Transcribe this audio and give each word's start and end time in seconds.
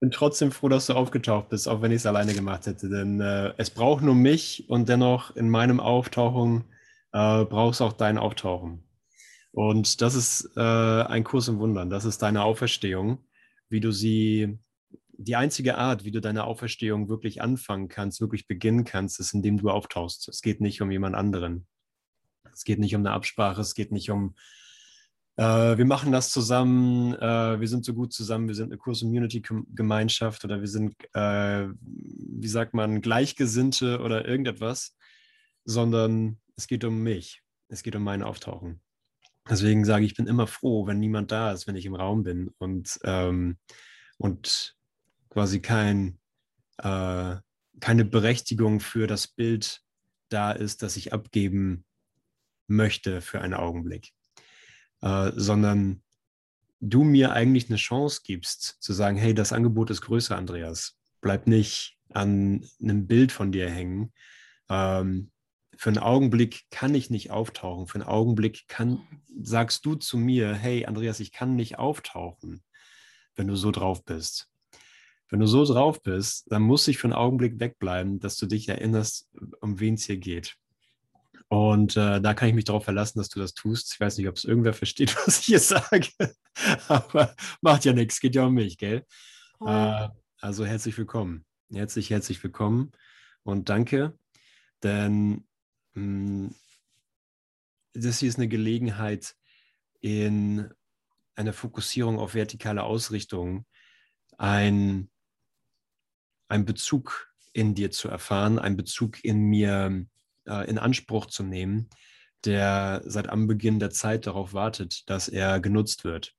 bin 0.00 0.10
trotzdem 0.10 0.52
froh, 0.52 0.68
dass 0.68 0.86
du 0.86 0.94
aufgetaucht 0.94 1.48
bist, 1.48 1.68
auch 1.68 1.82
wenn 1.82 1.90
ich 1.90 1.96
es 1.96 2.06
alleine 2.06 2.34
gemacht 2.34 2.66
hätte. 2.66 2.88
Denn 2.88 3.20
äh, 3.20 3.54
es 3.56 3.70
braucht 3.70 4.02
nur 4.02 4.14
mich 4.14 4.68
und 4.68 4.88
dennoch 4.88 5.34
in 5.36 5.48
meinem 5.48 5.80
Auftauchen 5.80 6.64
äh, 7.12 7.44
brauchst 7.44 7.80
auch 7.80 7.92
dein 7.92 8.18
Auftauchen. 8.18 8.84
Und 9.52 10.00
das 10.02 10.14
ist 10.16 10.50
äh, 10.56 10.60
ein 10.60 11.22
Kurs 11.22 11.48
im 11.48 11.58
Wundern. 11.58 11.88
Das 11.88 12.04
ist 12.04 12.20
deine 12.22 12.42
Auferstehung, 12.42 13.24
wie 13.68 13.80
du 13.80 13.92
sie, 13.92 14.58
die 15.12 15.36
einzige 15.36 15.78
Art, 15.78 16.04
wie 16.04 16.10
du 16.10 16.20
deine 16.20 16.44
Auferstehung 16.44 17.08
wirklich 17.08 17.40
anfangen 17.40 17.88
kannst, 17.88 18.20
wirklich 18.20 18.48
beginnen 18.48 18.84
kannst, 18.84 19.20
ist, 19.20 19.32
indem 19.32 19.58
du 19.58 19.70
auftauchst. 19.70 20.28
Es 20.28 20.42
geht 20.42 20.60
nicht 20.60 20.82
um 20.82 20.90
jemand 20.90 21.14
anderen. 21.14 21.68
Es 22.52 22.64
geht 22.64 22.80
nicht 22.80 22.96
um 22.96 23.02
eine 23.02 23.12
Absprache, 23.12 23.60
es 23.60 23.74
geht 23.74 23.92
nicht 23.92 24.10
um, 24.10 24.34
äh, 25.36 25.76
wir 25.76 25.84
machen 25.84 26.12
das 26.12 26.30
zusammen, 26.30 27.14
äh, 27.14 27.60
wir 27.60 27.68
sind 27.68 27.84
so 27.84 27.94
gut 27.94 28.12
zusammen, 28.12 28.48
wir 28.48 28.54
sind 28.54 28.66
eine 28.66 28.78
Kurs-Community-Gemeinschaft 28.78 30.44
oder 30.44 30.60
wir 30.60 30.68
sind, 30.68 30.94
äh, 31.14 31.66
wie 31.80 32.48
sagt 32.48 32.74
man, 32.74 33.00
Gleichgesinnte 33.00 34.00
oder 34.00 34.26
irgendetwas, 34.26 34.96
sondern 35.64 36.38
es 36.56 36.66
geht 36.66 36.84
um 36.84 37.02
mich. 37.02 37.42
Es 37.68 37.82
geht 37.82 37.96
um 37.96 38.04
mein 38.04 38.22
Auftauchen. 38.22 38.80
Deswegen 39.48 39.84
sage 39.84 40.04
ich, 40.04 40.12
ich 40.12 40.16
bin 40.16 40.26
immer 40.26 40.46
froh, 40.46 40.86
wenn 40.86 41.00
niemand 41.00 41.32
da 41.32 41.52
ist, 41.52 41.66
wenn 41.66 41.76
ich 41.76 41.86
im 41.86 41.94
Raum 41.94 42.22
bin 42.22 42.48
und, 42.58 42.98
ähm, 43.04 43.58
und 44.16 44.76
quasi 45.28 45.60
kein, 45.60 46.18
äh, 46.78 47.36
keine 47.80 48.04
Berechtigung 48.04 48.80
für 48.80 49.06
das 49.06 49.26
Bild 49.26 49.82
da 50.28 50.52
ist, 50.52 50.82
das 50.82 50.96
ich 50.96 51.12
abgeben 51.12 51.84
möchte 52.66 53.20
für 53.20 53.40
einen 53.40 53.54
Augenblick, 53.54 54.12
äh, 55.04 55.32
sondern 55.36 56.02
du 56.80 57.04
mir 57.04 57.32
eigentlich 57.32 57.68
eine 57.68 57.76
Chance 57.76 58.22
gibst 58.24 58.78
zu 58.80 58.94
sagen, 58.94 59.18
hey, 59.18 59.34
das 59.34 59.52
Angebot 59.52 59.90
ist 59.90 60.00
größer, 60.00 60.36
Andreas. 60.36 60.96
Bleib 61.20 61.46
nicht 61.46 61.98
an 62.08 62.66
einem 62.82 63.06
Bild 63.06 63.30
von 63.30 63.52
dir 63.52 63.68
hängen. 63.68 64.12
Ähm, 64.70 65.30
für 65.76 65.90
einen 65.90 65.98
Augenblick 65.98 66.64
kann 66.70 66.94
ich 66.94 67.10
nicht 67.10 67.30
auftauchen. 67.30 67.86
Für 67.86 67.96
einen 67.96 68.08
Augenblick 68.08 68.66
kann, 68.66 69.02
sagst 69.42 69.84
du 69.84 69.94
zu 69.94 70.16
mir, 70.16 70.54
hey 70.54 70.86
Andreas, 70.86 71.20
ich 71.20 71.32
kann 71.32 71.54
nicht 71.54 71.78
auftauchen, 71.78 72.62
wenn 73.36 73.46
du 73.46 73.56
so 73.56 73.70
drauf 73.72 74.04
bist. 74.04 74.48
Wenn 75.28 75.40
du 75.40 75.46
so 75.46 75.64
drauf 75.64 76.02
bist, 76.02 76.50
dann 76.50 76.62
muss 76.62 76.88
ich 76.88 76.96
für 76.96 77.08
einen 77.08 77.12
Augenblick 77.12 77.60
wegbleiben, 77.60 78.20
dass 78.20 78.36
du 78.38 78.46
dich 78.46 78.68
erinnerst, 78.68 79.28
um 79.60 79.80
wen 79.80 79.94
es 79.94 80.04
hier 80.04 80.18
geht. 80.18 80.56
Und 81.54 81.96
äh, 81.96 82.20
da 82.20 82.34
kann 82.34 82.48
ich 82.48 82.54
mich 82.56 82.64
darauf 82.64 82.82
verlassen, 82.82 83.20
dass 83.20 83.28
du 83.28 83.38
das 83.38 83.54
tust. 83.54 83.92
Ich 83.94 84.00
weiß 84.00 84.18
nicht, 84.18 84.26
ob 84.26 84.34
es 84.34 84.42
irgendwer 84.42 84.74
versteht, 84.74 85.14
was 85.26 85.38
ich 85.38 85.44
hier 85.44 85.60
sage, 85.60 86.08
aber 86.88 87.32
macht 87.60 87.84
ja 87.84 87.92
nichts, 87.92 88.18
geht 88.18 88.34
ja 88.34 88.46
um 88.46 88.54
mich, 88.54 88.76
gell? 88.76 89.06
Oh. 89.60 89.68
Äh, 89.68 90.08
also 90.40 90.66
herzlich 90.66 90.98
willkommen. 90.98 91.46
Herzlich, 91.72 92.10
herzlich 92.10 92.42
willkommen 92.42 92.90
und 93.44 93.68
danke, 93.68 94.18
denn 94.82 95.46
mh, 95.92 96.48
hm, 96.48 96.54
das 97.92 98.18
hier 98.18 98.30
ist 98.30 98.38
eine 98.38 98.48
Gelegenheit, 98.48 99.36
in 100.00 100.68
einer 101.36 101.52
Fokussierung 101.52 102.18
auf 102.18 102.34
vertikale 102.34 102.82
Ausrichtung 102.82 103.64
ein, 104.38 105.08
ein 106.48 106.64
Bezug 106.64 107.32
in 107.52 107.76
dir 107.76 107.92
zu 107.92 108.08
erfahren, 108.08 108.58
ein 108.58 108.76
Bezug 108.76 109.22
in 109.22 109.38
mir 109.38 110.04
äh, 110.46 110.68
in 110.68 110.78
Anspruch 110.78 111.26
zu 111.26 111.42
nehmen, 111.42 111.88
der 112.44 113.02
seit 113.04 113.28
Anbeginn 113.28 113.78
der 113.78 113.90
Zeit 113.90 114.26
darauf 114.26 114.52
wartet, 114.52 115.08
dass 115.08 115.28
er 115.28 115.60
genutzt 115.60 116.04
wird. 116.04 116.34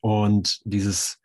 Und 0.00 0.60
dieses, 0.64 1.18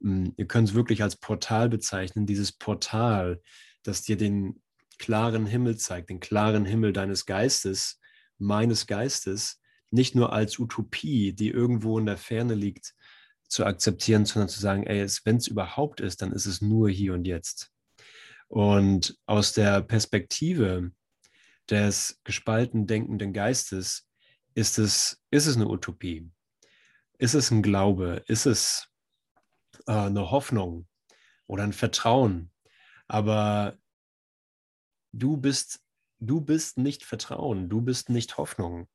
hm, 0.00 0.34
ihr 0.36 0.46
könnt 0.46 0.68
es 0.68 0.74
wirklich 0.74 1.02
als 1.02 1.16
Portal 1.16 1.68
bezeichnen, 1.68 2.26
dieses 2.26 2.52
Portal, 2.52 3.40
das 3.82 4.02
dir 4.02 4.16
den 4.16 4.62
klaren 4.98 5.46
Himmel 5.46 5.76
zeigt, 5.76 6.10
den 6.10 6.20
klaren 6.20 6.64
Himmel 6.64 6.92
deines 6.92 7.26
Geistes, 7.26 8.00
meines 8.38 8.86
Geistes, 8.86 9.60
nicht 9.90 10.14
nur 10.14 10.32
als 10.32 10.58
Utopie, 10.58 11.32
die 11.32 11.50
irgendwo 11.50 11.98
in 11.98 12.06
der 12.06 12.16
Ferne 12.16 12.54
liegt, 12.54 12.94
zu 13.48 13.64
akzeptieren, 13.64 14.24
sondern 14.24 14.48
zu 14.48 14.60
sagen, 14.60 14.84
ey, 14.84 15.06
wenn 15.24 15.36
es 15.36 15.46
überhaupt 15.46 16.00
ist, 16.00 16.22
dann 16.22 16.32
ist 16.32 16.46
es 16.46 16.60
nur 16.60 16.90
hier 16.90 17.14
und 17.14 17.26
jetzt. 17.26 17.70
Und 18.48 19.18
aus 19.26 19.52
der 19.52 19.82
Perspektive 19.82 20.92
des 21.68 22.20
gespalten 22.24 22.86
denkenden 22.86 23.32
Geistes 23.32 24.08
ist 24.54 24.78
es, 24.78 25.22
ist 25.30 25.46
es 25.46 25.56
eine 25.56 25.68
Utopie. 25.68 26.30
Ist 27.18 27.34
es 27.34 27.50
ein 27.50 27.62
Glaube? 27.62 28.22
Ist 28.26 28.46
es 28.46 28.88
äh, 29.86 29.92
eine 29.92 30.30
Hoffnung 30.30 30.86
oder 31.46 31.64
ein 31.64 31.72
Vertrauen? 31.72 32.52
Aber 33.08 33.76
du 35.12 35.36
bist, 35.36 35.80
du 36.18 36.40
bist 36.40 36.78
nicht 36.78 37.04
Vertrauen, 37.04 37.68
du 37.68 37.80
bist 37.80 38.10
nicht 38.10 38.36
Hoffnung. 38.36 38.88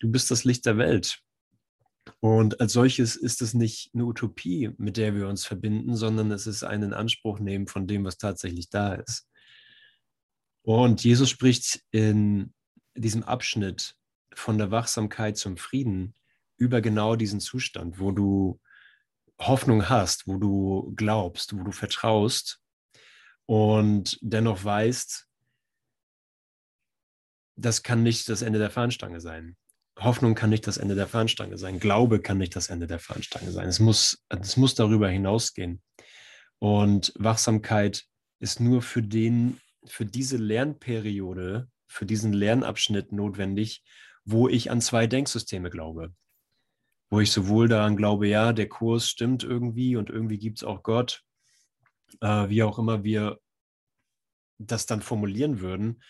Du 0.00 0.10
bist 0.10 0.30
das 0.30 0.44
Licht 0.44 0.66
der 0.66 0.78
Welt. 0.78 1.22
Und 2.22 2.60
als 2.60 2.74
solches 2.74 3.16
ist 3.16 3.42
es 3.42 3.52
nicht 3.52 3.90
eine 3.94 4.04
Utopie, 4.04 4.70
mit 4.78 4.96
der 4.96 5.16
wir 5.16 5.26
uns 5.26 5.44
verbinden, 5.44 5.96
sondern 5.96 6.30
es 6.30 6.46
ist 6.46 6.62
ein 6.62 6.84
in 6.84 6.94
Anspruch 6.94 7.40
nehmen 7.40 7.66
von 7.66 7.88
dem, 7.88 8.04
was 8.04 8.16
tatsächlich 8.16 8.70
da 8.70 8.94
ist. 8.94 9.28
Und 10.64 11.02
Jesus 11.02 11.28
spricht 11.28 11.82
in 11.90 12.54
diesem 12.94 13.24
Abschnitt 13.24 13.96
von 14.34 14.56
der 14.56 14.70
Wachsamkeit 14.70 15.36
zum 15.36 15.56
Frieden 15.56 16.14
über 16.56 16.80
genau 16.80 17.16
diesen 17.16 17.40
Zustand, 17.40 17.98
wo 17.98 18.12
du 18.12 18.60
Hoffnung 19.40 19.88
hast, 19.88 20.28
wo 20.28 20.36
du 20.36 20.92
glaubst, 20.94 21.58
wo 21.58 21.64
du 21.64 21.72
vertraust 21.72 22.62
und 23.46 24.16
dennoch 24.22 24.62
weißt, 24.62 25.26
das 27.56 27.82
kann 27.82 28.04
nicht 28.04 28.28
das 28.28 28.42
Ende 28.42 28.60
der 28.60 28.70
Fahnenstange 28.70 29.20
sein. 29.20 29.56
Hoffnung 29.98 30.34
kann 30.34 30.50
nicht 30.50 30.66
das 30.66 30.78
Ende 30.78 30.94
der 30.94 31.06
Fahnenstange 31.06 31.58
sein. 31.58 31.78
Glaube 31.78 32.20
kann 32.20 32.38
nicht 32.38 32.56
das 32.56 32.70
Ende 32.70 32.86
der 32.86 32.98
Fahnenstange 32.98 33.50
sein. 33.52 33.68
Es 33.68 33.78
muss, 33.78 34.24
es 34.28 34.56
muss 34.56 34.74
darüber 34.74 35.08
hinausgehen. 35.08 35.82
Und 36.58 37.12
Wachsamkeit 37.16 38.04
ist 38.38 38.60
nur 38.60 38.82
für 38.82 39.02
den, 39.02 39.60
für 39.84 40.06
diese 40.06 40.36
Lernperiode, 40.36 41.68
für 41.86 42.06
diesen 42.06 42.32
Lernabschnitt 42.32 43.12
notwendig, 43.12 43.84
wo 44.24 44.48
ich 44.48 44.70
an 44.70 44.80
zwei 44.80 45.06
Denksysteme 45.06 45.70
glaube. 45.70 46.14
Wo 47.10 47.20
ich 47.20 47.30
sowohl 47.30 47.68
daran 47.68 47.96
glaube, 47.96 48.26
ja, 48.28 48.52
der 48.52 48.68
Kurs 48.68 49.08
stimmt 49.08 49.44
irgendwie 49.44 49.96
und 49.96 50.08
irgendwie 50.08 50.38
gibt 50.38 50.58
es 50.58 50.64
auch 50.64 50.82
Gott, 50.82 51.22
äh, 52.20 52.48
wie 52.48 52.62
auch 52.62 52.78
immer 52.78 53.04
wir 53.04 53.38
das 54.58 54.86
dann 54.86 55.02
formulieren 55.02 55.60
würden, 55.60 56.02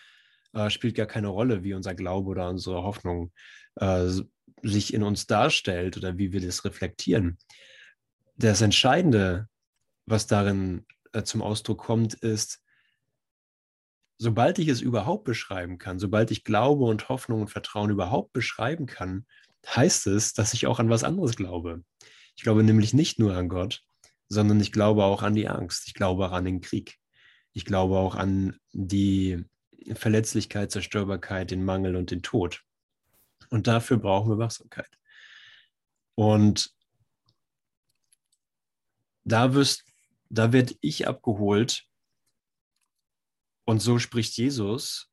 äh, 0.53 0.71
spielt 0.71 0.94
gar 0.94 1.06
keine 1.06 1.28
Rolle, 1.28 1.65
wie 1.65 1.75
unser 1.75 1.94
Glaube 1.94 2.31
oder 2.31 2.48
unsere 2.48 2.82
Hoffnung 2.82 3.32
äh, 3.77 4.09
sich 4.62 4.94
in 4.94 5.03
uns 5.03 5.27
darstellt 5.27 5.97
oder 5.97 6.19
wie 6.19 6.33
wir 6.33 6.41
das 6.41 6.65
reflektieren. 6.65 7.38
Das 8.37 8.60
Entscheidende, 8.60 9.49
was 10.06 10.27
darin 10.27 10.87
äh, 11.12 11.22
zum 11.22 11.43
Ausdruck 11.43 11.78
kommt, 11.78 12.15
ist, 12.15 12.62
sobald 14.19 14.59
ich 14.59 14.69
es 14.69 14.81
überhaupt 14.81 15.25
beschreiben 15.25 15.78
kann, 15.78 15.99
sobald 15.99 16.31
ich 16.31 16.44
Glaube 16.44 16.84
und 16.84 17.09
Hoffnung 17.09 17.43
und 17.43 17.50
Vertrauen 17.50 17.91
überhaupt 17.91 18.33
beschreiben 18.33 18.87
kann, 18.87 19.27
heißt 19.66 20.06
es, 20.06 20.33
dass 20.33 20.54
ich 20.54 20.66
auch 20.66 20.78
an 20.78 20.91
was 20.91 21.04
anderes 21.04 21.37
glaube. 21.37 21.83
Ich 22.37 22.43
glaube 22.43 22.62
nämlich 22.62 22.94
nicht 22.94 23.19
nur 23.19 23.34
an 23.34 23.49
Gott, 23.49 23.83
sondern 24.28 24.60
ich 24.60 24.72
glaube 24.72 25.04
auch 25.04 25.22
an 25.22 25.34
die 25.34 25.49
Angst. 25.49 25.87
Ich 25.87 25.94
glaube 25.94 26.27
auch 26.27 26.33
an 26.33 26.44
den 26.44 26.60
Krieg. 26.60 26.99
Ich 27.53 27.65
glaube 27.65 27.97
auch 27.99 28.15
an 28.15 28.56
die 28.72 29.44
Verletzlichkeit, 29.94 30.71
Zerstörbarkeit, 30.71 31.50
den 31.50 31.65
Mangel 31.65 31.97
und 31.97 32.10
den 32.10 32.22
Tod. 32.22 32.62
Und 33.53 33.67
dafür 33.67 33.99
brauchen 33.99 34.31
wir 34.31 34.39
Wachsamkeit. 34.39 34.89
Und 36.15 36.75
da, 39.25 39.53
wirst, 39.53 39.84
da 40.31 40.54
werde 40.54 40.75
ich 40.81 41.07
abgeholt 41.07 41.87
und 43.66 43.81
so 43.81 43.99
spricht 43.99 44.39
Jesus, 44.39 45.10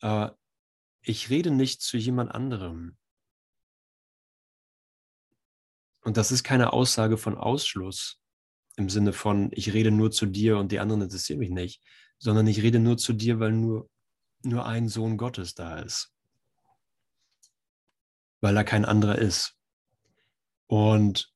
äh, 0.00 0.30
ich 1.02 1.28
rede 1.28 1.50
nicht 1.50 1.82
zu 1.82 1.98
jemand 1.98 2.32
anderem. 2.32 2.96
Und 6.00 6.16
das 6.16 6.32
ist 6.32 6.44
keine 6.44 6.72
Aussage 6.72 7.18
von 7.18 7.36
Ausschluss 7.36 8.18
im 8.76 8.88
Sinne 8.88 9.12
von, 9.12 9.50
ich 9.52 9.74
rede 9.74 9.90
nur 9.90 10.10
zu 10.10 10.24
dir 10.24 10.56
und 10.56 10.72
die 10.72 10.80
anderen 10.80 11.02
interessieren 11.02 11.40
mich 11.40 11.50
nicht, 11.50 11.82
sondern 12.18 12.46
ich 12.46 12.62
rede 12.62 12.78
nur 12.78 12.96
zu 12.96 13.12
dir, 13.12 13.40
weil 13.40 13.52
nur, 13.52 13.90
nur 14.42 14.64
ein 14.64 14.88
Sohn 14.88 15.18
Gottes 15.18 15.54
da 15.54 15.80
ist. 15.80 16.14
Weil 18.40 18.56
er 18.56 18.64
kein 18.64 18.84
anderer 18.84 19.18
ist. 19.18 19.56
Und 20.66 21.32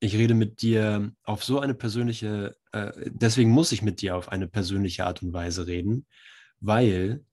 ich 0.00 0.16
rede 0.16 0.34
mit 0.34 0.60
dir 0.62 1.12
auf 1.22 1.44
so 1.44 1.60
eine 1.60 1.74
persönliche, 1.74 2.56
äh, 2.72 2.92
deswegen 3.06 3.50
muss 3.50 3.72
ich 3.72 3.82
mit 3.82 4.02
dir 4.02 4.16
auf 4.16 4.28
eine 4.30 4.48
persönliche 4.48 5.06
Art 5.06 5.22
und 5.22 5.32
Weise 5.32 5.66
reden, 5.66 6.06
weil 6.60 7.24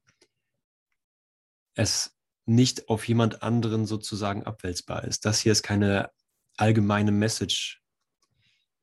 es 1.75 2.15
nicht 2.45 2.89
auf 2.89 3.07
jemand 3.07 3.43
anderen 3.43 3.85
sozusagen 3.85 4.43
abwälzbar 4.43 5.03
ist. 5.03 5.25
Das 5.25 5.39
hier 5.39 5.51
ist 5.51 5.63
keine 5.63 6.11
allgemeine 6.57 7.11
Message, 7.11 7.81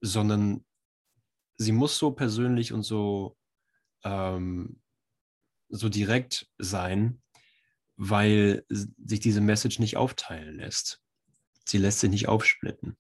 sondern 0.00 0.64
sie 1.56 1.73
muss 1.73 1.99
so 1.99 2.12
persönlich 2.12 2.73
und 2.73 2.82
so, 2.82 3.37
ähm, 4.05 4.81
so 5.69 5.88
direkt 5.88 6.46
sein, 6.58 7.23
weil 7.99 8.65
sich 8.69 9.19
diese 9.19 9.41
Message 9.41 9.81
nicht 9.81 9.97
aufteilen 9.97 10.55
lässt. 10.55 11.03
Sie 11.67 11.79
lässt 11.79 11.99
sich 11.99 12.11
nicht 12.11 12.29
aufsplitten. 12.29 12.97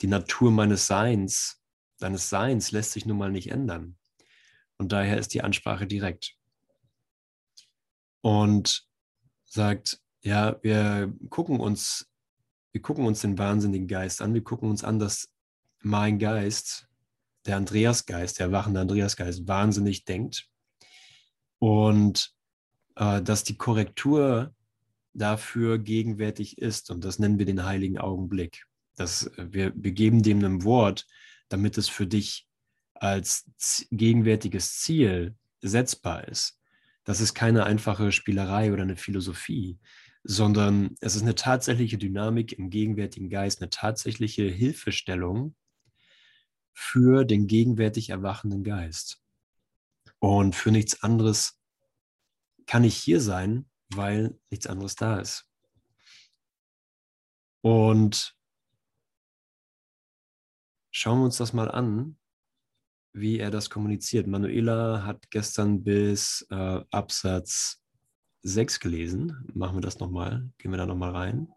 Die 0.00 0.06
Natur 0.06 0.50
meines 0.50 0.86
Seins, 0.86 1.62
deines 1.98 2.30
Seins 2.30 2.72
lässt 2.72 2.92
sich 2.92 3.04
nun 3.04 3.18
mal 3.18 3.30
nicht 3.30 3.50
ändern. 3.50 3.98
Und 4.78 4.92
daher 4.92 5.18
ist 5.18 5.34
die 5.34 5.42
Ansprache 5.42 5.86
direkt. 5.86 6.36
Und 8.22 8.88
sagt, 9.44 10.00
ja, 10.22 10.58
wir 10.62 11.12
gucken 11.28 11.60
uns, 11.60 12.10
wir 12.72 12.80
gucken 12.80 13.04
uns 13.04 13.20
den 13.20 13.36
wahnsinnigen 13.36 13.88
Geist 13.88 14.22
an, 14.22 14.32
wir 14.32 14.42
gucken 14.42 14.70
uns 14.70 14.84
an, 14.84 14.98
dass 14.98 15.30
mein 15.80 16.18
Geist, 16.18 16.88
der 17.44 17.56
Andreasgeist, 17.56 18.38
der 18.38 18.52
wachende 18.52 18.80
Andreasgeist, 18.80 19.46
wahnsinnig 19.46 20.04
denkt 20.04 20.48
und 21.58 22.37
dass 22.98 23.44
die 23.44 23.56
Korrektur 23.56 24.52
dafür 25.14 25.78
gegenwärtig 25.78 26.58
ist 26.58 26.90
und 26.90 27.04
das 27.04 27.18
nennen 27.18 27.38
wir 27.38 27.46
den 27.46 27.64
heiligen 27.64 27.98
Augenblick. 27.98 28.64
Das, 28.96 29.30
wir, 29.36 29.72
wir 29.76 29.92
geben 29.92 30.22
dem 30.22 30.44
ein 30.44 30.64
Wort, 30.64 31.06
damit 31.48 31.78
es 31.78 31.88
für 31.88 32.06
dich 32.06 32.48
als 32.94 33.48
gegenwärtiges 33.90 34.78
Ziel 34.78 35.36
setzbar 35.60 36.26
ist. 36.26 36.58
Das 37.04 37.20
ist 37.20 37.34
keine 37.34 37.64
einfache 37.64 38.10
Spielerei 38.10 38.72
oder 38.72 38.82
eine 38.82 38.96
Philosophie, 38.96 39.78
sondern 40.24 40.96
es 41.00 41.14
ist 41.14 41.22
eine 41.22 41.36
tatsächliche 41.36 41.98
Dynamik 41.98 42.52
im 42.52 42.70
gegenwärtigen 42.70 43.30
Geist, 43.30 43.60
eine 43.60 43.70
tatsächliche 43.70 44.42
Hilfestellung 44.42 45.54
für 46.72 47.24
den 47.24 47.46
gegenwärtig 47.46 48.10
erwachenden 48.10 48.64
Geist. 48.64 49.22
Und 50.18 50.56
für 50.56 50.72
nichts 50.72 51.02
anderes 51.02 51.57
kann 52.68 52.84
ich 52.84 52.96
hier 52.96 53.20
sein, 53.20 53.68
weil 53.88 54.38
nichts 54.50 54.66
anderes 54.66 54.94
da 54.94 55.18
ist. 55.18 55.48
Und 57.62 58.36
schauen 60.90 61.18
wir 61.18 61.24
uns 61.24 61.38
das 61.38 61.52
mal 61.52 61.70
an, 61.70 62.18
wie 63.12 63.38
er 63.38 63.50
das 63.50 63.70
kommuniziert. 63.70 64.26
Manuela 64.26 65.04
hat 65.04 65.30
gestern 65.30 65.82
bis 65.82 66.46
äh, 66.50 66.80
Absatz 66.90 67.82
6 68.42 68.80
gelesen. 68.80 69.48
Machen 69.54 69.78
wir 69.78 69.80
das 69.80 69.98
nochmal. 69.98 70.50
Gehen 70.58 70.70
wir 70.70 70.78
da 70.78 70.86
nochmal 70.86 71.16
rein. 71.16 71.48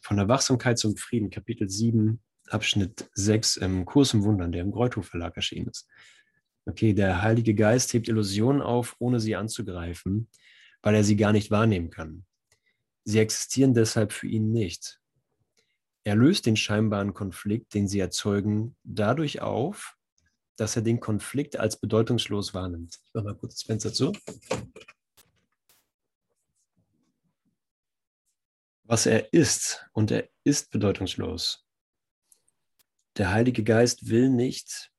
Von 0.00 0.16
der 0.16 0.28
Wachsamkeit 0.28 0.78
zum 0.78 0.96
Frieden, 0.96 1.30
Kapitel 1.30 1.68
7, 1.68 2.22
Abschnitt 2.48 3.08
6 3.14 3.58
im 3.58 3.84
Kurs 3.84 4.14
im 4.14 4.24
Wundern, 4.24 4.52
der 4.52 4.62
im 4.62 4.72
Greuthof 4.72 5.06
Verlag 5.06 5.36
erschienen 5.36 5.68
ist. 5.68 5.86
Okay, 6.66 6.94
der 6.94 7.22
Heilige 7.22 7.54
Geist 7.54 7.92
hebt 7.92 8.08
Illusionen 8.08 8.62
auf, 8.62 8.96
ohne 8.98 9.20
sie 9.20 9.36
anzugreifen, 9.36 10.28
weil 10.82 10.94
er 10.94 11.04
sie 11.04 11.16
gar 11.16 11.32
nicht 11.32 11.50
wahrnehmen 11.50 11.90
kann. 11.90 12.24
Sie 13.04 13.18
existieren 13.18 13.74
deshalb 13.74 14.12
für 14.12 14.26
ihn 14.26 14.50
nicht. 14.50 15.00
Er 16.04 16.16
löst 16.16 16.46
den 16.46 16.56
scheinbaren 16.56 17.12
Konflikt, 17.12 17.74
den 17.74 17.86
sie 17.86 17.98
erzeugen, 17.98 18.76
dadurch 18.82 19.42
auf, 19.42 19.96
dass 20.56 20.76
er 20.76 20.82
den 20.82 21.00
Konflikt 21.00 21.56
als 21.56 21.78
bedeutungslos 21.78 22.54
wahrnimmt. 22.54 22.98
Ich 23.04 23.14
mache 23.14 23.24
mal 23.24 23.34
kurz 23.34 23.54
das 23.54 23.62
Fenster 23.64 23.92
zu. 23.92 24.12
Was 28.84 29.06
er 29.06 29.32
ist, 29.32 29.86
und 29.92 30.10
er 30.10 30.28
ist 30.44 30.70
bedeutungslos. 30.70 31.66
Der 33.16 33.32
Heilige 33.32 33.64
Geist 33.64 34.08
will 34.08 34.28
nicht, 34.28 34.92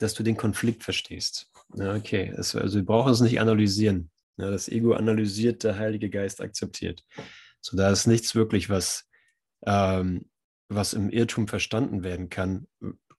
dass 0.00 0.14
du 0.14 0.22
den 0.22 0.36
Konflikt 0.36 0.82
verstehst. 0.82 1.50
okay, 1.74 2.32
also 2.36 2.58
wir 2.60 2.84
brauchen 2.84 3.12
es 3.12 3.20
nicht 3.20 3.40
analysieren. 3.40 4.10
das 4.36 4.68
Ego 4.68 4.94
analysiert, 4.94 5.64
der 5.64 5.78
Heilige 5.78 6.10
Geist 6.10 6.40
akzeptiert. 6.40 7.04
So, 7.60 7.76
da 7.76 7.90
ist 7.90 8.06
nichts 8.06 8.34
wirklich, 8.34 8.70
was 8.70 9.06
ähm, 9.66 10.24
was 10.70 10.94
im 10.94 11.10
Irrtum 11.10 11.48
verstanden 11.48 12.02
werden 12.02 12.30
kann. 12.30 12.66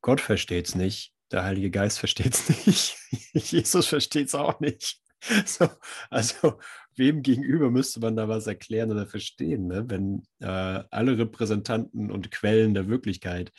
Gott 0.02 0.22
versteht 0.22 0.68
es 0.68 0.76
nicht, 0.76 1.14
der 1.32 1.44
Heilige 1.44 1.70
Geist 1.70 2.00
versteht 2.00 2.34
es 2.34 2.66
nicht, 2.66 2.98
Jesus 3.34 3.88
versteht 3.88 4.28
es 4.28 4.36
auch 4.36 4.60
nicht. 4.60 4.98
So, 5.46 5.70
also 6.10 6.58
wem 6.96 7.22
gegenüber 7.22 7.70
müsste 7.70 8.00
man 8.00 8.16
da 8.16 8.28
was 8.28 8.48
erklären 8.48 8.90
oder 8.90 9.06
verstehen, 9.06 9.68
ne? 9.68 9.88
wenn 9.88 10.24
äh, 10.40 10.84
alle 10.90 11.16
Repräsentanten 11.16 12.10
und 12.10 12.32
Quellen 12.32 12.74
der 12.74 12.88
Wirklichkeit 12.88 13.52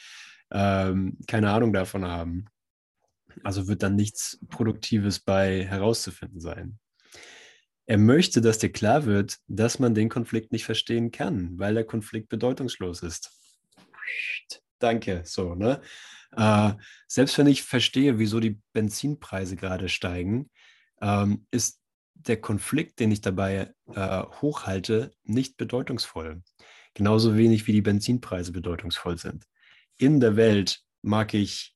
ähm, 0.51 1.19
keine 1.29 1.51
Ahnung 1.53 1.73
davon 1.73 2.05
haben. 2.05 2.47
Also 3.43 3.69
wird 3.69 3.83
dann 3.83 3.97
nichts 3.97 4.39
Produktives 4.49 5.21
bei 5.21 5.65
herauszufinden 5.65 6.41
sein. 6.41 6.79
Er 7.87 7.99
möchte, 7.99 8.41
dass 8.41 8.59
dir 8.59 8.71
klar 8.71 9.07
wird, 9.07 9.39
dass 9.49 9.79
man 9.79 9.95
den 9.95 10.09
Konflikt 10.09 10.53
nicht 10.53 10.65
verstehen 10.65 11.11
kann, 11.11 11.59
weil 11.59 11.75
der 11.75 11.85
Konflikt 11.85 12.29
bedeutungslos 12.29 13.03
ist. 13.03 13.31
Danke, 14.79 15.23
so, 15.25 15.55
ne? 15.55 15.81
Äh, 16.37 16.73
selbst 17.07 17.37
wenn 17.39 17.47
ich 17.47 17.63
verstehe, 17.63 18.19
wieso 18.19 18.41
die 18.41 18.61
Benzinpreise 18.73 19.57
gerade 19.57 19.89
steigen, 19.89 20.51
ähm, 21.01 21.47
ist 21.51 21.81
der 22.15 22.41
Konflikt, 22.41 23.01
den 23.01 23.11
ich 23.11 23.21
dabei 23.21 23.73
äh, 23.95 24.23
hochhalte, 24.41 25.13
nicht 25.25 25.57
bedeutungsvoll. 25.57 26.43
Genauso 26.95 27.37
wenig 27.37 27.67
wie 27.67 27.73
die 27.73 27.83
Benzinpreise 27.83 28.53
bedeutungsvoll 28.53 29.19
sind. 29.19 29.45
In 29.97 30.21
der 30.21 30.37
Welt 30.37 30.83
mag 31.03 31.35
ich, 31.35 31.75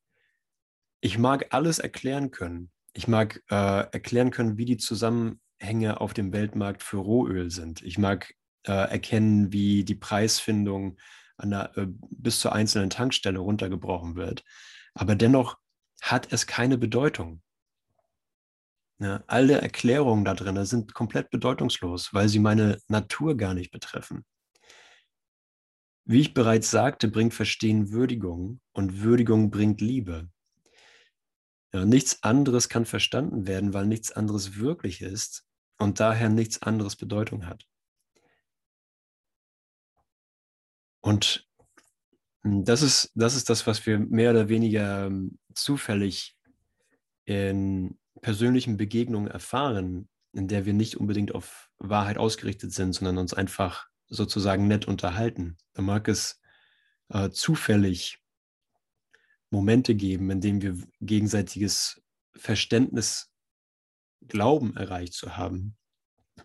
ich 1.07 1.19
mag 1.19 1.47
alles 1.51 1.79
erklären 1.79 2.33
können. 2.33 2.71
Ich 2.93 3.07
mag 3.07 3.43
äh, 3.49 3.55
erklären 3.93 4.31
können, 4.31 4.59
wie 4.59 4.65
die 4.65 4.77
zusammen 4.77 5.41
Zusammenhänge 5.61 6.01
auf 6.01 6.15
dem 6.15 6.33
Weltmarkt 6.33 6.83
für 6.83 6.99
Rohöl 6.99 7.51
sind. 7.51 7.83
Ich 7.83 7.99
mag 7.99 8.35
äh, 8.67 8.73
erkennen, 8.73 9.53
wie 9.53 9.85
die 9.85 9.95
Preisfindung 9.95 10.99
der, 11.43 11.77
äh, 11.77 11.87
bis 12.11 12.41
zur 12.41 12.53
einzelnen 12.53 12.91
Tankstelle 12.91 13.39
runtergebrochen 13.39 14.17
wird. 14.17 14.45
Aber 14.95 15.15
dennoch 15.15 15.59
hat 16.01 16.33
es 16.33 16.47
keine 16.47 16.79
Bedeutung. 16.79 17.41
Ja, 18.99 19.23
alle 19.27 19.61
Erklärungen 19.61 20.25
da 20.25 20.35
drin 20.35 20.65
sind 20.65 20.95
komplett 20.95 21.31
bedeutungslos, 21.31 22.15
weil 22.15 22.29
sie 22.29 22.39
meine 22.39 22.81
Natur 22.89 23.37
gar 23.37 23.53
nicht 23.55 23.71
betreffen. 23.71 24.25
Wie 26.05 26.21
ich 26.21 26.35
bereits 26.35 26.71
sagte, 26.71 27.09
bringt 27.09 27.35
Verstehen 27.35 27.91
Würdigung 27.91 28.61
und 28.73 29.03
Würdigung 29.03 29.51
bringt 29.51 29.81
Liebe. 29.81 30.31
Ja, 31.77 31.85
nichts 31.85 32.23
anderes 32.23 32.71
kann 32.71 32.87
verstanden 32.87 33.47
werden, 33.47 33.75
weil 33.75 33.87
nichts 33.87 34.11
anderes 34.11 34.57
wirklich 34.57 35.03
ist 35.03 35.45
und 35.77 36.01
daher 36.01 36.31
nichts 36.31 36.63
anderes 36.63 36.97
Bedeutung 36.97 37.45
hat. 37.45 37.67
Und 41.03 41.47
hm, 42.45 42.65
das 42.65 42.81
ist, 42.81 43.13
das 43.15 43.37
ist 43.37 43.51
das, 43.51 43.67
was 43.67 43.85
wir 43.85 43.99
mehr 43.99 44.31
oder 44.31 44.49
weniger 44.49 45.09
ähm, 45.09 45.39
zufällig 45.53 46.35
in 47.27 47.99
persönlichen 48.23 48.79
Begegnungen 48.79 49.31
erfahren, 49.31 50.09
in 50.33 50.49
der 50.49 50.65
wir 50.65 50.73
nicht 50.73 50.97
unbedingt 50.97 51.35
auf 51.35 51.69
Wahrheit 51.77 52.17
ausgerichtet 52.17 52.73
sind, 52.73 52.95
sondern 52.95 53.19
uns 53.19 53.35
einfach 53.35 53.87
sozusagen 54.07 54.67
nett 54.67 54.89
unterhalten. 54.89 55.59
Da 55.75 55.83
mag 55.83 56.09
es 56.09 56.41
äh, 57.11 57.29
zufällig 57.29 58.23
Momente 59.51 59.95
geben, 59.95 60.31
in 60.31 60.41
denen 60.41 60.63
wir 60.63 60.77
gegenseitiges 61.01 62.03
Verständnis 62.35 63.31
glauben 64.27 64.77
erreicht 64.77 65.15
zu 65.15 65.37
haben 65.37 65.77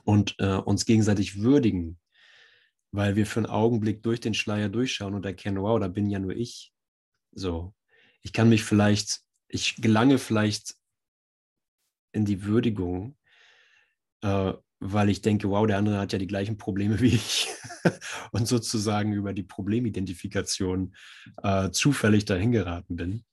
und 0.04 0.36
äh, 0.40 0.56
uns 0.56 0.86
gegenseitig 0.86 1.42
würdigen, 1.42 2.00
weil 2.92 3.16
wir 3.16 3.26
für 3.26 3.40
einen 3.40 3.48
Augenblick 3.48 4.04
durch 4.04 4.20
den 4.20 4.34
Schleier 4.34 4.70
durchschauen 4.70 5.16
und 5.16 5.26
erkennen, 5.26 5.62
wow, 5.62 5.80
da 5.80 5.88
bin 5.88 6.10
ja 6.10 6.20
nur 6.20 6.36
ich. 6.36 6.74
So, 7.32 7.74
ich 8.22 8.34
kann 8.34 8.50
mich 8.50 8.64
vielleicht, 8.64 9.22
ich 9.48 9.76
gelange 9.78 10.18
vielleicht 10.18 10.76
in 12.12 12.26
die 12.26 12.44
Würdigung, 12.44 13.18
äh, 14.22 14.54
weil 14.82 15.10
ich 15.10 15.22
denke, 15.22 15.50
wow, 15.50 15.66
der 15.66 15.78
andere 15.78 16.00
hat 16.00 16.12
ja 16.12 16.20
die 16.20 16.28
gleichen 16.28 16.58
Probleme 16.58 17.00
wie 17.00 17.16
ich 17.16 17.48
und 18.32 18.48
sozusagen 18.48 19.14
über 19.14 19.32
die 19.32 19.44
Problemidentifikation 19.44 20.96
äh, 21.44 21.70
zufällig 21.70 22.26
dahin 22.26 22.52
geraten 22.52 22.96
bin. 22.96 23.24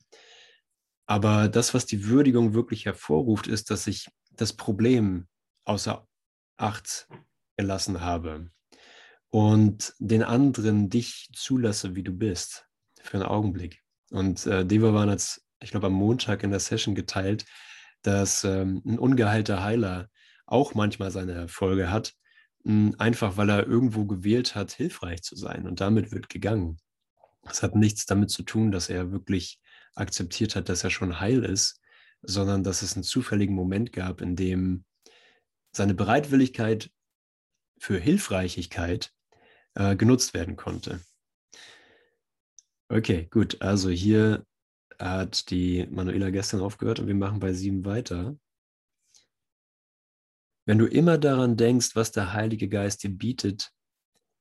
Aber 1.06 1.48
das, 1.48 1.72
was 1.72 1.86
die 1.86 2.04
Würdigung 2.04 2.52
wirklich 2.52 2.84
hervorruft, 2.84 3.46
ist, 3.46 3.70
dass 3.70 3.86
ich 3.86 4.08
das 4.32 4.52
Problem 4.52 5.26
außer 5.64 6.06
Acht 6.58 7.08
gelassen 7.56 8.02
habe 8.02 8.50
und 9.30 9.94
den 9.98 10.22
anderen 10.22 10.90
dich 10.90 11.30
zulasse, 11.32 11.94
wie 11.94 12.02
du 12.02 12.12
bist, 12.12 12.66
für 13.00 13.14
einen 13.14 13.26
Augenblick. 13.26 13.82
Und 14.10 14.46
äh, 14.46 14.66
Devavan 14.66 15.08
hat 15.08 15.18
es, 15.18 15.46
ich 15.62 15.70
glaube, 15.70 15.86
am 15.86 15.94
Montag 15.94 16.42
in 16.42 16.50
der 16.50 16.60
Session 16.60 16.94
geteilt, 16.94 17.46
dass 18.02 18.44
ähm, 18.44 18.82
ein 18.84 18.98
ungeheilter 18.98 19.62
Heiler 19.62 20.08
auch 20.48 20.74
manchmal 20.74 21.10
seine 21.10 21.32
Erfolge 21.32 21.90
hat, 21.90 22.14
hm, 22.64 22.94
einfach 22.98 23.36
weil 23.36 23.50
er 23.50 23.66
irgendwo 23.66 24.06
gewählt 24.06 24.54
hat, 24.54 24.72
hilfreich 24.72 25.22
zu 25.22 25.36
sein. 25.36 25.66
Und 25.66 25.80
damit 25.80 26.10
wird 26.12 26.28
gegangen. 26.28 26.78
Das 27.42 27.62
hat 27.62 27.74
nichts 27.76 28.06
damit 28.06 28.30
zu 28.30 28.42
tun, 28.42 28.72
dass 28.72 28.88
er 28.88 29.12
wirklich 29.12 29.60
akzeptiert 29.94 30.56
hat, 30.56 30.68
dass 30.68 30.84
er 30.84 30.90
schon 30.90 31.20
heil 31.20 31.44
ist, 31.44 31.80
sondern 32.22 32.64
dass 32.64 32.82
es 32.82 32.94
einen 32.94 33.04
zufälligen 33.04 33.54
Moment 33.54 33.92
gab, 33.92 34.20
in 34.20 34.36
dem 34.36 34.84
seine 35.72 35.94
Bereitwilligkeit 35.94 36.90
für 37.78 37.98
Hilfreichigkeit 37.98 39.12
äh, 39.74 39.96
genutzt 39.96 40.34
werden 40.34 40.56
konnte. 40.56 41.00
Okay, 42.88 43.28
gut. 43.30 43.60
Also 43.60 43.90
hier 43.90 44.44
hat 44.98 45.50
die 45.50 45.86
Manuela 45.90 46.30
gestern 46.30 46.60
aufgehört 46.60 47.00
und 47.00 47.06
wir 47.06 47.14
machen 47.14 47.38
bei 47.38 47.52
sieben 47.52 47.84
weiter. 47.84 48.36
Wenn 50.68 50.76
du 50.76 50.84
immer 50.84 51.16
daran 51.16 51.56
denkst, 51.56 51.96
was 51.96 52.12
der 52.12 52.34
Heilige 52.34 52.68
Geist 52.68 53.02
dir 53.02 53.08
bietet, 53.08 53.72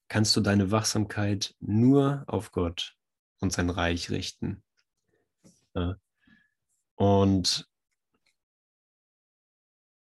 kannst 0.10 0.36
du 0.36 0.42
deine 0.42 0.72
Wachsamkeit 0.72 1.56
nur 1.62 2.26
auf 2.28 2.52
Gott 2.52 2.98
und 3.40 3.54
sein 3.54 3.70
Reich 3.70 4.10
richten. 4.10 4.62
Und, 6.96 7.70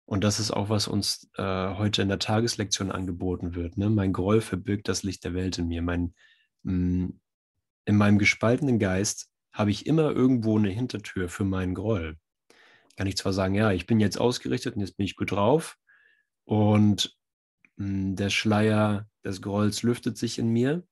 und 0.05 0.23
das 0.23 0.41
ist 0.41 0.51
auch, 0.51 0.69
was 0.69 0.89
uns 0.89 1.31
äh, 1.39 1.43
heute 1.77 2.03
in 2.03 2.11
der 2.11 2.19
Tageslektion 2.19 2.93
angeboten 2.93 3.55
wird. 3.55 3.79
Ne? 3.79 3.89
Mein 3.89 4.13
Groll 4.13 4.43
verbirgt 4.43 4.89
das 4.89 5.03
Licht 5.03 5.25
der 5.25 5.33
Welt 5.33 5.57
in 5.57 5.69
mir. 5.69 5.81
Mein, 5.81 6.13
mm, 6.65 7.09
in 7.87 7.97
meinem 7.97 8.19
gespaltenen 8.19 8.79
Geist 8.79 9.31
habe 9.55 9.71
ich 9.71 9.87
immer 9.87 10.11
irgendwo 10.11 10.59
eine 10.59 10.69
Hintertür 10.69 11.31
für 11.31 11.45
meinen 11.45 11.75
Groll. 11.75 12.19
Kann 12.99 13.07
ich 13.07 13.17
zwar 13.17 13.33
sagen, 13.33 13.55
ja, 13.55 13.73
ich 13.73 13.87
bin 13.87 14.01
jetzt 14.01 14.21
ausgerichtet 14.21 14.75
und 14.75 14.83
jetzt 14.83 14.99
bin 14.99 15.07
ich 15.07 15.17
gut 15.17 15.31
drauf 15.31 15.79
und 16.51 17.17
mh, 17.77 17.87
mm, 17.87 18.17
der 18.17 18.29
Schleier 18.29 19.09
des 19.25 19.41
Grolls 19.41 19.85
lüftet 19.85 20.19
sich 20.19 20.37
in 20.37 20.49
mir 20.49 20.85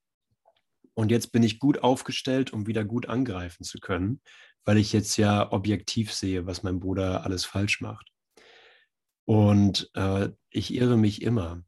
und 0.94 1.10
jetzt 1.10 1.32
bin 1.32 1.42
ich 1.42 1.58
gut 1.58 1.82
aufgestellt, 1.82 2.52
um 2.52 2.68
wieder 2.68 2.84
gut 2.84 3.08
angreifen 3.08 3.64
zu 3.64 3.80
können, 3.80 4.20
weil 4.64 4.78
ich 4.78 4.92
jetzt 4.92 5.16
ja 5.16 5.50
objektiv 5.50 6.12
sehe, 6.12 6.46
was 6.46 6.62
mein 6.62 6.78
Bruder 6.78 7.24
alles 7.24 7.44
falsch 7.44 7.80
macht. 7.80 8.12
Und 9.24 9.90
äh, 9.94 10.30
ich 10.50 10.72
irre 10.72 10.96
mich 10.96 11.22
immer. 11.22 11.64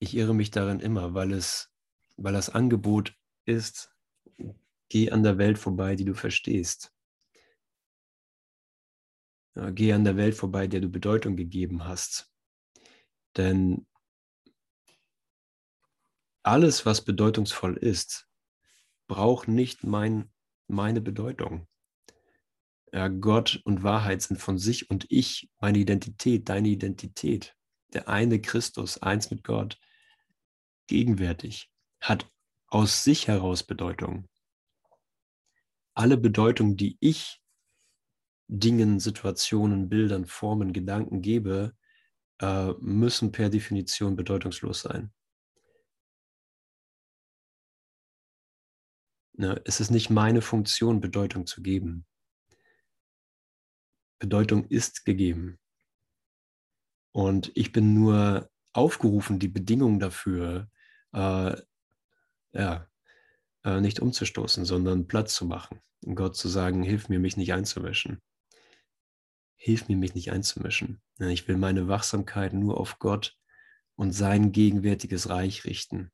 Ich 0.00 0.16
irre 0.16 0.34
mich 0.34 0.50
darin 0.50 0.80
immer, 0.80 1.14
weil 1.14 1.32
es, 1.32 1.70
weil 2.16 2.32
das 2.32 2.50
Angebot 2.50 3.14
ist, 3.44 3.94
geh 4.88 5.12
an 5.12 5.22
der 5.22 5.38
Welt 5.38 5.58
vorbei, 5.58 5.94
die 5.94 6.04
du 6.04 6.14
verstehst. 6.14 6.92
Ja, 9.54 9.70
geh 9.70 9.92
an 9.92 10.02
der 10.02 10.16
Welt 10.16 10.34
vorbei, 10.34 10.66
der 10.66 10.80
du 10.80 10.88
Bedeutung 10.88 11.36
gegeben 11.36 11.84
hast. 11.84 12.28
Denn 13.38 13.86
alles, 16.42 16.84
was 16.84 17.04
bedeutungsvoll 17.04 17.76
ist, 17.76 18.28
braucht 19.06 19.48
nicht 19.48 19.84
mein, 19.84 20.30
meine 20.66 21.00
Bedeutung. 21.00 21.66
Ja, 22.92 23.08
Gott 23.08 23.60
und 23.64 23.82
Wahrheit 23.82 24.22
sind 24.22 24.38
von 24.38 24.58
sich 24.58 24.90
und 24.90 25.06
ich, 25.08 25.50
meine 25.60 25.78
Identität, 25.78 26.48
deine 26.48 26.68
Identität. 26.68 27.54
Der 27.92 28.08
eine 28.08 28.40
Christus, 28.40 28.98
eins 28.98 29.30
mit 29.30 29.44
Gott, 29.44 29.78
gegenwärtig, 30.88 31.70
hat 32.00 32.30
aus 32.66 33.04
sich 33.04 33.28
heraus 33.28 33.62
Bedeutung. 33.62 34.28
Alle 35.94 36.16
Bedeutung, 36.16 36.76
die 36.76 36.96
ich 37.00 37.40
Dingen, 38.48 38.98
Situationen, 38.98 39.88
Bildern, 39.88 40.26
Formen, 40.26 40.72
Gedanken 40.72 41.22
gebe, 41.22 41.76
äh, 42.40 42.72
müssen 42.80 43.32
per 43.32 43.48
Definition 43.48 44.16
bedeutungslos 44.16 44.82
sein. 44.82 45.12
Ne, 49.34 49.60
es 49.64 49.80
ist 49.80 49.90
nicht 49.90 50.10
meine 50.10 50.42
Funktion, 50.42 51.00
Bedeutung 51.00 51.46
zu 51.46 51.62
geben. 51.62 52.06
Bedeutung 54.18 54.66
ist 54.66 55.04
gegeben. 55.04 55.58
Und 57.12 57.52
ich 57.54 57.72
bin 57.72 57.94
nur 57.94 58.50
aufgerufen, 58.72 59.38
die 59.38 59.48
Bedingungen 59.48 60.00
dafür 60.00 60.68
äh, 61.12 61.56
ja, 62.52 62.88
äh, 63.64 63.80
nicht 63.80 64.00
umzustoßen, 64.00 64.64
sondern 64.64 65.06
Platz 65.06 65.34
zu 65.34 65.46
machen. 65.46 65.80
Gott 66.14 66.36
zu 66.36 66.48
sagen, 66.48 66.82
hilf 66.82 67.08
mir, 67.08 67.18
mich 67.18 67.36
nicht 67.36 67.52
einzumischen. 67.52 68.20
Hilf 69.60 69.88
mir, 69.88 69.96
mich 69.96 70.14
nicht 70.14 70.30
einzumischen. 70.30 71.02
Ich 71.18 71.48
will 71.48 71.56
meine 71.56 71.88
Wachsamkeit 71.88 72.52
nur 72.52 72.78
auf 72.78 73.00
Gott 73.00 73.36
und 73.96 74.12
sein 74.12 74.52
gegenwärtiges 74.52 75.28
Reich 75.28 75.64
richten. 75.64 76.12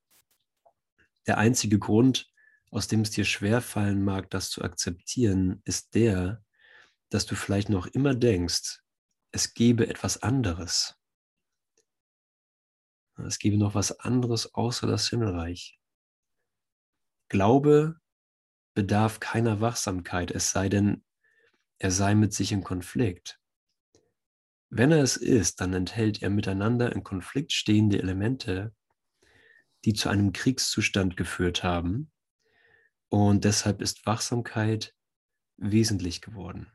Der 1.26 1.36
einzige 1.36 1.78
Grund, 1.78 2.32
aus 2.70 2.88
dem 2.88 3.02
es 3.02 3.10
dir 3.10 3.26
schwerfallen 3.26 4.02
mag, 4.02 4.30
das 4.30 4.50
zu 4.50 4.62
akzeptieren, 4.62 5.60
ist 5.64 5.94
der, 5.94 6.42
dass 7.10 7.26
du 7.26 7.34
vielleicht 7.34 7.68
noch 7.68 7.86
immer 7.86 8.14
denkst, 8.14 8.80
es 9.30 9.52
gebe 9.52 9.88
etwas 9.88 10.22
anderes. 10.22 10.96
Es 13.16 13.38
gebe 13.38 13.58
noch 13.58 13.74
was 13.74 14.00
anderes 14.00 14.54
außer 14.54 14.86
das 14.86 15.08
Himmelreich. 15.08 15.78
Glaube 17.28 18.00
bedarf 18.74 19.20
keiner 19.20 19.60
Wachsamkeit, 19.60 20.30
es 20.30 20.50
sei 20.50 20.68
denn, 20.68 21.04
er 21.78 21.90
sei 21.90 22.14
mit 22.14 22.32
sich 22.32 22.52
in 22.52 22.64
Konflikt. 22.64 23.40
Wenn 24.70 24.92
er 24.92 25.02
es 25.02 25.16
ist, 25.16 25.60
dann 25.60 25.72
enthält 25.72 26.22
er 26.22 26.30
miteinander 26.30 26.92
in 26.92 27.04
Konflikt 27.04 27.52
stehende 27.52 27.98
Elemente, 27.98 28.74
die 29.84 29.92
zu 29.92 30.08
einem 30.08 30.32
Kriegszustand 30.32 31.16
geführt 31.16 31.62
haben 31.62 32.10
und 33.08 33.44
deshalb 33.44 33.80
ist 33.80 34.06
Wachsamkeit 34.06 34.92
wesentlich 35.56 36.20
geworden. 36.20 36.66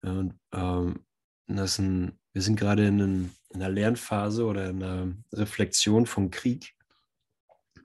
Und 0.00 0.38
ähm, 0.52 1.04
das 1.46 1.78
ein, 1.78 2.18
wir 2.32 2.40
sind 2.40 2.56
gerade 2.56 2.86
in, 2.86 2.98
in, 2.98 3.34
einer 3.52 3.68
Lernphase 3.68 4.44
oder 4.46 4.70
in 4.70 4.82
einer 4.82 5.14
Reflexion 5.32 6.06
vom 6.06 6.30
Krieg 6.30 6.74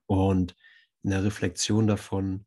und 0.06 0.56
in 1.02 1.10
der 1.10 1.24
Reflexion 1.24 1.88
davon, 1.88 2.46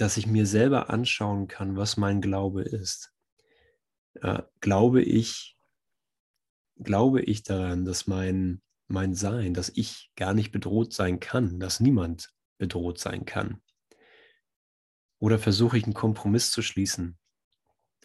dass 0.00 0.16
ich 0.16 0.26
mir 0.26 0.46
selber 0.46 0.90
anschauen 0.90 1.48
kann, 1.48 1.76
was 1.76 1.96
mein 1.96 2.20
Glaube 2.20 2.62
ist. 2.62 3.12
Äh, 4.14 4.42
glaube 4.60 5.02
ich, 5.02 5.56
glaube 6.76 7.22
ich 7.22 7.42
daran, 7.42 7.84
dass 7.84 8.06
mein 8.06 8.62
mein 8.90 9.14
Sein, 9.14 9.54
dass 9.54 9.70
ich 9.70 10.10
gar 10.16 10.34
nicht 10.34 10.50
bedroht 10.50 10.92
sein 10.92 11.20
kann, 11.20 11.60
dass 11.60 11.80
niemand 11.80 12.32
bedroht 12.58 12.98
sein 12.98 13.24
kann? 13.24 13.62
Oder 15.20 15.38
versuche 15.38 15.78
ich 15.78 15.84
einen 15.84 15.94
Kompromiss 15.94 16.50
zu 16.50 16.60
schließen 16.62 17.18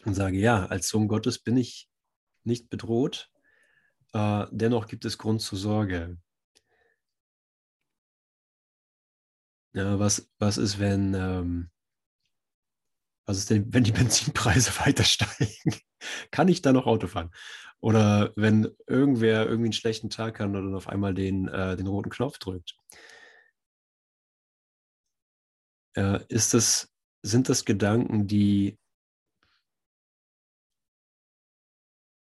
und 0.04 0.14
sage, 0.14 0.38
ja, 0.38 0.66
als 0.66 0.88
Sohn 0.88 1.08
Gottes 1.08 1.38
bin 1.38 1.56
ich 1.56 1.90
nicht 2.44 2.70
bedroht, 2.70 3.30
äh, 4.12 4.46
dennoch 4.50 4.86
gibt 4.86 5.04
es 5.04 5.18
Grund 5.18 5.40
zur 5.40 5.58
Sorge. 5.58 6.18
Ja, 9.74 9.98
was, 9.98 10.30
was 10.38 10.56
ist, 10.56 10.78
wenn, 10.78 11.14
ähm, 11.14 11.70
was 13.26 13.38
ist 13.38 13.50
denn, 13.50 13.72
wenn 13.74 13.84
die 13.84 13.92
Benzinpreise 13.92 14.70
weiter 14.86 15.04
steigen? 15.04 15.80
Kann 16.30 16.48
ich 16.48 16.62
da 16.62 16.72
noch 16.72 16.86
Auto 16.86 17.08
fahren? 17.08 17.30
Oder 17.80 18.32
wenn 18.36 18.68
irgendwer 18.86 19.46
irgendwie 19.46 19.66
einen 19.66 19.72
schlechten 19.72 20.10
Tag 20.10 20.40
hat 20.40 20.48
und 20.48 20.74
auf 20.74 20.88
einmal 20.88 21.14
den, 21.14 21.48
äh, 21.48 21.76
den 21.76 21.86
roten 21.86 22.10
Knopf 22.10 22.38
drückt. 22.38 22.76
Äh, 25.96 26.20
ist 26.28 26.54
das, 26.54 26.92
sind 27.22 27.48
das 27.48 27.64
Gedanken, 27.64 28.26
die, 28.26 28.78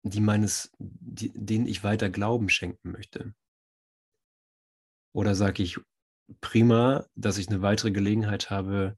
die 0.03 0.21
meines, 0.21 0.73
die, 0.79 1.33
denen 1.35 1.67
ich 1.67 1.85
weiter 1.85 2.11
Glauben 2.11 2.49
schenken 2.49 2.93
möchte? 2.93 3.35
Oder 5.13 5.35
sage 5.35 5.63
ich, 5.63 5.79
prima, 6.41 7.07
dass 7.17 7.39
ich 7.39 7.49
eine 7.49 7.63
weitere 7.63 7.91
Gelegenheit 7.91 8.51
habe, 8.51 8.97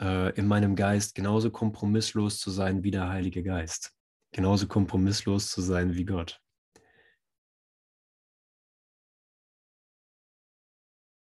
äh, 0.00 0.34
in 0.36 0.46
meinem 0.46 0.76
Geist 0.76 1.14
genauso 1.14 1.50
kompromisslos 1.50 2.38
zu 2.40 2.50
sein 2.50 2.82
wie 2.82 2.90
der 2.90 3.08
Heilige 3.08 3.42
Geist 3.42 3.94
genauso 4.32 4.66
kompromisslos 4.66 5.50
zu 5.50 5.62
sein 5.62 5.94
wie 5.94 6.04
Gott. 6.04 6.40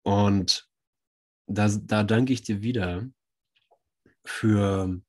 Und 0.03 0.69
da, 1.47 1.67
da 1.67 2.03
danke 2.03 2.33
ich 2.33 2.41
dir 2.41 2.62
wieder 2.62 3.09
für 4.24 5.01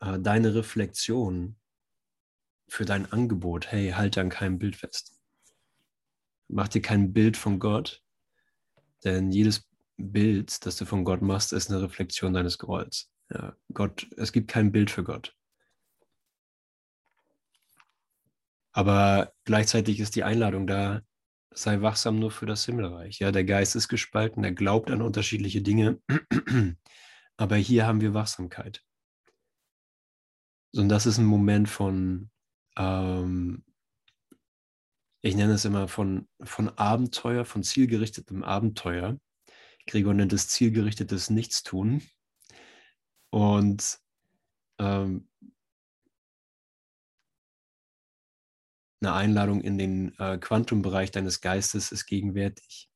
äh, 0.00 0.18
deine 0.18 0.54
Reflexion, 0.54 1.58
für 2.68 2.84
dein 2.84 3.10
Angebot. 3.10 3.70
Hey, 3.70 3.90
halt 3.90 4.16
an 4.18 4.28
keinem 4.28 4.58
Bild 4.58 4.76
fest. 4.76 5.18
Mach 6.48 6.68
dir 6.68 6.82
kein 6.82 7.12
Bild 7.12 7.36
von 7.36 7.58
Gott, 7.58 8.02
denn 9.04 9.32
jedes 9.32 9.67
Bild, 9.98 10.64
das 10.64 10.76
du 10.76 10.84
von 10.84 11.04
Gott 11.04 11.22
machst, 11.22 11.52
ist 11.52 11.70
eine 11.70 11.82
Reflexion 11.82 12.32
deines 12.32 12.58
Grolls. 12.58 13.10
Ja, 13.30 13.54
Gott, 13.74 14.06
es 14.16 14.32
gibt 14.32 14.50
kein 14.50 14.72
Bild 14.72 14.90
für 14.90 15.04
Gott. 15.04 15.34
Aber 18.72 19.32
gleichzeitig 19.44 20.00
ist 20.00 20.14
die 20.14 20.24
Einladung 20.24 20.66
da, 20.66 21.02
sei 21.52 21.82
wachsam 21.82 22.18
nur 22.18 22.30
für 22.30 22.46
das 22.46 22.64
Himmelreich. 22.64 23.18
Ja, 23.18 23.32
der 23.32 23.44
Geist 23.44 23.74
ist 23.74 23.88
gespalten, 23.88 24.44
er 24.44 24.52
glaubt 24.52 24.90
an 24.90 25.02
unterschiedliche 25.02 25.62
Dinge, 25.62 26.00
aber 27.36 27.56
hier 27.56 27.86
haben 27.86 28.00
wir 28.00 28.14
Wachsamkeit. 28.14 28.84
Und 30.74 30.88
das 30.88 31.06
ist 31.06 31.18
ein 31.18 31.24
Moment 31.24 31.68
von, 31.68 32.30
ähm, 32.76 33.64
ich 35.22 35.34
nenne 35.34 35.54
es 35.54 35.64
immer 35.64 35.88
von, 35.88 36.28
von 36.42 36.68
Abenteuer, 36.78 37.44
von 37.44 37.62
zielgerichtetem 37.62 38.44
Abenteuer. 38.44 39.18
Gregor 39.88 40.14
nennt 40.14 40.32
es 40.32 40.48
zielgerichtetes 40.48 41.30
Nichtstun. 41.30 42.02
Und 43.30 43.98
ähm, 44.78 45.28
eine 49.00 49.12
Einladung 49.12 49.60
in 49.60 49.78
den 49.78 50.18
äh, 50.18 50.38
Quantumbereich 50.38 51.10
deines 51.10 51.40
Geistes 51.40 51.92
ist 51.92 52.06
gegenwärtig. 52.06 52.90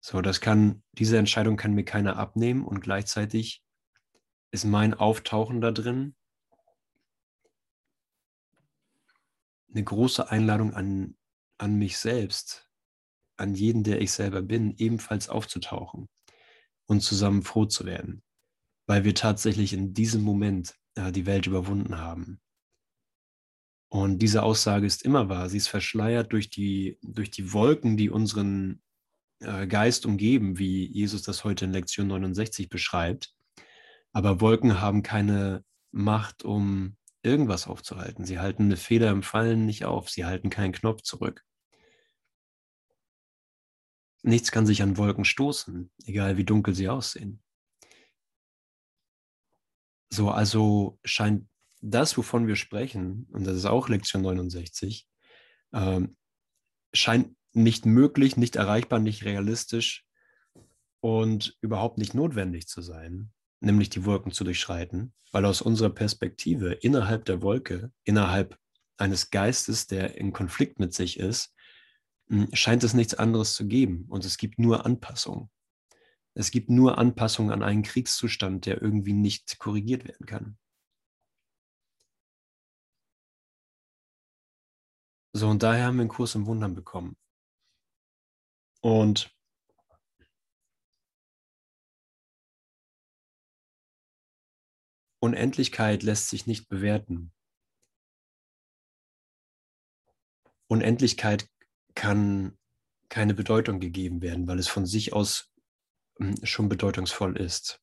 So, 0.00 0.20
das 0.20 0.40
kann, 0.40 0.82
diese 0.92 1.18
Entscheidung 1.18 1.56
kann 1.56 1.74
mir 1.74 1.84
keiner 1.84 2.16
abnehmen 2.18 2.64
und 2.64 2.80
gleichzeitig 2.80 3.64
ist 4.50 4.64
mein 4.64 4.94
Auftauchen 4.94 5.60
da 5.60 5.70
drin 5.70 6.14
eine 9.74 9.84
große 9.84 10.30
Einladung 10.30 10.72
an, 10.74 11.16
an 11.58 11.76
mich 11.76 11.98
selbst, 11.98 12.70
an 13.36 13.54
jeden, 13.54 13.82
der 13.82 14.00
ich 14.00 14.12
selber 14.12 14.42
bin, 14.42 14.74
ebenfalls 14.76 15.28
aufzutauchen 15.28 16.08
und 16.86 17.00
zusammen 17.00 17.42
froh 17.42 17.66
zu 17.66 17.84
werden, 17.84 18.22
weil 18.86 19.04
wir 19.04 19.14
tatsächlich 19.14 19.72
in 19.72 19.94
diesem 19.94 20.22
Moment 20.22 20.74
äh, 20.94 21.12
die 21.12 21.26
Welt 21.26 21.46
überwunden 21.46 21.98
haben. 21.98 22.40
Und 23.88 24.18
diese 24.18 24.42
Aussage 24.42 24.86
ist 24.86 25.04
immer 25.04 25.28
wahr. 25.28 25.48
Sie 25.48 25.56
ist 25.56 25.68
verschleiert 25.68 26.32
durch 26.32 26.50
die, 26.50 26.98
durch 27.02 27.30
die 27.30 27.52
Wolken, 27.52 27.96
die 27.96 28.10
unseren 28.10 28.82
äh, 29.40 29.66
Geist 29.66 30.04
umgeben, 30.04 30.58
wie 30.58 30.86
Jesus 30.86 31.22
das 31.22 31.44
heute 31.44 31.66
in 31.66 31.72
Lektion 31.72 32.08
69 32.08 32.68
beschreibt. 32.68 33.32
Aber 34.12 34.40
Wolken 34.40 34.80
haben 34.80 35.02
keine 35.02 35.64
Macht, 35.92 36.44
um 36.44 36.96
irgendwas 37.22 37.66
aufzuhalten. 37.66 38.24
Sie 38.24 38.38
halten 38.38 38.64
eine 38.64 38.76
Feder 38.76 39.10
im 39.10 39.22
Fallen 39.22 39.64
nicht 39.64 39.84
auf. 39.84 40.10
Sie 40.10 40.24
halten 40.24 40.50
keinen 40.50 40.72
Knopf 40.72 41.02
zurück. 41.02 41.44
Nichts 44.26 44.50
kann 44.50 44.64
sich 44.64 44.80
an 44.80 44.96
Wolken 44.96 45.26
stoßen, 45.26 45.90
egal 46.06 46.38
wie 46.38 46.44
dunkel 46.44 46.74
sie 46.74 46.88
aussehen. 46.88 47.42
So, 50.10 50.30
also 50.30 50.98
scheint 51.04 51.46
das, 51.82 52.16
wovon 52.16 52.46
wir 52.46 52.56
sprechen, 52.56 53.28
und 53.32 53.44
das 53.44 53.54
ist 53.54 53.66
auch 53.66 53.90
Lektion 53.90 54.22
69, 54.22 55.06
ähm, 55.74 56.16
scheint 56.94 57.36
nicht 57.52 57.84
möglich, 57.84 58.38
nicht 58.38 58.56
erreichbar, 58.56 58.98
nicht 58.98 59.26
realistisch 59.26 60.06
und 61.00 61.58
überhaupt 61.60 61.98
nicht 61.98 62.14
notwendig 62.14 62.66
zu 62.66 62.80
sein, 62.80 63.30
nämlich 63.60 63.90
die 63.90 64.06
Wolken 64.06 64.32
zu 64.32 64.42
durchschreiten, 64.44 65.12
weil 65.32 65.44
aus 65.44 65.60
unserer 65.60 65.90
Perspektive 65.90 66.72
innerhalb 66.72 67.26
der 67.26 67.42
Wolke, 67.42 67.92
innerhalb 68.04 68.58
eines 68.96 69.28
Geistes, 69.28 69.86
der 69.86 70.16
in 70.16 70.32
Konflikt 70.32 70.78
mit 70.78 70.94
sich 70.94 71.18
ist, 71.18 71.53
scheint 72.52 72.84
es 72.84 72.94
nichts 72.94 73.14
anderes 73.14 73.54
zu 73.54 73.66
geben 73.66 74.06
und 74.08 74.24
es 74.24 74.38
gibt 74.38 74.58
nur 74.58 74.86
Anpassung. 74.86 75.50
Es 76.34 76.50
gibt 76.50 76.68
nur 76.70 76.98
Anpassung 76.98 77.52
an 77.52 77.62
einen 77.62 77.82
Kriegszustand, 77.82 78.66
der 78.66 78.82
irgendwie 78.82 79.12
nicht 79.12 79.58
korrigiert 79.58 80.04
werden 80.04 80.26
kann. 80.26 80.58
So, 85.32 85.48
und 85.48 85.62
daher 85.62 85.86
haben 85.86 85.96
wir 85.96 86.02
einen 86.02 86.08
Kurs 86.08 86.34
im 86.34 86.46
Wundern 86.46 86.74
bekommen. 86.74 87.16
Und 88.80 89.34
Unendlichkeit 95.20 96.02
lässt 96.02 96.28
sich 96.28 96.46
nicht 96.46 96.68
bewerten. 96.68 97.32
Unendlichkeit 100.68 101.48
kann 101.94 102.56
keine 103.08 103.34
Bedeutung 103.34 103.80
gegeben 103.80 104.22
werden, 104.22 104.46
weil 104.48 104.58
es 104.58 104.68
von 104.68 104.86
sich 104.86 105.12
aus 105.12 105.52
hm, 106.18 106.34
schon 106.42 106.68
bedeutungsvoll 106.68 107.36
ist. 107.36 107.80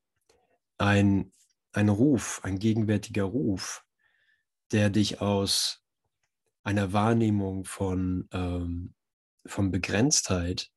Ein, 0.77 1.31
ein 1.73 1.89
Ruf, 1.89 2.41
ein 2.43 2.59
gegenwärtiger 2.59 3.23
Ruf, 3.23 3.85
der 4.71 4.89
dich 4.89 5.21
aus 5.21 5.83
einer 6.63 6.93
Wahrnehmung 6.93 7.65
von, 7.65 8.27
ähm, 8.31 8.93
von 9.45 9.71
Begrenztheit 9.71 10.71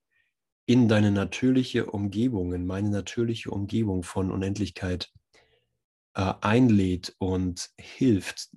in 0.67 0.89
deine 0.89 1.11
natürliche 1.11 1.87
Umgebung, 1.87 2.55
in 2.55 2.67
meine 2.67 2.91
natürliche 2.91 3.51
Umgebung 3.51 4.03
von 4.03 4.31
Unendlichkeit 4.31 5.13
äh, 6.15 6.33
einlädt 6.41 7.15
und 7.19 7.71
hilft, 7.77 8.51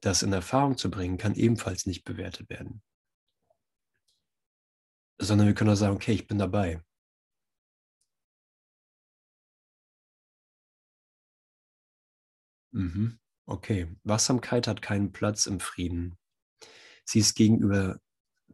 das 0.00 0.22
in 0.22 0.32
Erfahrung 0.32 0.76
zu 0.76 0.90
bringen, 0.90 1.18
kann 1.18 1.34
ebenfalls 1.34 1.86
nicht 1.86 2.04
bewertet 2.04 2.48
werden. 2.48 2.82
Sondern 5.18 5.46
wir 5.46 5.54
können 5.54 5.70
auch 5.70 5.74
sagen, 5.74 5.96
okay, 5.96 6.12
ich 6.12 6.26
bin 6.26 6.38
dabei. 6.38 6.82
Mhm. 12.72 13.18
Okay, 13.46 13.88
Wachsamkeit 14.04 14.66
hat 14.66 14.82
keinen 14.82 15.12
Platz 15.12 15.46
im 15.46 15.58
Frieden. 15.58 16.18
Sie 17.04 17.18
ist 17.20 17.34
gegenüber 17.34 17.98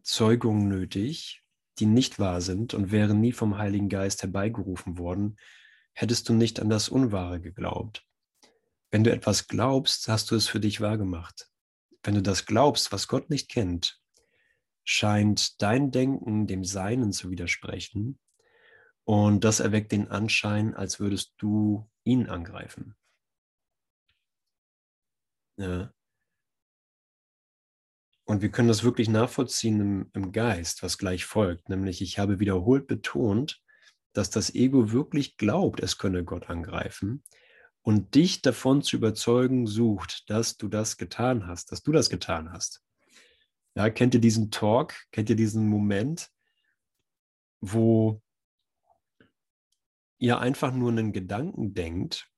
Zeugungen 0.03 0.69
nötig, 0.69 1.43
die 1.79 1.87
nicht 1.87 2.19
wahr 2.19 2.41
sind 2.41 2.75
und 2.75 2.93
wären 2.93 3.21
nie 3.21 3.33
vom 3.33 3.59
Heiligen 3.59 3.89
Geist 3.89 4.23
herbeigerufen 4.23 4.99
worden, 4.99 5.37
hättest 5.93 6.29
du 6.29 6.35
nicht 6.35 6.61
an 6.61 6.71
das 6.71 6.89
Unwahre 6.89 7.41
geglaubt. 7.41 8.07
Wenn 8.91 9.03
du 9.03 9.13
etwas 9.13 9.49
glaubst, 9.49 10.07
hast 10.09 10.31
du 10.31 10.37
es 10.37 10.47
für 10.47 10.61
dich 10.61 10.81
wahrgemacht. 10.81 11.51
Wenn 12.05 12.15
du 12.15 12.23
das 12.23 12.47
glaubst, 12.47 12.93
was 12.93 13.09
Gott 13.09 13.31
nicht 13.31 13.51
kennt, 13.51 14.01
scheint 14.85 15.61
dein 15.63 15.91
Denken 15.91 16.47
dem 16.47 16.65
Seinen 16.65 17.13
zu 17.13 17.31
widersprechen 17.31 18.19
und 19.05 19.45
das 19.45 19.61
erweckt 19.61 19.93
den 19.93 20.09
Anschein, 20.09 20.75
als 20.75 21.01
würdest 21.01 21.35
du 21.39 21.91
ihn 22.05 22.29
angreifen. 22.29 22.95
Ja. 25.57 25.93
Und 28.27 28.41
wir 28.41 28.51
können 28.51 28.69
das 28.69 28.85
wirklich 28.85 29.09
nachvollziehen 29.09 29.81
im, 29.81 30.11
im 30.15 30.33
Geist, 30.33 30.83
was 30.83 30.97
gleich 30.97 31.27
folgt. 31.27 31.69
Nämlich, 31.69 32.01
ich 32.01 32.19
habe 32.19 32.41
wiederholt 32.41 32.87
betont, 32.87 33.63
dass 34.15 34.31
das 34.31 34.55
Ego 34.55 34.93
wirklich 34.93 35.37
glaubt, 35.37 35.81
es 35.81 35.99
könne 35.99 36.25
Gott 36.25 36.49
angreifen 36.49 37.23
und 37.83 38.15
dich 38.15 38.41
davon 38.41 38.83
zu 38.83 38.97
überzeugen 38.97 39.67
sucht, 39.67 40.31
dass 40.31 40.57
du 40.57 40.69
das 40.69 40.97
getan 40.97 41.47
hast, 41.47 41.71
dass 41.71 41.83
du 41.83 41.93
das 41.93 42.09
getan 42.09 42.51
hast. 42.51 42.83
Ja, 43.77 43.91
kennt 43.91 44.15
ihr 44.15 44.21
diesen 44.21 44.51
Talk? 44.51 44.95
Kennt 45.11 45.31
ihr 45.31 45.37
diesen 45.37 45.69
Moment, 45.69 46.31
wo 47.61 48.23
ihr 50.19 50.39
einfach 50.39 50.73
nur 50.73 50.91
einen 50.91 51.13
Gedanken 51.13 51.75
denkt, 51.75 52.31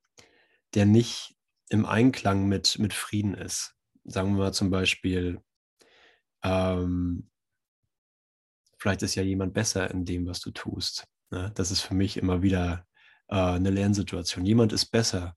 der 0.75 0.87
nicht 0.87 1.37
im 1.69 1.85
Einklang 1.85 2.47
mit, 2.49 2.79
mit 2.79 2.95
Frieden 2.95 3.35
ist? 3.35 3.75
Sagen 4.05 4.35
wir 4.35 4.45
mal 4.45 4.55
zum 4.55 4.71
Beispiel, 4.71 5.43
ähm, 6.43 7.31
vielleicht 8.79 9.03
ist 9.03 9.15
ja 9.15 9.23
jemand 9.23 9.53
besser 9.53 9.91
in 9.91 10.05
dem, 10.05 10.27
was 10.27 10.41
du 10.41 10.51
tust. 10.53 11.07
Ne? 11.31 11.53
Das 11.55 11.71
ist 11.71 11.83
für 11.83 11.95
mich 11.95 12.17
immer 12.17 12.43
wieder 12.43 12.87
äh, 13.29 13.37
eine 13.37 13.71
Lernsituation. 13.71 14.47
Jemand 14.47 14.73
ist 14.73 14.87
besser 14.87 15.37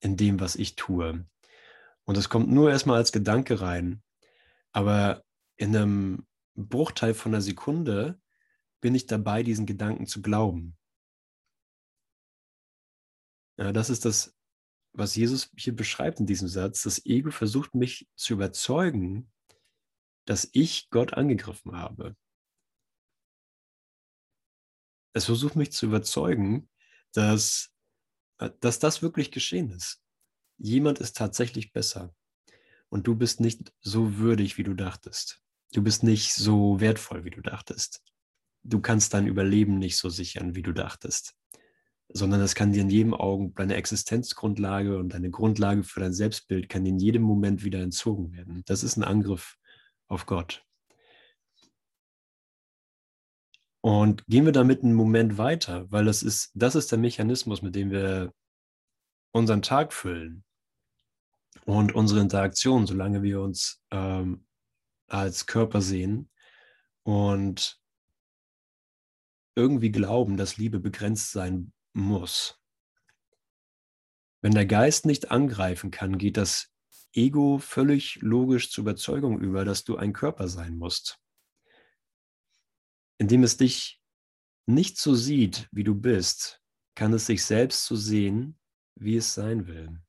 in 0.00 0.16
dem, 0.16 0.40
was 0.40 0.56
ich 0.56 0.74
tue. 0.74 1.26
Und 2.04 2.16
das 2.16 2.28
kommt 2.28 2.50
nur 2.50 2.70
erstmal 2.70 2.96
als 2.96 3.12
Gedanke 3.12 3.60
rein. 3.60 4.02
Aber 4.72 5.24
in 5.56 5.76
einem 5.76 6.26
Bruchteil 6.54 7.14
von 7.14 7.32
einer 7.32 7.42
Sekunde 7.42 8.20
bin 8.80 8.94
ich 8.94 9.06
dabei, 9.06 9.42
diesen 9.42 9.66
Gedanken 9.66 10.06
zu 10.06 10.22
glauben. 10.22 10.76
Ja, 13.58 13.72
das 13.72 13.90
ist 13.90 14.04
das, 14.04 14.36
was 14.92 15.14
Jesus 15.14 15.50
hier 15.56 15.74
beschreibt 15.74 16.20
in 16.20 16.26
diesem 16.26 16.48
Satz. 16.48 16.82
Das 16.82 17.04
Ego 17.06 17.30
versucht 17.30 17.74
mich 17.74 18.08
zu 18.16 18.34
überzeugen, 18.34 19.30
dass 20.26 20.48
ich 20.52 20.90
Gott 20.90 21.14
angegriffen 21.14 21.76
habe. 21.76 22.16
Es 25.14 25.26
versucht 25.26 25.56
mich 25.56 25.72
zu 25.72 25.86
überzeugen, 25.86 26.68
dass, 27.12 27.74
dass 28.60 28.78
das 28.78 29.02
wirklich 29.02 29.30
geschehen 29.30 29.70
ist. 29.70 30.02
Jemand 30.56 30.98
ist 31.00 31.16
tatsächlich 31.16 31.72
besser 31.72 32.14
und 32.92 33.06
du 33.06 33.16
bist 33.16 33.40
nicht 33.40 33.72
so 33.80 34.18
würdig, 34.18 34.58
wie 34.58 34.64
du 34.64 34.74
dachtest. 34.74 35.40
Du 35.72 35.82
bist 35.82 36.02
nicht 36.02 36.34
so 36.34 36.78
wertvoll, 36.78 37.24
wie 37.24 37.30
du 37.30 37.40
dachtest. 37.40 38.02
Du 38.64 38.82
kannst 38.82 39.14
dein 39.14 39.26
Überleben 39.26 39.78
nicht 39.78 39.96
so 39.96 40.10
sichern, 40.10 40.54
wie 40.54 40.62
du 40.62 40.74
dachtest, 40.74 41.34
sondern 42.12 42.42
es 42.42 42.54
kann 42.54 42.74
dir 42.74 42.82
in 42.82 42.90
jedem 42.90 43.14
Augenblick 43.14 43.56
deine 43.56 43.76
Existenzgrundlage 43.76 44.98
und 44.98 45.14
deine 45.14 45.30
Grundlage 45.30 45.84
für 45.84 46.00
dein 46.00 46.12
Selbstbild 46.12 46.68
kann 46.68 46.84
dir 46.84 46.90
in 46.90 46.98
jedem 46.98 47.22
Moment 47.22 47.64
wieder 47.64 47.80
entzogen 47.80 48.30
werden. 48.34 48.62
Das 48.66 48.82
ist 48.82 48.98
ein 48.98 49.04
Angriff 49.04 49.56
auf 50.08 50.26
Gott. 50.26 50.62
Und 53.80 54.22
gehen 54.26 54.44
wir 54.44 54.52
damit 54.52 54.82
einen 54.82 54.92
Moment 54.92 55.38
weiter, 55.38 55.90
weil 55.90 56.04
das 56.04 56.22
ist, 56.22 56.50
das 56.52 56.74
ist 56.74 56.92
der 56.92 56.98
Mechanismus, 56.98 57.62
mit 57.62 57.74
dem 57.74 57.90
wir 57.90 58.34
unseren 59.32 59.62
Tag 59.62 59.94
füllen 59.94 60.44
und 61.64 61.94
unsere 61.94 62.20
Interaktion, 62.20 62.86
solange 62.86 63.22
wir 63.22 63.40
uns 63.40 63.82
ähm, 63.90 64.46
als 65.06 65.46
Körper 65.46 65.80
sehen 65.80 66.30
und 67.02 67.80
irgendwie 69.54 69.90
glauben, 69.90 70.36
dass 70.36 70.56
Liebe 70.56 70.80
begrenzt 70.80 71.32
sein 71.32 71.72
muss. 71.92 72.58
Wenn 74.40 74.54
der 74.54 74.66
Geist 74.66 75.06
nicht 75.06 75.30
angreifen 75.30 75.90
kann, 75.90 76.18
geht 76.18 76.36
das 76.36 76.72
Ego 77.12 77.58
völlig 77.58 78.16
logisch 78.22 78.70
zur 78.70 78.82
Überzeugung 78.82 79.38
über, 79.40 79.64
dass 79.64 79.84
du 79.84 79.96
ein 79.96 80.12
Körper 80.12 80.48
sein 80.48 80.76
musst. 80.76 81.18
Indem 83.18 83.44
es 83.44 83.56
dich 83.56 84.00
nicht 84.66 84.98
so 84.98 85.14
sieht, 85.14 85.68
wie 85.70 85.84
du 85.84 85.94
bist, 85.94 86.60
kann 86.94 87.12
es 87.12 87.26
sich 87.26 87.44
selbst 87.44 87.84
so 87.84 87.94
sehen, 87.94 88.58
wie 88.94 89.16
es 89.16 89.34
sein 89.34 89.66
will. 89.66 90.00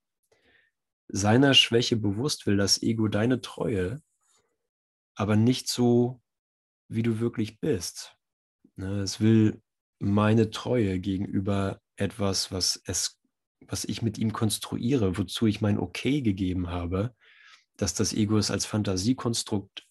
Seiner 1.07 1.53
Schwäche 1.53 1.95
bewusst 1.95 2.45
will 2.47 2.57
das 2.57 2.81
Ego 2.81 3.07
deine 3.07 3.41
Treue, 3.41 4.01
aber 5.15 5.35
nicht 5.35 5.67
so, 5.67 6.21
wie 6.87 7.03
du 7.03 7.19
wirklich 7.19 7.59
bist. 7.59 8.17
Ne, 8.75 9.01
es 9.01 9.19
will 9.19 9.61
meine 9.99 10.49
Treue 10.49 10.99
gegenüber 10.99 11.81
etwas, 11.95 12.51
was, 12.51 12.81
es, 12.85 13.21
was 13.67 13.85
ich 13.85 14.01
mit 14.01 14.17
ihm 14.17 14.33
konstruiere, 14.33 15.17
wozu 15.17 15.47
ich 15.47 15.61
mein 15.61 15.77
Okay 15.77 16.21
gegeben 16.21 16.69
habe, 16.69 17.15
dass 17.77 17.93
das 17.93 18.13
Ego 18.13 18.37
es 18.37 18.51
als 18.51 18.65
Fantasiekonstrukt 18.65 19.87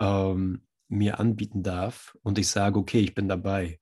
ähm, 0.00 0.66
mir 0.88 1.18
anbieten 1.18 1.62
darf 1.62 2.16
und 2.22 2.38
ich 2.38 2.48
sage, 2.48 2.78
okay, 2.78 3.00
ich 3.00 3.14
bin 3.14 3.28
dabei. 3.28 3.80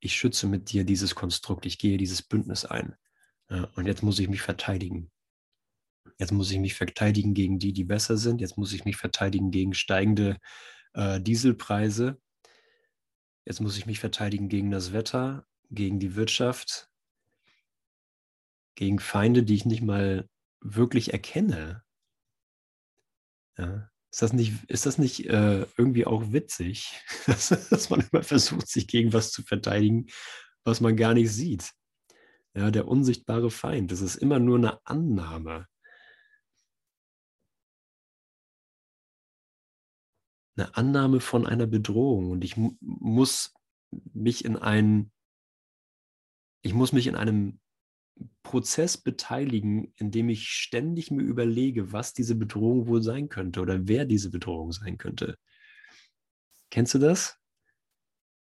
Ich 0.00 0.14
schütze 0.14 0.46
mit 0.48 0.72
dir 0.72 0.84
dieses 0.84 1.14
Konstrukt, 1.14 1.64
ich 1.64 1.78
gehe 1.78 1.96
dieses 1.96 2.22
Bündnis 2.22 2.64
ein. 2.64 2.96
Und 3.76 3.86
jetzt 3.86 4.02
muss 4.02 4.18
ich 4.18 4.28
mich 4.28 4.42
verteidigen. 4.42 5.12
Jetzt 6.22 6.30
muss 6.30 6.52
ich 6.52 6.60
mich 6.60 6.74
verteidigen 6.74 7.34
gegen 7.34 7.58
die, 7.58 7.72
die 7.72 7.82
besser 7.82 8.16
sind. 8.16 8.40
Jetzt 8.40 8.56
muss 8.56 8.72
ich 8.72 8.84
mich 8.84 8.96
verteidigen 8.96 9.50
gegen 9.50 9.74
steigende 9.74 10.38
äh, 10.92 11.20
Dieselpreise. 11.20 12.16
Jetzt 13.44 13.60
muss 13.60 13.76
ich 13.76 13.86
mich 13.86 13.98
verteidigen 13.98 14.48
gegen 14.48 14.70
das 14.70 14.92
Wetter, 14.92 15.48
gegen 15.68 15.98
die 15.98 16.14
Wirtschaft, 16.14 16.88
gegen 18.76 19.00
Feinde, 19.00 19.42
die 19.42 19.56
ich 19.56 19.64
nicht 19.64 19.82
mal 19.82 20.28
wirklich 20.60 21.12
erkenne. 21.12 21.82
Ja. 23.58 23.90
Ist 24.12 24.22
das 24.22 24.32
nicht, 24.32 24.52
ist 24.68 24.86
das 24.86 24.98
nicht 24.98 25.26
äh, 25.26 25.66
irgendwie 25.76 26.06
auch 26.06 26.30
witzig, 26.30 27.00
dass, 27.26 27.90
man 27.90 28.06
immer 28.12 28.22
versucht, 28.22 28.68
sich 28.68 28.86
gegen 28.86 29.12
was 29.12 29.32
zu 29.32 29.42
verteidigen, 29.42 30.06
was 30.62 30.80
man 30.80 30.96
gar 30.96 31.14
nicht 31.14 31.32
sieht? 31.32 31.72
Ja, 32.54 32.70
der 32.70 32.86
unsichtbare 32.86 33.50
Feind, 33.50 33.90
das 33.90 34.02
ist 34.02 34.14
immer 34.14 34.38
nur 34.38 34.58
eine 34.58 34.86
Annahme. 34.86 35.66
Eine 40.56 40.76
Annahme 40.76 41.20
von 41.20 41.46
einer 41.46 41.66
Bedrohung 41.66 42.30
und 42.30 42.44
ich 42.44 42.56
muss 42.80 43.54
mich 43.90 44.44
in 44.44 44.56
einen, 44.56 45.12
ich 46.62 46.74
muss 46.74 46.92
mich 46.92 47.06
in 47.06 47.16
einem 47.16 47.60
Prozess 48.42 48.96
beteiligen, 48.96 49.92
in 49.96 50.10
dem 50.10 50.28
ich 50.28 50.48
ständig 50.48 51.10
mir 51.10 51.22
überlege, 51.22 51.92
was 51.92 52.12
diese 52.12 52.34
Bedrohung 52.34 52.86
wohl 52.86 53.02
sein 53.02 53.28
könnte 53.28 53.60
oder 53.60 53.88
wer 53.88 54.04
diese 54.04 54.30
Bedrohung 54.30 54.72
sein 54.72 54.98
könnte. 54.98 55.38
Kennst 56.70 56.94
du 56.94 56.98
das? 56.98 57.38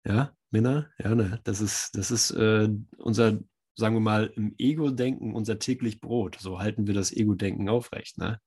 Ja, 0.04 0.36
Minna? 0.50 0.90
Ja, 0.98 1.14
ne? 1.14 1.40
Das 1.44 1.60
ist, 1.60 1.96
das 1.96 2.10
ist 2.10 2.30
äh, 2.32 2.68
unser, 2.98 3.40
sagen 3.74 3.96
wir 3.96 4.00
mal, 4.00 4.32
im 4.36 4.54
Ego-Denken 4.58 5.34
unser 5.34 5.58
täglich 5.58 6.00
Brot. 6.00 6.38
So 6.40 6.58
halten 6.58 6.86
wir 6.86 6.94
das 6.94 7.12
Ego-Denken 7.12 7.68
aufrecht. 7.68 8.18
Ne? 8.18 8.40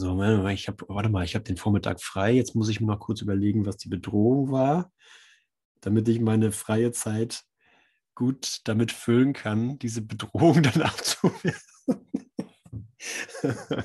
So, 0.00 0.22
ich 0.48 0.66
habe, 0.66 0.86
warte 0.88 1.10
mal, 1.10 1.26
ich 1.26 1.34
habe 1.34 1.44
den 1.44 1.58
Vormittag 1.58 2.00
frei. 2.00 2.32
Jetzt 2.32 2.54
muss 2.54 2.70
ich 2.70 2.80
mir 2.80 2.86
mal 2.86 2.98
kurz 2.98 3.20
überlegen, 3.20 3.66
was 3.66 3.76
die 3.76 3.90
Bedrohung 3.90 4.50
war, 4.50 4.90
damit 5.82 6.08
ich 6.08 6.20
meine 6.20 6.52
freie 6.52 6.90
Zeit 6.90 7.44
gut 8.14 8.60
damit 8.64 8.92
füllen 8.92 9.34
kann, 9.34 9.78
diese 9.78 10.00
Bedrohung 10.00 10.62
dann 10.62 10.80
abzuwehren. 10.80 11.60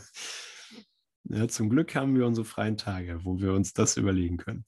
ja, 1.26 1.48
zum 1.50 1.70
Glück 1.70 1.94
haben 1.96 2.16
wir 2.16 2.26
unsere 2.26 2.46
freien 2.46 2.78
Tage, 2.78 3.26
wo 3.26 3.42
wir 3.42 3.52
uns 3.52 3.74
das 3.74 3.98
überlegen 3.98 4.38
können. 4.38 4.66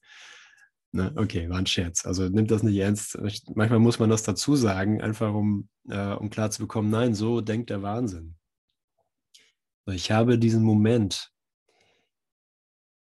Ne? 0.91 1.13
Okay, 1.15 1.49
war 1.49 1.59
ein 1.59 1.65
Scherz. 1.65 2.05
Also 2.05 2.27
nimmt 2.27 2.51
das 2.51 2.61
nicht 2.61 2.75
ernst. 2.75 3.17
Manchmal 3.55 3.79
muss 3.79 3.99
man 3.99 4.09
das 4.09 4.23
dazu 4.23 4.57
sagen, 4.57 5.01
einfach 5.01 5.33
um, 5.33 5.69
äh, 5.87 6.13
um 6.13 6.29
klar 6.29 6.51
zu 6.51 6.63
bekommen, 6.63 6.89
nein, 6.89 7.13
so 7.13 7.39
denkt 7.39 7.69
der 7.69 7.83
Wahnsinn. 7.83 8.35
Ich 9.85 10.11
habe 10.11 10.37
diesen 10.37 10.63
Moment 10.63 11.31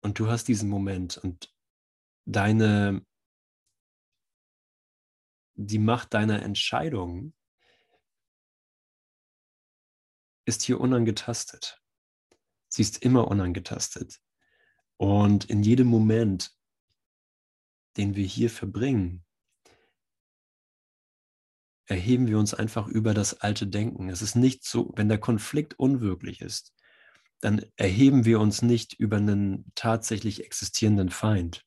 und 0.08 0.17
du 0.20 0.30
hast 0.30 0.48
diesen 0.48 0.70
Moment 0.70 1.17
und 1.17 1.54
deine, 2.26 3.06
die 5.56 5.80
Macht 5.80 6.13
deiner 6.13 6.43
Entscheidung 6.43 7.34
ist 10.46 10.62
hier 10.62 10.80
unangetastet. 10.80 11.84
Sie 12.70 12.84
ist 12.84 13.04
immer 13.04 13.28
unangetastet. 13.28 14.22
Und 14.96 15.43
in 15.50 15.62
jedem 15.62 15.88
Moment, 15.88 16.58
den 17.98 18.15
wir 18.15 18.26
hier 18.26 18.50
verbringen, 18.50 19.26
erheben 21.86 22.28
wir 22.28 22.39
uns 22.39 22.54
einfach 22.54 22.88
über 22.88 23.13
das 23.13 23.41
alte 23.41 23.67
Denken. 23.67 24.08
Es 24.08 24.22
ist 24.22 24.38
nicht 24.38 24.63
so, 24.63 24.93
wenn 24.96 25.10
der 25.10 25.20
Konflikt 25.20 25.78
unwirklich 25.78 26.39
ist, 26.39 26.74
dann 27.39 27.65
erheben 27.76 28.26
wir 28.26 28.39
uns 28.39 28.62
nicht 28.62 28.93
über 28.93 29.17
einen 29.17 29.71
tatsächlich 29.76 30.43
existierenden 30.43 31.10
Feind. 31.10 31.65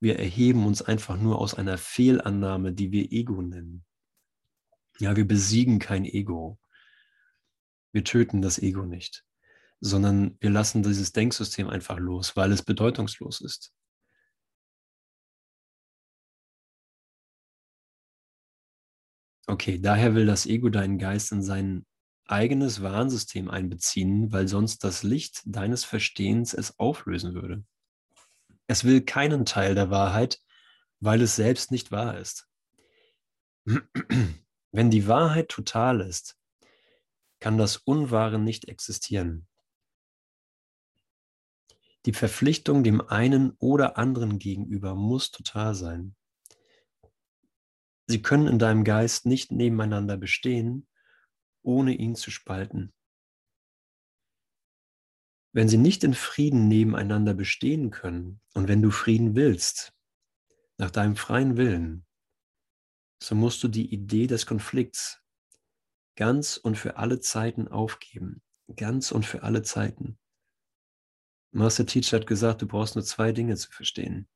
Wir 0.00 0.18
erheben 0.18 0.66
uns 0.66 0.82
einfach 0.82 1.16
nur 1.16 1.38
aus 1.38 1.54
einer 1.54 1.78
Fehlannahme, 1.78 2.72
die 2.72 2.90
wir 2.90 3.12
Ego 3.12 3.40
nennen. 3.40 3.84
Ja, 4.98 5.16
wir 5.16 5.26
besiegen 5.26 5.78
kein 5.78 6.04
Ego. 6.04 6.58
Wir 7.92 8.04
töten 8.04 8.42
das 8.42 8.58
Ego 8.58 8.84
nicht, 8.84 9.24
sondern 9.80 10.36
wir 10.40 10.50
lassen 10.50 10.82
dieses 10.82 11.12
Denksystem 11.12 11.68
einfach 11.68 11.98
los, 11.98 12.36
weil 12.36 12.50
es 12.52 12.62
bedeutungslos 12.62 13.40
ist. 13.40 13.72
Okay, 19.46 19.78
daher 19.78 20.14
will 20.14 20.26
das 20.26 20.46
Ego 20.46 20.70
deinen 20.70 20.98
Geist 20.98 21.30
in 21.30 21.42
sein 21.42 21.86
eigenes 22.26 22.82
Warnsystem 22.82 23.50
einbeziehen, 23.50 24.32
weil 24.32 24.48
sonst 24.48 24.84
das 24.84 25.02
Licht 25.02 25.42
deines 25.44 25.84
Verstehens 25.84 26.54
es 26.54 26.78
auflösen 26.78 27.34
würde. 27.34 27.64
Es 28.66 28.84
will 28.84 29.02
keinen 29.02 29.44
Teil 29.44 29.74
der 29.74 29.90
Wahrheit, 29.90 30.40
weil 31.00 31.20
es 31.20 31.36
selbst 31.36 31.70
nicht 31.70 31.90
wahr 31.90 32.18
ist. 32.18 32.48
Wenn 34.72 34.90
die 34.90 35.06
Wahrheit 35.06 35.48
total 35.48 36.00
ist, 36.00 36.38
kann 37.40 37.58
das 37.58 37.76
Unwahre 37.76 38.38
nicht 38.38 38.68
existieren. 38.68 39.46
Die 42.06 42.12
Verpflichtung 42.12 42.84
dem 42.84 43.00
einen 43.00 43.52
oder 43.58 43.96
anderen 43.96 44.38
gegenüber 44.38 44.94
muss 44.94 45.30
total 45.30 45.74
sein. 45.74 46.16
Sie 48.06 48.20
können 48.20 48.46
in 48.46 48.58
deinem 48.58 48.84
Geist 48.84 49.24
nicht 49.24 49.50
nebeneinander 49.50 50.18
bestehen, 50.18 50.86
ohne 51.64 51.94
ihn 51.94 52.14
zu 52.14 52.30
spalten. 52.30 52.92
Wenn 55.52 55.68
sie 55.68 55.78
nicht 55.78 56.04
in 56.04 56.14
Frieden 56.14 56.68
nebeneinander 56.68 57.34
bestehen 57.34 57.90
können 57.90 58.40
und 58.54 58.68
wenn 58.68 58.82
du 58.82 58.90
Frieden 58.90 59.34
willst, 59.34 59.92
nach 60.78 60.90
deinem 60.90 61.16
freien 61.16 61.56
Willen, 61.56 62.06
so 63.22 63.34
musst 63.34 63.62
du 63.62 63.68
die 63.68 63.92
Idee 63.92 64.26
des 64.26 64.46
Konflikts 64.46 65.22
ganz 66.16 66.56
und 66.56 66.76
für 66.76 66.96
alle 66.96 67.20
Zeiten 67.20 67.68
aufgeben. 67.68 68.42
Ganz 68.76 69.12
und 69.12 69.26
für 69.26 69.42
alle 69.42 69.62
Zeiten. 69.62 70.18
Master 71.52 71.86
Teacher 71.86 72.18
hat 72.18 72.26
gesagt, 72.26 72.62
du 72.62 72.66
brauchst 72.66 72.96
nur 72.96 73.04
zwei 73.04 73.32
Dinge 73.32 73.56
zu 73.56 73.70
verstehen. 73.70 74.28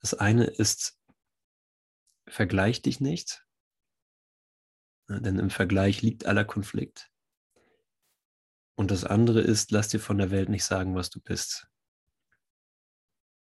Das 0.00 0.14
eine 0.14 0.44
ist 0.44 0.98
vergleich 2.28 2.82
dich 2.82 3.00
nicht, 3.00 3.44
denn 5.18 5.38
im 5.38 5.50
Vergleich 5.50 6.02
liegt 6.02 6.26
aller 6.26 6.44
Konflikt. 6.44 7.10
Und 8.76 8.90
das 8.90 9.04
andere 9.04 9.40
ist, 9.40 9.72
lass 9.72 9.88
dir 9.88 10.00
von 10.00 10.18
der 10.18 10.30
Welt 10.30 10.48
nicht 10.48 10.64
sagen, 10.64 10.94
was 10.94 11.10
du 11.10 11.20
bist. 11.20 11.68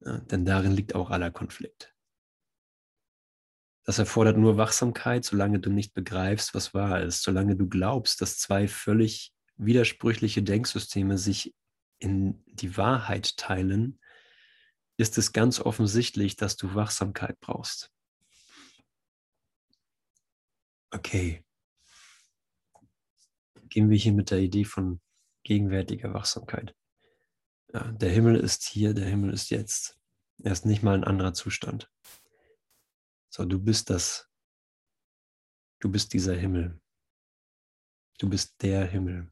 Denn 0.00 0.44
darin 0.44 0.72
liegt 0.72 0.94
auch 0.94 1.10
aller 1.10 1.30
Konflikt. 1.30 1.94
Das 3.84 3.98
erfordert 3.98 4.36
nur 4.36 4.56
Wachsamkeit, 4.56 5.24
solange 5.24 5.58
du 5.58 5.70
nicht 5.70 5.94
begreifst, 5.94 6.54
was 6.54 6.74
wahr 6.74 7.00
ist, 7.02 7.22
solange 7.22 7.56
du 7.56 7.68
glaubst, 7.68 8.20
dass 8.20 8.38
zwei 8.38 8.68
völlig 8.68 9.34
widersprüchliche 9.56 10.42
Denksysteme 10.42 11.18
sich 11.18 11.54
in 11.98 12.44
die 12.46 12.76
Wahrheit 12.76 13.36
teilen, 13.36 13.98
ist 14.98 15.18
es 15.18 15.32
ganz 15.32 15.58
offensichtlich, 15.60 16.36
dass 16.36 16.56
du 16.56 16.74
Wachsamkeit 16.74 17.40
brauchst. 17.40 17.90
Okay. 20.90 21.44
Gehen 23.68 23.90
wir 23.90 23.96
hier 23.96 24.12
mit 24.12 24.30
der 24.30 24.38
Idee 24.38 24.64
von 24.64 25.00
gegenwärtiger 25.42 26.14
Wachsamkeit. 26.14 26.74
Ja, 27.72 27.92
der 27.92 28.10
Himmel 28.10 28.36
ist 28.36 28.64
hier, 28.64 28.94
der 28.94 29.06
Himmel 29.06 29.32
ist 29.32 29.50
jetzt. 29.50 29.98
Er 30.42 30.52
ist 30.52 30.64
nicht 30.64 30.82
mal 30.82 30.94
ein 30.94 31.04
anderer 31.04 31.34
Zustand. 31.34 31.90
So, 33.28 33.44
du 33.44 33.58
bist 33.58 33.90
das. 33.90 34.30
Du 35.80 35.90
bist 35.90 36.12
dieser 36.12 36.34
Himmel. 36.34 36.80
Du 38.18 38.28
bist 38.28 38.62
der 38.62 38.86
Himmel. 38.86 39.30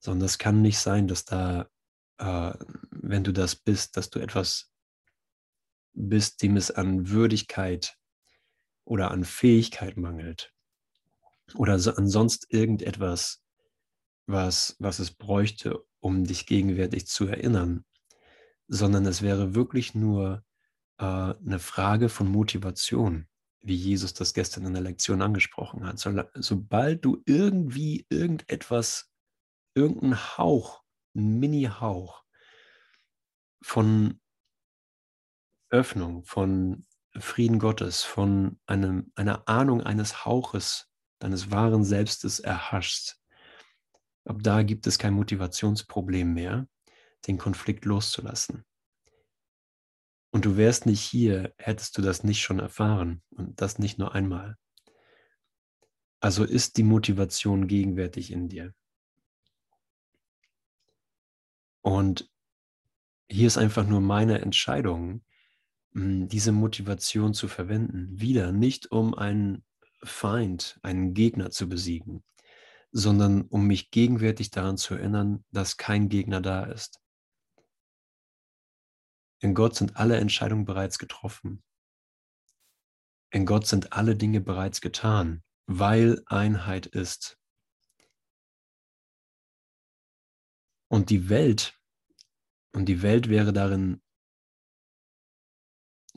Sondern 0.00 0.26
es 0.26 0.38
kann 0.38 0.62
nicht 0.62 0.78
sein, 0.78 1.08
dass 1.08 1.24
da, 1.24 1.70
äh, 2.18 2.54
wenn 2.90 3.24
du 3.24 3.32
das 3.32 3.56
bist, 3.56 3.96
dass 3.96 4.10
du 4.10 4.18
etwas 4.18 4.72
bist, 5.94 6.42
dem 6.42 6.56
es 6.56 6.70
an 6.70 7.08
Würdigkeit 7.08 7.98
oder 8.84 9.10
an 9.10 9.24
Fähigkeit 9.24 9.96
mangelt. 9.96 10.54
Oder 11.54 11.78
so, 11.78 11.94
an 11.94 12.08
sonst 12.08 12.52
irgendetwas, 12.52 13.42
was, 14.26 14.76
was 14.78 14.98
es 14.98 15.12
bräuchte, 15.12 15.84
um 16.00 16.24
dich 16.24 16.46
gegenwärtig 16.46 17.06
zu 17.06 17.26
erinnern. 17.26 17.84
Sondern 18.68 19.06
es 19.06 19.22
wäre 19.22 19.54
wirklich 19.54 19.94
nur 19.94 20.44
äh, 20.98 21.04
eine 21.04 21.58
Frage 21.60 22.08
von 22.08 22.28
Motivation 22.28 23.28
wie 23.66 23.74
Jesus 23.74 24.14
das 24.14 24.32
gestern 24.32 24.64
in 24.64 24.74
der 24.74 24.82
Lektion 24.82 25.22
angesprochen 25.22 25.84
hat. 25.84 25.98
So, 25.98 26.12
sobald 26.34 27.04
du 27.04 27.20
irgendwie 27.26 28.06
irgendetwas, 28.08 29.10
irgendeinen 29.74 30.38
Hauch, 30.38 30.82
einen 31.14 31.40
Mini-Hauch 31.40 32.22
von 33.62 34.20
Öffnung, 35.70 36.24
von 36.24 36.86
Frieden 37.18 37.58
Gottes, 37.58 38.04
von 38.04 38.60
einem, 38.66 39.10
einer 39.16 39.48
Ahnung 39.48 39.82
eines 39.82 40.24
Hauches 40.24 40.88
deines 41.18 41.50
wahren 41.50 41.84
Selbstes 41.84 42.40
erhaschst, 42.40 43.20
ab 44.24 44.38
da 44.42 44.62
gibt 44.62 44.86
es 44.86 44.98
kein 44.98 45.14
Motivationsproblem 45.14 46.32
mehr, 46.32 46.68
den 47.26 47.38
Konflikt 47.38 47.84
loszulassen. 47.84 48.64
Und 50.30 50.44
du 50.44 50.56
wärst 50.56 50.86
nicht 50.86 51.00
hier, 51.00 51.54
hättest 51.56 51.96
du 51.96 52.02
das 52.02 52.22
nicht 52.22 52.42
schon 52.42 52.58
erfahren 52.58 53.22
und 53.30 53.60
das 53.60 53.78
nicht 53.78 53.98
nur 53.98 54.14
einmal. 54.14 54.56
Also 56.20 56.44
ist 56.44 56.76
die 56.76 56.82
Motivation 56.82 57.66
gegenwärtig 57.66 58.30
in 58.30 58.48
dir. 58.48 58.74
Und 61.82 62.28
hier 63.30 63.46
ist 63.46 63.58
einfach 63.58 63.86
nur 63.86 64.00
meine 64.00 64.40
Entscheidung, 64.40 65.24
hm, 65.92 66.28
diese 66.28 66.52
Motivation 66.52 67.32
zu 67.32 67.48
verwenden. 67.48 68.20
Wieder 68.20 68.52
nicht 68.52 68.90
um 68.90 69.14
einen 69.14 69.64
Feind, 70.02 70.78
einen 70.82 71.14
Gegner 71.14 71.50
zu 71.50 71.68
besiegen, 71.68 72.24
sondern 72.92 73.42
um 73.42 73.66
mich 73.66 73.90
gegenwärtig 73.90 74.50
daran 74.50 74.76
zu 74.76 74.94
erinnern, 74.94 75.44
dass 75.50 75.76
kein 75.76 76.08
Gegner 76.08 76.40
da 76.40 76.64
ist. 76.64 77.00
In 79.40 79.54
Gott 79.54 79.76
sind 79.76 79.96
alle 79.96 80.16
Entscheidungen 80.16 80.64
bereits 80.64 80.98
getroffen. 80.98 81.62
In 83.30 83.44
Gott 83.44 83.66
sind 83.66 83.92
alle 83.92 84.16
Dinge 84.16 84.40
bereits 84.40 84.80
getan, 84.80 85.42
weil 85.66 86.22
Einheit 86.26 86.86
ist. 86.86 87.38
Und 90.88 91.10
die 91.10 91.28
Welt, 91.28 91.78
und 92.72 92.86
die 92.86 93.02
Welt 93.02 93.28
wäre 93.28 93.52
darin 93.52 94.00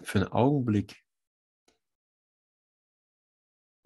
für 0.02 0.20
einen 0.20 0.32
Augenblick 0.32 1.04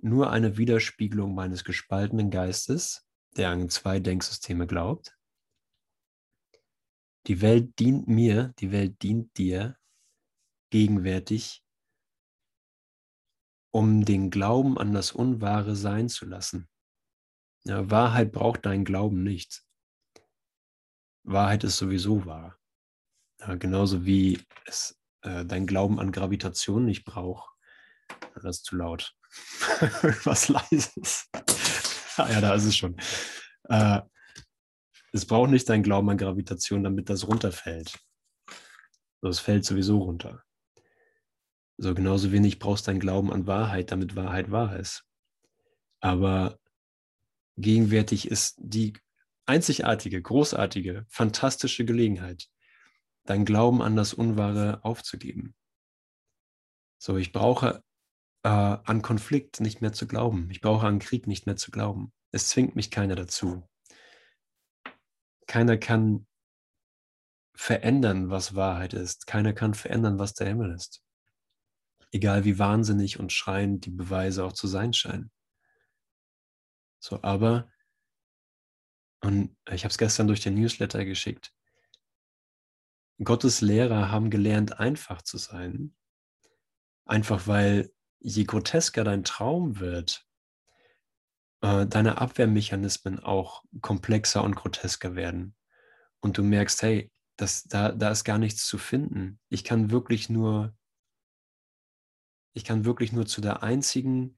nur 0.04 0.32
eine 0.32 0.58
Widerspiegelung 0.58 1.34
meines 1.34 1.64
gespaltenen 1.64 2.30
Geistes, 2.30 3.08
der 3.38 3.50
an 3.50 3.70
zwei 3.70 4.00
Denksysteme 4.00 4.68
glaubt, 4.68 5.18
die 7.28 7.42
Welt 7.42 7.80
dient 7.80 8.08
mir, 8.08 8.54
die 8.60 8.72
Welt 8.72 9.02
dient 9.02 9.38
dir 9.38 9.78
gegenwärtig, 10.72 11.64
um 13.72 14.04
den 14.04 14.30
Glauben 14.30 14.78
an 14.78 14.94
das 14.94 15.14
Unwahre 15.14 15.76
sein 15.76 16.10
zu 16.10 16.26
lassen. 16.26 16.68
Ja, 17.64 17.90
Wahrheit 17.90 18.34
braucht 18.34 18.66
deinen 18.66 18.84
Glauben 18.84 19.24
nicht. 19.24 19.66
Wahrheit 21.24 21.64
ist 21.64 21.78
sowieso 21.78 22.26
wahr. 22.26 22.60
Ja, 23.40 23.56
genauso 23.56 24.06
wie 24.06 24.46
es 24.66 25.00
äh, 25.22 25.46
dein 25.46 25.66
Glauben 25.66 26.00
an 26.00 26.12
Gravitation 26.12 26.84
nicht 26.86 27.06
braucht. 27.06 27.50
Das 28.36 28.44
ist 28.44 28.66
zu 28.66 28.76
laut. 28.76 29.16
Was 30.24 30.50
leises. 30.50 31.30
ah, 32.18 32.30
ja, 32.30 32.42
da 32.42 32.54
ist 32.56 32.66
es 32.66 32.76
schon. 32.76 32.96
Äh, 33.70 34.02
es 35.12 35.26
braucht 35.26 35.52
nicht 35.52 35.70
dein 35.70 35.84
Glauben 35.84 36.10
an 36.10 36.18
Gravitation, 36.18 36.84
damit 36.84 37.10
das 37.10 37.28
runterfällt. 37.28 38.00
Das 39.22 39.40
fällt 39.40 39.64
sowieso 39.64 40.00
runter. 40.00 40.44
So 41.78 41.94
genauso 41.94 42.32
wenig 42.32 42.60
brauchst 42.60 42.88
du 42.88 42.92
dein 42.92 43.00
Glauben 43.00 43.32
an 43.32 43.48
Wahrheit, 43.48 43.92
damit 43.92 44.16
Wahrheit 44.16 44.52
wahr 44.52 44.78
ist. 44.80 45.06
Aber 46.00 46.60
gegenwärtig 47.58 48.30
ist 48.30 48.56
die 48.60 48.94
einzigartige, 49.46 50.22
großartige, 50.22 51.06
fantastische 51.10 51.86
Gelegenheit, 51.86 52.48
dein 53.26 53.46
Glauben 53.46 53.82
an 53.82 53.96
das 53.96 54.14
Unwahre 54.14 54.84
aufzugeben. 54.84 55.56
So, 56.98 57.18
ich 57.18 57.32
brauche 57.32 57.84
äh, 58.44 58.50
an 58.50 59.02
Konflikt 59.02 59.60
nicht 59.60 59.82
mehr 59.82 59.94
zu 59.94 60.08
glauben. 60.08 60.50
Ich 60.52 60.62
brauche 60.62 60.86
an 60.86 61.00
Krieg 61.00 61.28
nicht 61.28 61.46
mehr 61.46 61.56
zu 61.56 61.72
glauben. 61.72 62.14
Es 62.32 62.50
zwingt 62.50 62.76
mich 62.76 62.92
keiner 62.92 63.16
dazu 63.16 63.64
keiner 65.48 65.78
kann 65.78 66.26
verändern, 67.56 68.32
was 68.32 68.56
Wahrheit 68.56 68.94
ist. 68.94 69.28
Keiner 69.28 69.54
kann 69.54 69.76
verändern, 69.76 70.18
was 70.18 70.34
der 70.34 70.48
Himmel 70.48 70.74
ist. 70.74 71.04
Egal 72.12 72.44
wie 72.44 72.58
wahnsinnig 72.58 73.20
und 73.20 73.32
schreiend 73.32 73.86
die 73.86 73.92
Beweise 73.92 74.44
auch 74.44 74.54
zu 74.54 74.68
sein 74.68 74.94
scheinen. 74.94 75.32
So, 77.00 77.22
aber, 77.22 77.72
und 79.22 79.56
ich 79.70 79.84
habe 79.84 79.92
es 79.92 80.00
gestern 80.00 80.28
durch 80.28 80.42
den 80.42 80.56
Newsletter 80.56 81.06
geschickt, 81.06 81.54
Gottes 83.24 83.62
Lehrer 83.62 84.10
haben 84.10 84.32
gelernt, 84.32 84.80
einfach 84.80 85.22
zu 85.22 85.38
sein. 85.38 85.96
Einfach 87.06 87.46
weil 87.46 87.93
je 88.24 88.46
grotesker 88.46 89.04
dein 89.04 89.24
Traum 89.24 89.80
wird, 89.80 90.26
äh, 91.62 91.86
deine 91.86 92.20
Abwehrmechanismen 92.20 93.20
auch 93.20 93.64
komplexer 93.82 94.44
und 94.44 94.56
grotesker 94.56 95.16
werden. 95.16 95.56
Und 96.22 96.38
du 96.38 96.44
merkst, 96.44 96.82
hey, 96.82 97.12
das, 97.36 97.64
da, 97.64 97.92
da 97.92 98.12
ist 98.12 98.24
gar 98.24 98.38
nichts 98.38 98.66
zu 98.66 98.78
finden. 98.78 99.40
Ich 99.50 99.64
kann 99.64 99.92
wirklich 99.92 100.30
nur, 100.30 100.76
ich 102.54 102.64
kann 102.64 102.86
wirklich 102.86 103.12
nur 103.12 103.26
zu 103.26 103.42
der 103.42 103.62
einzigen 103.62 104.38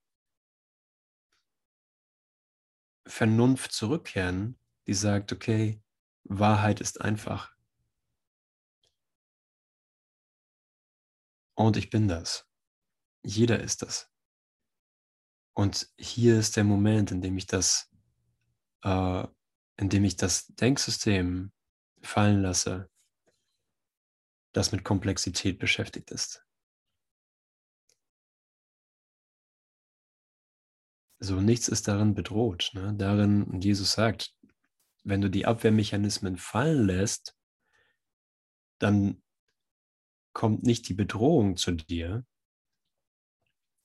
Vernunft 3.07 3.71
zurückkehren, 3.71 4.57
die 4.87 4.95
sagt, 4.95 5.31
okay, 5.31 5.79
Wahrheit 6.23 6.81
ist 6.81 7.01
einfach. 7.01 7.53
Und 11.53 11.77
ich 11.77 11.91
bin 11.91 12.07
das. 12.07 12.47
Jeder 13.25 13.59
ist 13.59 13.81
das. 13.81 14.09
Und 15.53 15.89
hier 15.97 16.37
ist 16.37 16.57
der 16.57 16.63
Moment, 16.63 17.11
in 17.11 17.21
dem 17.21 17.37
ich 17.37 17.47
das, 17.47 17.89
äh, 18.83 19.27
in 19.77 19.89
dem 19.89 20.03
ich 20.03 20.15
das 20.15 20.45
Denksystem 20.47 21.51
fallen 22.03 22.41
lasse, 22.41 22.89
das 24.53 24.71
mit 24.71 24.83
Komplexität 24.83 25.57
beschäftigt 25.57 26.11
ist. 26.11 26.45
So, 31.19 31.41
nichts 31.41 31.67
ist 31.67 31.87
darin 31.87 32.13
bedroht. 32.13 32.71
Ne? 32.73 32.93
Darin, 32.95 33.43
und 33.43 33.65
Jesus 33.65 33.93
sagt, 33.93 34.35
wenn 35.03 35.21
du 35.21 35.29
die 35.29 35.47
Abwehrmechanismen 35.47 36.37
fallen 36.37 36.85
lässt, 36.85 37.35
dann 38.77 39.23
kommt 40.33 40.63
nicht 40.63 40.87
die 40.89 40.93
Bedrohung 40.93 41.57
zu 41.57 41.71
dir, 41.71 42.25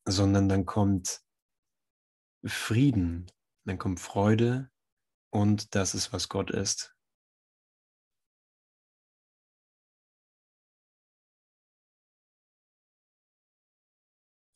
sondern 0.05 0.49
dann 0.49 0.67
kommt 0.67 1.23
Frieden, 2.45 3.31
dann 3.65 3.79
kommt 3.79 4.01
Freude 4.01 4.71
und 5.31 5.75
das 5.75 5.95
ist, 5.95 6.13
was 6.13 6.29
Gott 6.29 6.51
ist. 6.51 6.97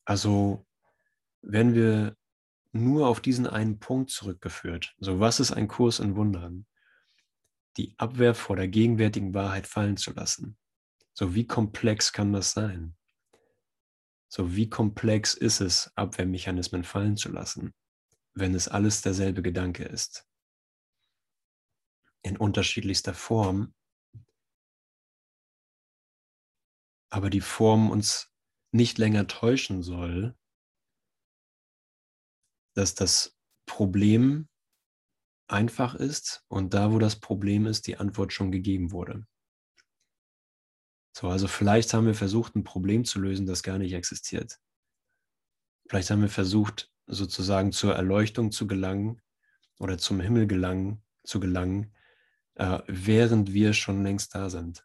Also, 0.06 0.66
wenn 1.40 1.74
wir 1.74 2.16
nur 2.72 3.08
auf 3.08 3.20
diesen 3.20 3.46
einen 3.46 3.78
Punkt 3.78 4.10
zurückgeführt, 4.10 4.94
so 4.98 5.20
was 5.20 5.40
ist 5.40 5.52
ein 5.52 5.68
Kurs 5.68 5.98
in 5.98 6.16
Wundern, 6.16 6.66
die 7.76 7.94
Abwehr 7.98 8.34
vor 8.34 8.56
der 8.56 8.68
gegenwärtigen 8.68 9.34
Wahrheit 9.34 9.66
fallen 9.66 9.96
zu 9.96 10.12
lassen. 10.12 10.56
So 11.12 11.34
wie 11.34 11.46
komplex 11.46 12.12
kann 12.12 12.32
das 12.32 12.52
sein? 12.52 12.96
So 14.34 14.56
wie 14.56 14.68
komplex 14.68 15.34
ist 15.34 15.60
es, 15.60 15.92
Abwehrmechanismen 15.94 16.82
fallen 16.82 17.16
zu 17.16 17.30
lassen, 17.30 17.72
wenn 18.34 18.52
es 18.56 18.66
alles 18.66 19.00
derselbe 19.00 19.42
Gedanke 19.42 19.84
ist? 19.84 20.28
In 22.22 22.36
unterschiedlichster 22.36 23.14
Form, 23.14 23.76
aber 27.12 27.30
die 27.30 27.40
Form 27.40 27.90
uns 27.90 28.34
nicht 28.72 28.98
länger 28.98 29.28
täuschen 29.28 29.84
soll, 29.84 30.36
dass 32.74 32.96
das 32.96 33.38
Problem 33.66 34.48
einfach 35.46 35.94
ist 35.94 36.44
und 36.48 36.74
da, 36.74 36.90
wo 36.90 36.98
das 36.98 37.20
Problem 37.20 37.66
ist, 37.66 37.86
die 37.86 37.98
Antwort 37.98 38.32
schon 38.32 38.50
gegeben 38.50 38.90
wurde. 38.90 39.28
So, 41.16 41.28
also 41.28 41.46
vielleicht 41.46 41.94
haben 41.94 42.06
wir 42.06 42.14
versucht, 42.14 42.56
ein 42.56 42.64
Problem 42.64 43.04
zu 43.04 43.20
lösen, 43.20 43.46
das 43.46 43.62
gar 43.62 43.78
nicht 43.78 43.92
existiert. 43.92 44.58
Vielleicht 45.88 46.10
haben 46.10 46.22
wir 46.22 46.28
versucht, 46.28 46.90
sozusagen 47.06 47.70
zur 47.70 47.94
Erleuchtung 47.94 48.50
zu 48.50 48.66
gelangen 48.66 49.22
oder 49.78 49.96
zum 49.96 50.20
Himmel 50.20 50.48
gelangen, 50.48 51.04
zu 51.22 51.38
gelangen, 51.38 51.94
äh, 52.54 52.80
während 52.88 53.52
wir 53.52 53.74
schon 53.74 54.02
längst 54.02 54.34
da 54.34 54.50
sind. 54.50 54.84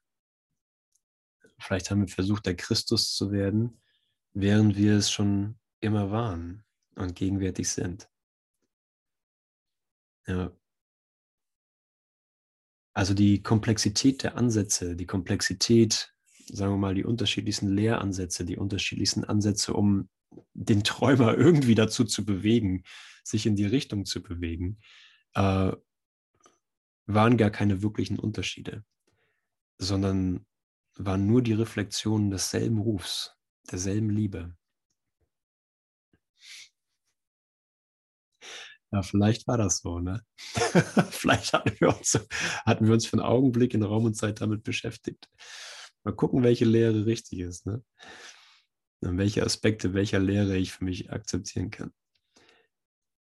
Vielleicht 1.58 1.90
haben 1.90 2.02
wir 2.02 2.08
versucht, 2.08 2.46
der 2.46 2.56
Christus 2.56 3.16
zu 3.16 3.32
werden, 3.32 3.82
während 4.34 4.78
wir 4.78 4.98
es 4.98 5.12
schon 5.12 5.58
immer 5.80 6.12
waren 6.12 6.64
und 6.96 7.16
gegenwärtig 7.16 7.70
sind. 7.70 8.08
Ja. 10.28 10.52
Also 12.94 13.16
die 13.16 13.42
Komplexität 13.42 14.22
der 14.22 14.36
Ansätze, 14.36 14.96
die 14.96 15.08
Komplexität, 15.08 16.14
sagen 16.52 16.74
wir 16.74 16.78
mal, 16.78 16.96
die 16.96 17.06
unterschiedlichsten 17.06 17.70
Lehransätze, 17.70 18.46
die 18.46 18.58
unterschiedlichsten 18.58 19.24
Ansätze, 19.24 19.74
um 19.74 20.10
den 20.54 20.84
Träumer 20.84 21.38
irgendwie 21.38 21.76
dazu 21.76 22.04
zu 22.06 22.26
bewegen, 22.26 22.84
sich 23.24 23.46
in 23.46 23.56
die 23.56 23.66
Richtung 23.66 24.06
zu 24.06 24.22
bewegen, 24.22 24.80
äh, 25.36 25.72
waren 27.06 27.38
gar 27.38 27.50
keine 27.50 27.82
wirklichen 27.82 28.20
Unterschiede, 28.20 28.84
sondern 29.78 30.46
waren 30.96 31.26
nur 31.26 31.42
die 31.42 31.54
Reflexionen 31.54 32.30
desselben 32.30 32.80
Rufs, 32.80 33.36
derselben 33.72 34.10
Liebe. 34.10 34.56
Ja, 38.92 39.04
vielleicht 39.04 39.48
war 39.48 39.58
das 39.58 39.80
so, 39.80 40.00
ne? 40.00 40.24
vielleicht 41.12 41.54
hatten 41.54 41.80
wir, 41.80 41.90
uns, 41.96 42.20
hatten 42.66 42.86
wir 42.88 42.94
uns 42.94 43.06
für 43.06 43.18
einen 43.18 43.26
Augenblick 43.26 43.76
in 43.76 43.84
Raum 43.84 44.06
und 44.06 44.16
Zeit 44.16 44.42
damit 44.42 44.64
beschäftigt. 44.64 45.30
Mal 46.04 46.16
gucken, 46.16 46.44
welche 46.44 46.66
Lehre 46.66 47.06
richtig 47.06 47.40
ist, 47.40 47.66
ne? 47.66 47.84
Und 49.02 49.18
welche 49.18 49.44
Aspekte 49.44 49.94
welcher 49.94 50.20
Lehre 50.20 50.58
ich 50.58 50.74
für 50.74 50.84
mich 50.84 51.12
akzeptieren 51.12 51.72
kann. 51.72 51.94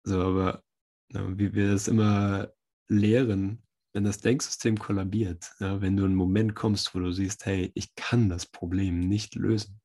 So, 0.03 0.21
aber 0.21 0.63
ja, 1.11 1.37
wie 1.37 1.53
wir 1.53 1.71
das 1.71 1.87
immer 1.87 2.51
lehren, 2.87 3.63
wenn 3.93 4.03
das 4.03 4.19
Denksystem 4.19 4.79
kollabiert, 4.79 5.53
ja, 5.59 5.81
wenn 5.81 5.97
du 5.97 6.03
in 6.03 6.11
einen 6.11 6.15
Moment 6.15 6.55
kommst, 6.55 6.95
wo 6.95 6.99
du 6.99 7.11
siehst, 7.11 7.45
hey, 7.45 7.71
ich 7.75 7.93
kann 7.95 8.29
das 8.29 8.45
Problem 8.45 8.99
nicht 8.99 9.35
lösen, 9.35 9.81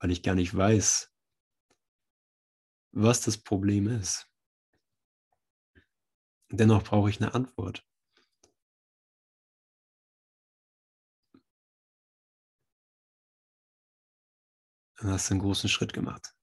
weil 0.00 0.10
ich 0.10 0.22
gar 0.22 0.34
nicht 0.34 0.54
weiß, 0.54 1.10
was 2.92 3.22
das 3.22 3.38
Problem 3.38 3.88
ist 3.88 4.28
Dennoch 6.50 6.84
brauche 6.84 7.10
ich 7.10 7.20
eine 7.20 7.34
Antwort. 7.34 7.84
Dann 15.06 15.14
hast 15.14 15.30
du 15.30 15.34
einen 15.34 15.40
großen 15.40 15.68
Schritt 15.68 15.92
gemacht. 15.92 16.34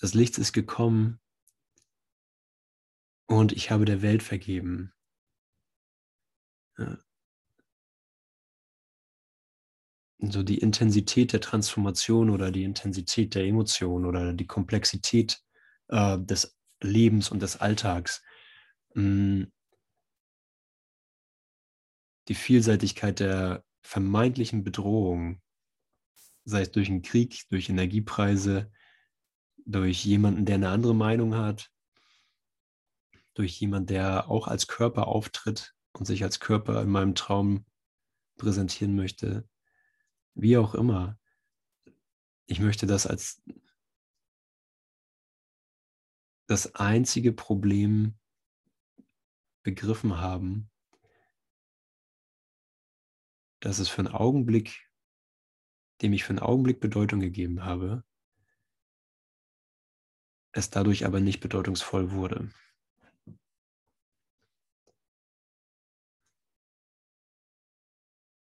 Das 0.00 0.14
Licht 0.14 0.38
ist 0.38 0.54
gekommen 0.54 1.20
und 3.26 3.52
ich 3.52 3.70
habe 3.70 3.84
der 3.84 4.00
Welt 4.00 4.22
vergeben. 4.22 4.94
Ja. 6.78 6.96
so 10.18 10.42
die 10.42 10.58
Intensität 10.58 11.34
der 11.34 11.42
Transformation 11.42 12.30
oder 12.30 12.50
die 12.50 12.64
Intensität 12.64 13.34
der 13.34 13.44
Emotion 13.44 14.06
oder 14.06 14.32
die 14.32 14.46
Komplexität 14.46 15.42
äh, 15.88 16.16
des 16.18 16.56
Lebens 16.80 17.30
und 17.30 17.42
des 17.42 17.58
Alltags, 17.60 18.22
mh, 18.94 19.02
mm, 19.02 19.52
die 22.28 22.34
Vielseitigkeit 22.34 23.20
der 23.20 23.64
vermeintlichen 23.82 24.64
Bedrohung, 24.64 25.40
sei 26.44 26.62
es 26.62 26.70
durch 26.70 26.88
einen 26.88 27.02
Krieg, 27.02 27.48
durch 27.50 27.68
Energiepreise, 27.68 28.70
durch 29.64 30.04
jemanden, 30.04 30.44
der 30.44 30.56
eine 30.56 30.68
andere 30.68 30.94
Meinung 30.94 31.34
hat, 31.34 31.70
durch 33.34 33.58
jemanden, 33.60 33.88
der 33.88 34.30
auch 34.30 34.48
als 34.48 34.66
Körper 34.66 35.08
auftritt 35.08 35.74
und 35.92 36.06
sich 36.06 36.22
als 36.22 36.40
Körper 36.40 36.82
in 36.82 36.90
meinem 36.90 37.14
Traum 37.14 37.64
präsentieren 38.36 38.96
möchte, 38.96 39.48
wie 40.34 40.56
auch 40.56 40.74
immer. 40.74 41.18
Ich 42.46 42.60
möchte 42.60 42.86
das 42.86 43.06
als 43.06 43.42
das 46.46 46.74
einzige 46.74 47.32
Problem 47.32 48.18
begriffen 49.62 50.18
haben, 50.18 50.71
dass 53.62 53.78
es 53.78 53.88
für 53.88 54.00
einen 54.00 54.14
Augenblick, 54.14 54.90
dem 56.02 56.12
ich 56.12 56.24
für 56.24 56.30
einen 56.30 56.40
Augenblick 56.40 56.80
Bedeutung 56.80 57.20
gegeben 57.20 57.64
habe, 57.64 58.04
es 60.52 60.68
dadurch 60.68 61.06
aber 61.06 61.20
nicht 61.20 61.40
bedeutungsvoll 61.40 62.10
wurde. 62.10 62.50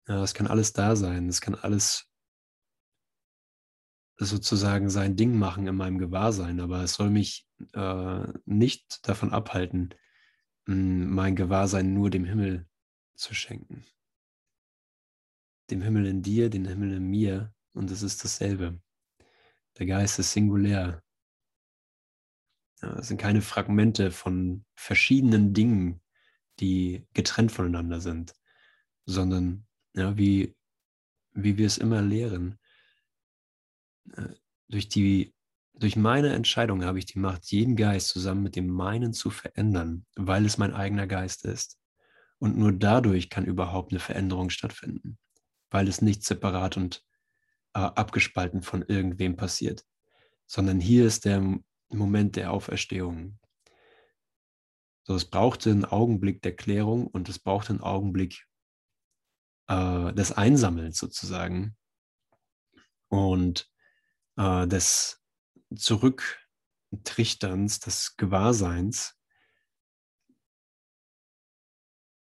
Ja, 0.07 0.23
es 0.23 0.35
kann 0.35 0.47
alles 0.47 0.73
da 0.73 0.97
sein. 0.97 1.29
Es 1.29 1.41
kann 1.41 1.55
alles 1.55 2.11
sozusagen 4.17 4.91
sein 4.91 5.17
Ding 5.17 5.37
machen 5.37 5.67
in 5.67 5.77
meinem 5.77 5.99
Gewahrsein, 5.99 6.61
aber 6.61 6.83
es 6.83 6.95
soll 6.95 7.11
mich 7.11 7.47
äh, 7.73 8.27
nicht 8.45 9.07
davon 9.07 9.33
abhalten, 9.33 9.95
mein 10.67 11.37
Gewahrsein 11.37 11.93
nur 11.93 12.11
dem 12.11 12.25
Himmel 12.25 12.67
zu 13.15 13.35
schenken. 13.35 13.85
Dem 15.71 15.83
Himmel 15.83 16.07
in 16.07 16.23
dir, 16.23 16.51
den 16.51 16.67
Himmel 16.67 16.93
in 16.93 17.05
mir 17.05 17.55
und 17.73 17.91
es 17.91 18.03
ist 18.03 18.23
dasselbe. 18.25 18.81
Der 19.79 19.87
Geist 19.87 20.19
ist 20.19 20.33
singulär. 20.33 21.03
Es 22.81 23.09
sind 23.09 23.21
keine 23.21 23.41
Fragmente 23.41 24.11
von 24.11 24.65
verschiedenen 24.75 25.55
Dingen, 25.55 26.01
die 26.61 27.07
getrennt 27.15 27.51
voneinander 27.51 28.01
sind, 28.01 28.35
sondern 29.07 29.67
ja, 29.95 30.17
wie, 30.17 30.55
wie 31.33 31.57
wir 31.59 31.67
es 31.67 31.79
immer 31.79 32.03
lehren. 32.03 32.59
Äh, 34.13 34.35
durch, 34.69 34.89
die, 34.89 35.35
durch 35.75 35.97
meine 35.97 36.33
Entscheidung 36.33 36.85
habe 36.85 36.99
ich 36.99 37.07
die 37.07 37.19
Macht, 37.19 37.47
jeden 37.51 37.77
Geist 37.77 38.09
zusammen 38.09 38.43
mit 38.43 38.57
dem 38.57 38.69
meinen 38.69 39.13
zu 39.13 39.31
verändern, 39.31 40.07
weil 40.15 40.45
es 40.45 40.59
mein 40.59 40.73
eigener 40.73 41.07
Geist 41.07 41.45
ist. 41.45 41.79
Und 42.39 42.57
nur 42.57 42.73
dadurch 42.73 43.31
kann 43.31 43.47
überhaupt 43.47 43.93
eine 43.93 44.01
Veränderung 44.01 44.51
stattfinden, 44.51 45.19
weil 45.75 45.89
es 45.89 46.01
nicht 46.01 46.23
separat 46.23 46.77
und 46.77 47.05
äh, 47.75 47.81
abgespalten 47.81 48.63
von 48.63 48.83
irgendwem 48.83 49.35
passiert, 49.35 49.85
sondern 50.47 50.79
hier 50.79 51.05
ist 51.05 51.25
der 51.25 51.59
Moment 51.89 52.37
der 52.37 52.53
Auferstehung. 52.53 53.41
So, 55.03 55.17
es 55.17 55.25
brauchte 55.25 55.73
einen 55.73 55.85
Augenblick 55.85 56.43
der 56.43 56.55
Klärung 56.55 57.09
und 57.09 57.29
es 57.29 57.41
brauchte 57.41 57.71
einen 57.71 57.81
Augenblick 57.81 58.47
äh, 59.67 60.13
des 60.13 60.31
Einsammelns 60.31 60.97
sozusagen 60.97 61.77
und 63.09 63.69
äh, 64.37 64.69
des 64.69 65.25
Zurücktrichterns, 65.75 67.81
des 67.81 68.17
Gewahrseins 68.17 69.19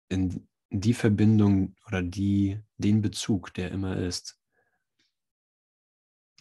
in 0.09 0.47
die 0.71 0.93
Verbindung 0.93 1.75
oder 1.85 2.01
die, 2.01 2.59
den 2.77 3.01
Bezug, 3.01 3.53
der 3.53 3.71
immer 3.71 3.97
ist, 3.97 4.39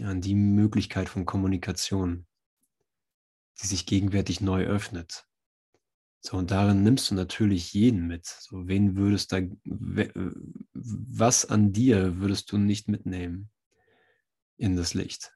an 0.01 0.21
die 0.21 0.37
Möglichkeit 0.37 1.09
von 1.09 1.27
Kommunikation, 1.27 2.27
die 3.61 3.67
sich 3.67 3.85
gegenwärtig 3.87 4.41
neu 4.41 4.65
öffnet. 4.65 5.27
So, 6.23 6.37
und 6.37 6.51
darin 6.51 6.83
nimmst 6.83 7.11
du 7.11 7.15
natürlich 7.15 7.73
jeden 7.73 8.07
mit. 8.07 8.27
So, 8.27 8.69
wen 8.69 8.97
würdest 8.97 9.33
da, 9.33 9.41
was 10.73 11.45
an 11.47 11.73
dir 11.73 12.19
würdest 12.19 12.53
du 12.53 12.59
nicht 12.59 12.89
mitnehmen 12.89 13.51
in 14.57 14.77
das 14.77 14.95
Licht? 14.95 15.35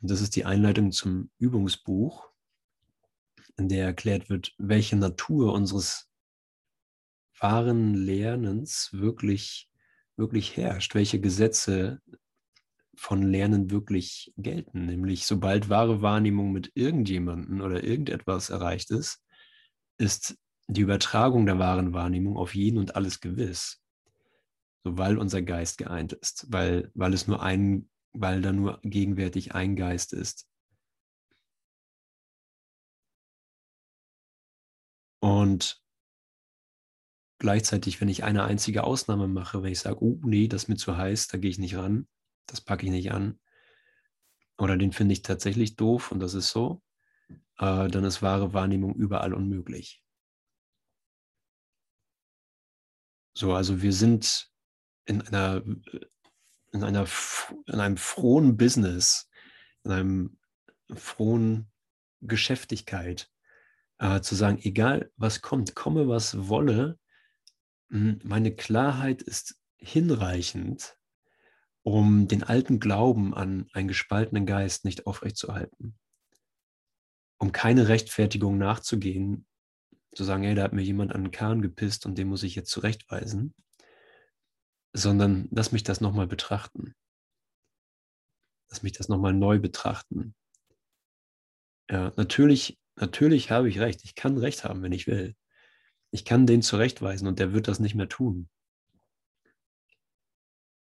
Und 0.00 0.10
das 0.10 0.20
ist 0.20 0.36
die 0.36 0.44
Einleitung 0.44 0.92
zum 0.92 1.30
Übungsbuch, 1.38 2.31
in 3.56 3.68
der 3.68 3.86
erklärt 3.86 4.30
wird, 4.30 4.54
welche 4.58 4.96
Natur 4.96 5.52
unseres 5.52 6.08
wahren 7.38 7.94
Lernens 7.94 8.90
wirklich, 8.92 9.68
wirklich 10.16 10.56
herrscht, 10.56 10.94
welche 10.94 11.20
Gesetze 11.20 12.00
von 12.94 13.22
Lernen 13.22 13.70
wirklich 13.70 14.32
gelten. 14.36 14.86
Nämlich, 14.86 15.26
sobald 15.26 15.68
wahre 15.68 16.02
Wahrnehmung 16.02 16.52
mit 16.52 16.70
irgendjemanden 16.74 17.60
oder 17.60 17.82
irgendetwas 17.82 18.50
erreicht 18.50 18.90
ist, 18.90 19.20
ist 19.98 20.36
die 20.68 20.82
Übertragung 20.82 21.46
der 21.46 21.58
wahren 21.58 21.92
Wahrnehmung 21.92 22.36
auf 22.36 22.54
jeden 22.54 22.78
und 22.78 22.96
alles 22.96 23.20
gewiss. 23.20 23.82
So, 24.84 24.98
weil 24.98 25.18
unser 25.18 25.42
Geist 25.42 25.78
geeint 25.78 26.12
ist, 26.12 26.46
weil, 26.50 26.90
weil 26.94 27.14
es 27.14 27.26
nur 27.26 27.42
ein, 27.42 27.88
weil 28.12 28.40
da 28.40 28.52
nur 28.52 28.80
gegenwärtig 28.82 29.54
ein 29.54 29.76
Geist 29.76 30.12
ist. 30.12 30.46
Und 35.22 35.80
gleichzeitig, 37.38 38.00
wenn 38.00 38.08
ich 38.08 38.24
eine 38.24 38.42
einzige 38.42 38.82
Ausnahme 38.82 39.28
mache, 39.28 39.62
wenn 39.62 39.70
ich 39.70 39.78
sage, 39.78 40.02
oh 40.02 40.18
nee, 40.24 40.48
das 40.48 40.64
ist 40.64 40.68
mir 40.68 40.76
zu 40.76 40.96
heiß, 40.96 41.28
da 41.28 41.38
gehe 41.38 41.50
ich 41.50 41.58
nicht 41.58 41.76
ran, 41.76 42.08
das 42.46 42.60
packe 42.60 42.86
ich 42.86 42.90
nicht 42.90 43.12
an, 43.12 43.38
oder 44.58 44.76
den 44.76 44.92
finde 44.92 45.12
ich 45.12 45.22
tatsächlich 45.22 45.76
doof 45.76 46.10
und 46.10 46.18
das 46.18 46.34
ist 46.34 46.50
so, 46.50 46.82
äh, 47.58 47.86
dann 47.86 48.04
ist 48.04 48.20
wahre 48.20 48.52
Wahrnehmung 48.52 48.96
überall 48.96 49.32
unmöglich. 49.32 50.02
So, 53.34 53.54
also 53.54 53.80
wir 53.80 53.92
sind 53.92 54.50
in 55.04 55.22
einer, 55.22 55.62
in 56.72 56.82
einer, 56.82 57.06
in 57.66 57.80
einem 57.80 57.96
frohen 57.96 58.56
Business, 58.56 59.30
in 59.84 59.92
einem 59.92 60.38
frohen 60.94 61.70
Geschäftigkeit, 62.20 63.31
äh, 64.02 64.20
zu 64.20 64.34
sagen, 64.34 64.58
egal 64.60 65.10
was 65.16 65.42
kommt, 65.42 65.76
komme 65.76 66.08
was 66.08 66.48
wolle, 66.48 66.98
hm, 67.90 68.18
meine 68.24 68.54
Klarheit 68.54 69.22
ist 69.22 69.60
hinreichend, 69.76 70.96
um 71.84 72.26
den 72.26 72.42
alten 72.42 72.80
Glauben 72.80 73.32
an 73.32 73.68
einen 73.72 73.88
gespaltenen 73.88 74.44
Geist 74.44 74.84
nicht 74.84 75.06
aufrechtzuerhalten. 75.06 75.96
Um 77.38 77.52
keine 77.52 77.88
Rechtfertigung 77.88 78.58
nachzugehen, 78.58 79.46
zu 80.14 80.24
sagen, 80.24 80.42
hey, 80.42 80.54
da 80.56 80.64
hat 80.64 80.72
mir 80.72 80.82
jemand 80.82 81.14
an 81.14 81.24
den 81.24 81.30
Kahn 81.30 81.62
gepisst 81.62 82.04
und 82.04 82.18
den 82.18 82.28
muss 82.28 82.42
ich 82.42 82.56
jetzt 82.56 82.70
zurechtweisen, 82.70 83.54
sondern 84.92 85.48
lass 85.52 85.70
mich 85.70 85.84
das 85.84 86.00
nochmal 86.00 86.26
betrachten. 86.26 86.94
Lass 88.68 88.82
mich 88.82 88.92
das 88.92 89.08
nochmal 89.08 89.32
neu 89.32 89.58
betrachten. 89.58 90.34
Ja, 91.88 92.12
natürlich, 92.16 92.81
natürlich 92.96 93.50
habe 93.50 93.68
ich 93.68 93.80
recht. 93.80 94.04
Ich 94.04 94.14
kann 94.14 94.38
recht 94.38 94.64
haben, 94.64 94.82
wenn 94.82 94.92
ich 94.92 95.06
will. 95.06 95.34
Ich 96.10 96.24
kann 96.24 96.46
den 96.46 96.62
zurechtweisen 96.62 97.26
und 97.26 97.38
der 97.38 97.52
wird 97.52 97.68
das 97.68 97.80
nicht 97.80 97.94
mehr 97.94 98.08
tun. 98.08 98.48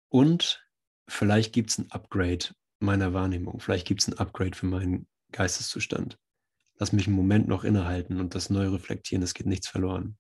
Und 0.10 0.68
vielleicht 1.08 1.54
gibt 1.54 1.70
es 1.70 1.78
ein 1.78 1.92
Upgrade 1.92 2.46
meiner 2.80 3.14
Wahrnehmung. 3.14 3.60
Vielleicht 3.60 3.88
gibt 3.88 4.02
es 4.02 4.08
ein 4.08 4.18
Upgrade 4.18 4.58
für 4.58 4.66
meinen 4.66 5.08
Geisteszustand. 5.32 6.18
Lass 6.80 6.92
mich 6.94 7.08
einen 7.08 7.16
Moment 7.16 7.48
noch 7.48 7.64
innehalten 7.64 8.20
und 8.20 8.36
das 8.36 8.50
neu 8.50 8.68
reflektieren. 8.70 9.24
Es 9.24 9.34
geht 9.34 9.46
nichts 9.46 9.68
verloren. 9.68 10.18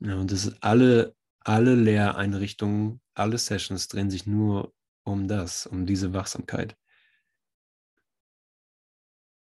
Ja, 0.00 0.16
und 0.16 0.32
das 0.32 0.46
ist 0.46 0.62
alle, 0.62 1.14
alle 1.40 1.74
Lehreinrichtungen, 1.74 3.00
alle 3.14 3.38
Sessions 3.38 3.88
drehen 3.88 4.10
sich 4.10 4.26
nur 4.26 4.72
um 5.04 5.28
das, 5.28 5.66
um 5.66 5.86
diese 5.86 6.12
Wachsamkeit. 6.12 6.76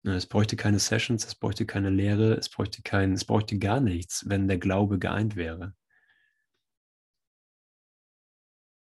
Es 0.03 0.25
bräuchte 0.25 0.55
keine 0.55 0.79
Sessions, 0.79 1.25
es 1.25 1.35
bräuchte 1.35 1.65
keine 1.65 1.89
Lehre, 1.89 2.35
es 2.35 2.49
bräuchte 2.49 2.81
kein, 2.81 3.13
es 3.13 3.25
bräuchte 3.25 3.59
gar 3.59 3.81
nichts, 3.81 4.29
wenn 4.29 4.47
der 4.47 4.57
Glaube 4.57 4.99
geeint 4.99 5.35
wäre. 5.35 5.75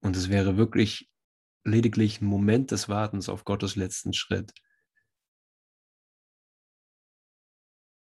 Und 0.03 0.17
es 0.17 0.31
wäre 0.31 0.57
wirklich 0.57 1.11
lediglich 1.65 2.21
ein 2.21 2.27
Moment 2.27 2.71
des 2.71 2.89
Wartens 2.89 3.29
auf 3.29 3.45
Gottes 3.45 3.77
letzten 3.77 4.15
Schritt. 4.15 4.53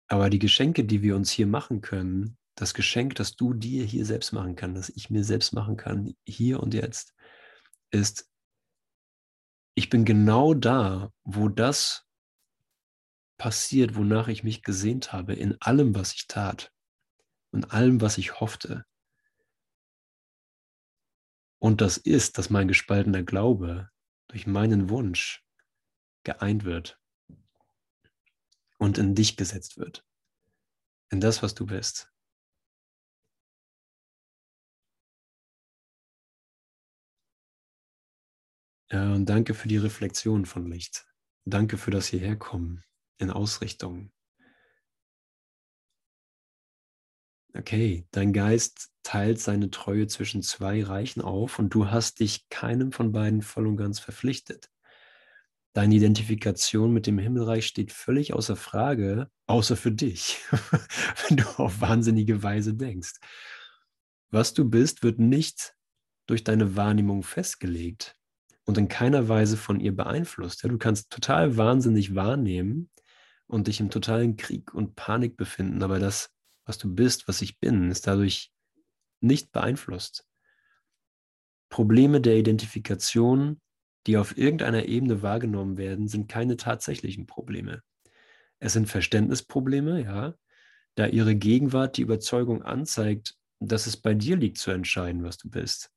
Aber 0.09 0.29
die 0.31 0.39
Geschenke, 0.39 0.85
die 0.85 1.03
wir 1.03 1.17
uns 1.17 1.31
hier 1.31 1.47
machen 1.47 1.81
können, 1.81 2.39
das 2.55 2.75
Geschenk, 2.75 3.15
das 3.15 3.37
du 3.37 3.55
dir 3.55 3.85
hier 3.85 4.05
selbst 4.05 4.33
machen 4.33 4.57
kannst, 4.57 4.77
das 4.77 4.97
ich 4.97 5.11
mir 5.11 5.23
selbst 5.23 5.53
machen 5.53 5.77
kann, 5.77 6.15
hier 6.27 6.61
und 6.61 6.75
jetzt, 6.75 7.15
ist, 7.91 8.28
ich 9.79 9.91
bin 9.91 10.05
genau 10.05 10.55
da, 10.55 11.13
wo 11.23 11.49
das 11.49 12.05
passiert, 13.37 13.95
wonach 13.95 14.27
ich 14.27 14.43
mich 14.43 14.65
gesehnt 14.65 15.13
habe, 15.13 15.35
in 15.35 15.57
allem, 15.63 15.95
was 15.95 16.15
ich 16.15 16.27
tat 16.27 16.73
und 17.53 17.73
allem, 17.73 18.01
was 18.01 18.19
ich 18.19 18.41
hoffte. 18.41 18.85
Und 21.61 21.81
das 21.81 21.97
ist, 21.97 22.39
dass 22.39 22.51
mein 22.51 22.67
gespaltener 22.67 23.23
Glaube 23.23 23.89
durch 24.27 24.49
meinen 24.49 24.91
Wunsch 24.91 25.45
geeint 26.25 26.65
wird 26.65 26.99
und 28.79 28.99
in 28.99 29.15
dich 29.15 29.37
gesetzt 29.37 29.79
wird, 29.79 30.05
in 31.09 31.21
das, 31.21 31.41
was 31.41 31.55
du 31.55 31.67
bist. 31.67 32.11
Und 38.91 39.27
danke 39.27 39.55
für 39.55 39.69
die 39.69 39.77
Reflexion 39.77 40.47
von 40.47 40.71
Licht. 40.71 41.07
Danke 41.45 41.77
für 41.77 41.91
das 41.91 42.07
Hierherkommen 42.07 42.85
in 43.19 43.31
Ausrichtung. 43.31 44.13
Okay, 47.55 48.07
dein 48.13 48.33
Geist 48.33 48.91
teilt 49.03 49.41
seine 49.41 49.71
Treue 49.71 50.07
zwischen 50.07 50.43
zwei 50.43 50.83
Reichen 50.83 51.23
auf 51.23 51.59
und 51.59 51.75
du 51.75 51.91
hast 51.91 52.21
dich 52.21 52.49
keinem 52.51 52.93
von 52.93 53.13
beiden 53.13 53.43
voll 53.43 53.67
und 53.67 53.77
ganz 53.77 53.99
verpflichtet. 53.99 54.71
Deine 55.73 55.95
Identifikation 55.95 56.93
mit 56.93 57.07
dem 57.07 57.19
Himmelreich 57.19 57.67
steht 57.67 57.93
völlig 57.93 58.33
außer 58.33 58.57
Frage, 58.57 59.31
außer 59.47 59.77
für 59.77 59.93
dich, 59.93 60.39
wenn 61.29 61.39
du 61.39 61.45
auf 61.59 61.81
wahnsinnige 61.81 62.43
Weise 62.43 62.75
denkst. 62.75 63.15
Was 64.31 64.55
du 64.55 64.69
bist, 64.69 65.03
wird 65.03 65.19
nicht 65.19 65.75
durch 66.27 66.45
deine 66.45 66.77
Wahrnehmung 66.77 67.23
festgelegt 67.23 68.18
und 68.69 68.79
in 68.79 68.89
keiner 68.89 69.29
Weise 69.29 69.57
von 69.57 69.81
ihr 69.81 69.97
beeinflusst. 69.97 70.63
Ja, 70.63 70.69
du 70.69 70.79
kannst 70.79 71.11
total 71.11 71.57
wahnsinnig 71.57 72.15
wahrnehmen, 72.15 72.91
und 73.49 73.67
dich 73.67 73.81
im 73.81 73.91
totalen 73.91 74.37
Krieg 74.37 74.73
und 74.75 74.95
Panik 74.95 75.37
befinden, 75.37 75.83
aber 75.83 75.99
das, 75.99 76.31
was 76.65 76.79
du 76.79 76.95
bist, 76.95 77.27
was 77.27 77.43
ich 77.43 77.59
bin, 77.59 77.91
ist 77.91 78.07
dadurch 78.07 78.53
nicht 79.21 79.51
beeinflusst. 79.53 80.27
Probleme 81.71 82.21
der 82.21 82.37
Identifikation, 82.37 83.61
die 84.07 84.17
auf 84.17 84.37
irgendeiner 84.37 84.85
Ebene 84.85 85.23
wahrgenommen 85.23 85.77
werden, 85.77 86.09
sind 86.09 86.29
keine 86.29 86.57
tatsächlichen 86.57 87.27
Probleme. 87.27 87.83
Es 88.59 88.75
sind 88.75 88.89
Verständnisprobleme, 88.89 90.03
ja, 90.03 90.35
da 90.95 91.07
ihre 91.07 91.35
Gegenwart 91.35 91.97
die 91.97 92.03
Überzeugung 92.03 92.63
anzeigt, 92.63 93.37
dass 93.61 93.87
es 93.87 93.97
bei 93.97 94.15
dir 94.15 94.37
liegt 94.37 94.59
zu 94.59 94.71
entscheiden, 94.71 95.25
was 95.25 95.39
du 95.39 95.49
bist. 95.51 95.91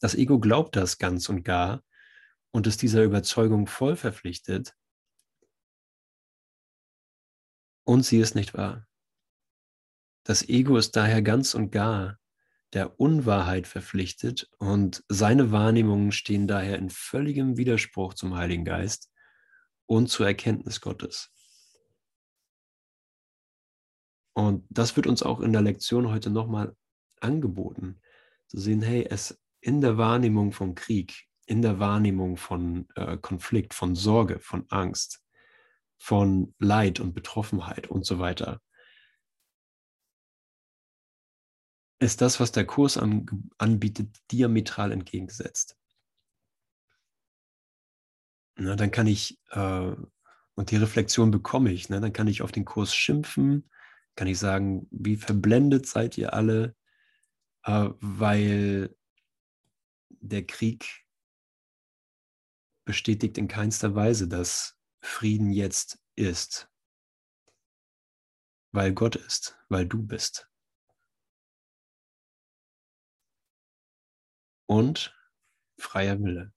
Das 0.00 0.14
Ego 0.14 0.38
glaubt 0.38 0.76
das 0.76 0.98
ganz 0.98 1.28
und 1.28 1.42
gar 1.42 1.82
und 2.50 2.66
ist 2.66 2.82
dieser 2.82 3.02
Überzeugung 3.02 3.66
voll 3.66 3.96
verpflichtet, 3.96 4.74
und 7.88 8.04
sie 8.04 8.18
ist 8.18 8.34
nicht 8.34 8.52
wahr. 8.52 8.86
Das 10.24 10.46
Ego 10.46 10.76
ist 10.76 10.94
daher 10.94 11.22
ganz 11.22 11.54
und 11.54 11.70
gar 11.70 12.18
der 12.74 13.00
Unwahrheit 13.00 13.66
verpflichtet 13.66 14.50
und 14.58 15.02
seine 15.08 15.52
Wahrnehmungen 15.52 16.12
stehen 16.12 16.46
daher 16.46 16.76
in 16.76 16.90
völligem 16.90 17.56
Widerspruch 17.56 18.12
zum 18.12 18.36
Heiligen 18.36 18.66
Geist 18.66 19.10
und 19.86 20.08
zur 20.08 20.26
Erkenntnis 20.26 20.82
Gottes. 20.82 21.30
Und 24.34 24.66
das 24.68 24.94
wird 24.96 25.06
uns 25.06 25.22
auch 25.22 25.40
in 25.40 25.54
der 25.54 25.62
Lektion 25.62 26.10
heute 26.10 26.28
nochmal 26.28 26.76
angeboten, 27.20 28.02
zu 28.48 28.60
sehen, 28.60 28.82
hey, 28.82 29.06
es 29.08 29.40
in 29.60 29.80
der 29.80 29.98
Wahrnehmung 29.98 30.52
vom 30.52 30.74
Krieg, 30.74 31.26
in 31.46 31.62
der 31.62 31.78
Wahrnehmung 31.78 32.36
von 32.36 32.88
äh, 32.94 33.16
Konflikt, 33.16 33.74
von 33.74 33.94
Sorge, 33.94 34.38
von 34.40 34.66
Angst, 34.70 35.22
von 35.96 36.54
Leid 36.58 37.00
und 37.00 37.14
Betroffenheit 37.14 37.88
und 37.88 38.06
so 38.06 38.18
weiter, 38.18 38.60
ist 42.00 42.20
das, 42.20 42.38
was 42.38 42.52
der 42.52 42.64
Kurs 42.64 42.96
an, 42.96 43.50
anbietet, 43.58 44.16
diametral 44.30 44.92
entgegengesetzt. 44.92 45.76
Na, 48.56 48.76
dann 48.76 48.90
kann 48.90 49.06
ich, 49.06 49.38
äh, 49.50 49.94
und 50.54 50.70
die 50.70 50.76
Reflexion 50.76 51.30
bekomme 51.30 51.72
ich, 51.72 51.88
ne, 51.88 52.00
dann 52.00 52.12
kann 52.12 52.28
ich 52.28 52.42
auf 52.42 52.52
den 52.52 52.64
Kurs 52.64 52.94
schimpfen, 52.94 53.70
kann 54.16 54.28
ich 54.28 54.38
sagen, 54.38 54.88
wie 54.90 55.16
verblendet 55.16 55.86
seid 55.86 56.18
ihr 56.18 56.34
alle, 56.34 56.74
äh, 57.64 57.88
weil 58.00 58.96
der 60.20 60.46
Krieg 60.46 61.06
bestätigt 62.84 63.38
in 63.38 63.48
keinster 63.48 63.94
Weise, 63.94 64.28
dass 64.28 64.78
Frieden 65.00 65.52
jetzt 65.52 65.98
ist, 66.16 66.70
weil 68.72 68.92
Gott 68.92 69.16
ist, 69.16 69.58
weil 69.68 69.86
du 69.86 70.02
bist. 70.02 70.50
Und 74.66 75.14
freier 75.78 76.18
Wille. 76.20 76.52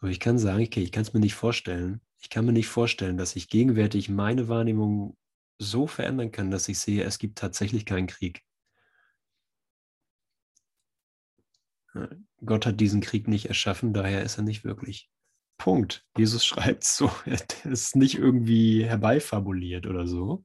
Aber 0.00 0.10
ich 0.10 0.20
kann 0.20 0.38
sagen, 0.38 0.62
okay, 0.62 0.82
ich 0.82 0.92
kann 0.92 1.02
es 1.02 1.12
mir 1.12 1.20
nicht 1.20 1.34
vorstellen. 1.34 2.00
Ich 2.20 2.30
kann 2.30 2.46
mir 2.46 2.52
nicht 2.52 2.68
vorstellen, 2.68 3.16
dass 3.16 3.36
ich 3.36 3.48
gegenwärtig 3.48 4.08
meine 4.08 4.48
Wahrnehmung 4.48 5.16
so 5.58 5.86
verändern 5.86 6.30
kann, 6.30 6.50
dass 6.50 6.68
ich 6.68 6.78
sehe, 6.78 7.02
es 7.04 7.18
gibt 7.18 7.38
tatsächlich 7.38 7.84
keinen 7.84 8.06
Krieg. 8.06 8.44
Gott 12.44 12.66
hat 12.66 12.80
diesen 12.80 13.00
Krieg 13.00 13.28
nicht 13.28 13.46
erschaffen, 13.46 13.92
daher 13.92 14.22
ist 14.22 14.36
er 14.36 14.44
nicht 14.44 14.64
wirklich. 14.64 15.10
Punkt. 15.58 16.06
Jesus 16.16 16.44
schreibt 16.44 16.84
so, 16.84 17.10
er 17.24 17.40
ist 17.64 17.96
nicht 17.96 18.14
irgendwie 18.16 18.84
herbeifabuliert 18.84 19.86
oder 19.86 20.06
so, 20.06 20.44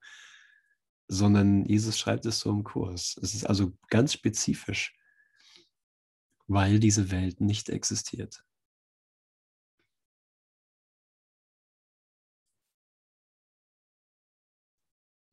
sondern 1.08 1.66
Jesus 1.66 2.00
schreibt 2.00 2.26
es 2.26 2.40
so 2.40 2.50
im 2.50 2.64
Kurs. 2.64 3.18
Es 3.22 3.36
ist 3.36 3.46
also 3.46 3.78
ganz 3.90 4.14
spezifisch, 4.14 4.98
weil 6.48 6.80
diese 6.80 7.12
Welt 7.12 7.42
nicht 7.42 7.70
existiert. 7.70 8.44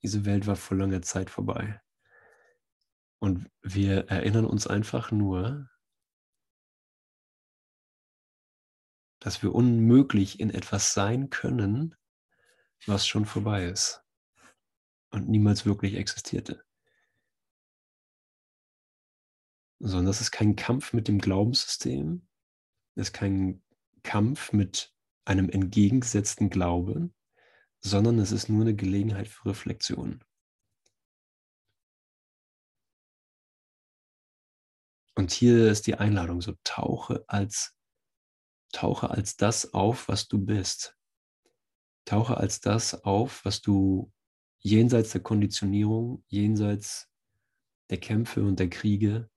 Diese 0.03 0.25
Welt 0.25 0.47
war 0.47 0.57
vor 0.57 0.77
langer 0.77 1.03
Zeit 1.03 1.31
vorbei. 1.31 1.81
Und 3.19 3.51
wir 3.63 4.09
erinnern 4.09 4.47
uns 4.47 4.67
einfach 4.67 5.11
nur, 5.11 5.70
dass 9.21 9.43
wir 9.43 9.55
unmöglich 9.55 10.41
in 10.41 10.51
etwas 10.51 10.95
sein 10.95 11.31
können, 11.31 11.95
was 12.87 13.07
schon 13.07 13.27
vorbei 13.27 13.67
ist 13.67 14.03
und 15.11 15.29
niemals 15.29 15.67
wirklich 15.67 15.95
existierte. 15.95 16.65
Sondern 19.79 20.07
das 20.07 20.21
ist 20.21 20.31
kein 20.31 20.57
Kampf 20.57 20.93
mit 20.93 21.09
dem 21.09 21.19
Glaubenssystem, 21.19 22.27
das 22.95 23.09
ist 23.09 23.13
kein 23.13 23.63
Kampf 24.03 24.53
mit 24.53 24.95
einem 25.25 25.49
entgegengesetzten 25.51 26.51
Glauben, 26.51 27.15
sondern 27.81 28.19
es 28.19 28.33
ist 28.33 28.49
nur 28.49 28.63
eine 28.63 28.75
Gelegenheit 28.75 29.29
für 29.29 29.51
Reflexion. 29.51 30.23
Und 35.15 35.33
hier 35.33 35.71
ist 35.71 35.87
die 35.87 35.97
Einladung, 35.97 36.41
so 36.41 36.55
tauche 36.65 37.25
als, 37.27 37.77
tauche 38.73 39.11
als 39.11 39.37
das 39.37 39.75
auf, 39.75 40.09
was 40.09 40.29
du 40.29 40.39
bist. 40.39 40.97
Tauche 42.05 42.37
als 42.37 42.61
das 42.61 43.05
auf, 43.05 43.45
was 43.45 43.61
du 43.61 44.13
jenseits 44.59 45.13
der 45.13 45.23
Konditionierung, 45.23 46.25
jenseits 46.29 47.09
der 47.91 47.99
Kämpfe 47.99 48.43
und 48.43 48.59
der 48.59 48.71
Kriege, 48.71 49.31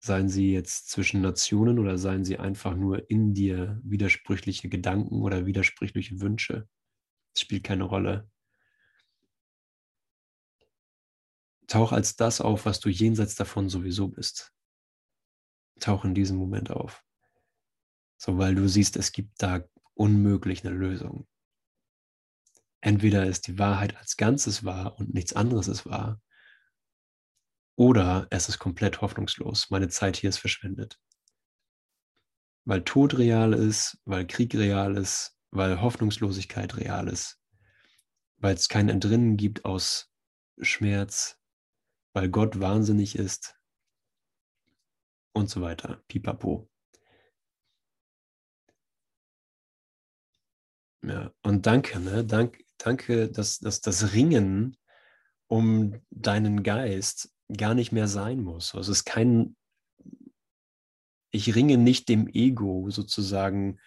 seien 0.00 0.28
sie 0.28 0.52
jetzt 0.52 0.90
zwischen 0.90 1.20
Nationen 1.20 1.78
oder 1.78 1.96
seien 1.96 2.24
sie 2.24 2.38
einfach 2.38 2.74
nur 2.74 3.08
in 3.08 3.34
dir 3.34 3.80
widersprüchliche 3.84 4.68
Gedanken 4.68 5.22
oder 5.22 5.46
widersprüchliche 5.46 6.20
Wünsche, 6.20 6.68
es 7.34 7.40
spielt 7.40 7.64
keine 7.64 7.84
Rolle. 7.84 8.28
Tauch 11.68 11.92
als 11.92 12.16
das 12.16 12.40
auf, 12.40 12.66
was 12.66 12.80
du 12.80 12.88
jenseits 12.88 13.34
davon 13.34 13.68
sowieso 13.68 14.08
bist. 14.08 14.52
Tauch 15.80 16.04
in 16.04 16.14
diesem 16.14 16.36
Moment 16.36 16.70
auf. 16.70 17.04
So, 18.24 18.38
weil 18.38 18.54
du 18.54 18.68
siehst, 18.68 18.96
es 18.96 19.10
gibt 19.10 19.42
da 19.42 19.64
unmöglich 19.94 20.64
eine 20.64 20.72
Lösung. 20.72 21.26
Entweder 22.80 23.26
ist 23.26 23.48
die 23.48 23.58
Wahrheit 23.58 23.96
als 23.96 24.16
Ganzes 24.16 24.64
wahr 24.64 24.96
und 25.00 25.12
nichts 25.12 25.32
anderes 25.32 25.66
ist 25.66 25.86
wahr, 25.86 26.22
oder 27.74 28.28
es 28.30 28.48
ist 28.48 28.60
komplett 28.60 29.00
hoffnungslos. 29.00 29.70
Meine 29.70 29.88
Zeit 29.88 30.16
hier 30.16 30.30
ist 30.30 30.38
verschwendet. 30.38 31.00
Weil 32.64 32.84
Tod 32.84 33.18
real 33.18 33.54
ist, 33.54 34.00
weil 34.04 34.24
Krieg 34.24 34.54
real 34.54 34.96
ist, 34.96 35.36
weil 35.50 35.80
Hoffnungslosigkeit 35.80 36.76
real 36.76 37.08
ist, 37.08 37.40
weil 38.36 38.54
es 38.54 38.68
kein 38.68 38.88
Entrinnen 38.88 39.36
gibt 39.36 39.64
aus 39.64 40.12
Schmerz, 40.60 41.40
weil 42.12 42.28
Gott 42.28 42.60
wahnsinnig 42.60 43.16
ist 43.16 43.56
und 45.32 45.50
so 45.50 45.60
weiter. 45.60 46.04
Pipapo. 46.06 46.71
Ja, 51.04 51.32
und 51.42 51.66
danke, 51.66 51.98
ne? 52.00 52.24
Dank, 52.24 52.62
danke, 52.78 53.28
dass, 53.28 53.58
dass 53.58 53.80
das 53.80 54.12
Ringen 54.12 54.76
um 55.48 56.00
deinen 56.10 56.62
Geist 56.62 57.32
gar 57.56 57.74
nicht 57.74 57.92
mehr 57.92 58.08
sein 58.08 58.40
muss. 58.40 58.74
Also 58.74 58.92
es 58.92 59.00
ist 59.00 59.04
kein, 59.04 59.56
ich 61.30 61.54
ringe 61.54 61.76
nicht 61.76 62.08
dem 62.08 62.28
Ego 62.28 62.88
sozusagen 62.90 63.78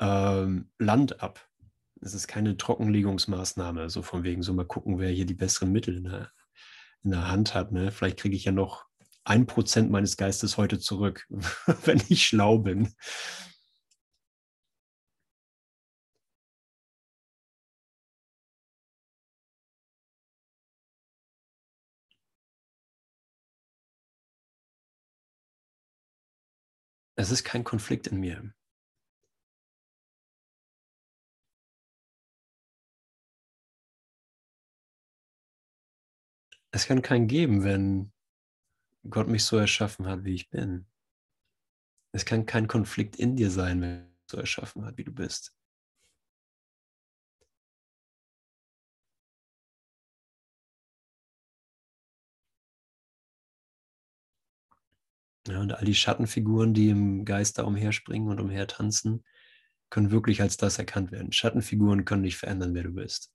ähm, 0.00 0.70
Land 0.78 1.22
ab. 1.22 1.46
Es 2.00 2.14
ist 2.14 2.28
keine 2.28 2.56
Trockenlegungsmaßnahme, 2.56 3.90
so 3.90 4.02
von 4.02 4.22
wegen, 4.22 4.42
so 4.42 4.54
mal 4.54 4.66
gucken, 4.66 4.98
wer 4.98 5.10
hier 5.10 5.26
die 5.26 5.34
besseren 5.34 5.72
Mittel 5.72 5.96
in 5.96 6.04
der, 6.04 6.30
in 7.02 7.10
der 7.10 7.28
Hand 7.28 7.54
hat. 7.54 7.72
Ne? 7.72 7.90
Vielleicht 7.90 8.18
kriege 8.18 8.36
ich 8.36 8.44
ja 8.44 8.52
noch 8.52 8.86
ein 9.24 9.46
Prozent 9.46 9.90
meines 9.90 10.16
Geistes 10.16 10.56
heute 10.56 10.78
zurück, 10.78 11.26
wenn 11.84 12.02
ich 12.08 12.26
schlau 12.26 12.58
bin. 12.58 12.94
Es 27.20 27.30
ist 27.30 27.44
kein 27.44 27.64
Konflikt 27.64 28.06
in 28.06 28.18
mir. 28.18 28.54
Es 36.70 36.86
kann 36.86 37.02
keinen 37.02 37.26
geben, 37.26 37.62
wenn 37.62 38.10
Gott 39.10 39.28
mich 39.28 39.44
so 39.44 39.58
erschaffen 39.58 40.06
hat, 40.06 40.24
wie 40.24 40.34
ich 40.34 40.48
bin. 40.48 40.86
Es 42.12 42.24
kann 42.24 42.46
kein 42.46 42.68
Konflikt 42.68 43.16
in 43.16 43.36
dir 43.36 43.50
sein, 43.50 43.82
wenn 43.82 43.90
er 43.90 44.08
so 44.30 44.38
erschaffen 44.38 44.86
hat, 44.86 44.96
wie 44.96 45.04
du 45.04 45.12
bist. 45.12 45.59
Ja, 55.48 55.60
und 55.60 55.72
all 55.72 55.84
die 55.84 55.94
Schattenfiguren, 55.94 56.74
die 56.74 56.88
im 56.90 57.24
Geist 57.24 57.58
da 57.58 57.64
umherspringen 57.64 58.28
und 58.28 58.40
umhertanzen, 58.40 59.24
können 59.90 60.10
wirklich 60.10 60.42
als 60.42 60.56
das 60.56 60.78
erkannt 60.78 61.12
werden. 61.12 61.32
Schattenfiguren 61.32 62.04
können 62.04 62.22
dich 62.24 62.36
verändern, 62.36 62.74
wer 62.74 62.84
du 62.84 62.92
bist. 62.92 63.32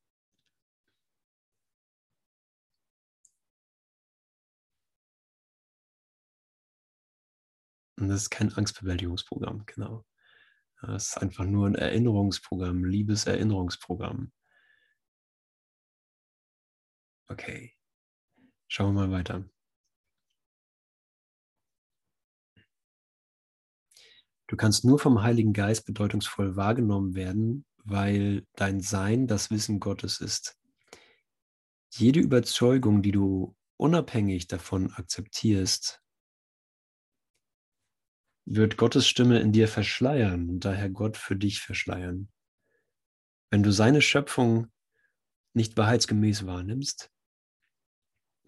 Und 7.98 8.10
das 8.10 8.24
ist 8.24 8.30
kein 8.30 8.54
Angstbewältigungsprogramm, 8.54 9.66
genau. 9.66 10.06
Das 10.82 11.10
ist 11.10 11.18
einfach 11.18 11.46
nur 11.46 11.68
ein 11.68 11.76
Erinnerungsprogramm, 11.76 12.84
Liebeserinnerungsprogramm. 12.86 14.32
Okay, 17.30 17.74
schauen 18.68 18.96
wir 18.96 19.08
mal 19.08 19.12
weiter. 19.12 19.46
Du 24.48 24.56
kannst 24.56 24.86
nur 24.86 25.00
vom 25.00 25.24
Heiligen 25.24 25.54
Geist 25.54 25.86
bedeutungsvoll 25.86 26.56
wahrgenommen 26.56 27.16
werden, 27.16 27.66
weil 27.84 28.46
dein 28.56 28.80
Sein 28.80 29.28
das 29.28 29.50
Wissen 29.50 29.80
Gottes 29.80 30.22
ist. 30.22 30.58
Jede 31.92 32.20
Überzeugung, 32.20 33.02
die 33.02 33.12
du 33.12 33.56
unabhängig 33.78 34.48
davon 34.48 34.92
akzeptierst, 34.92 36.02
wird 38.46 38.78
Gottes 38.78 39.08
Stimme 39.08 39.40
in 39.40 39.52
dir 39.52 39.68
verschleiern 39.68 40.50
und 40.50 40.66
daher 40.66 40.90
Gott 40.90 41.18
für 41.18 41.36
dich 41.36 41.62
verschleiern. 41.62 42.30
Wenn 43.50 43.64
du 43.64 43.72
seine 43.72 44.02
Schöpfung 44.02 44.68
nicht 45.54 45.78
wahrheitsgemäß 45.78 46.46
wahrnimmst, 46.46 47.12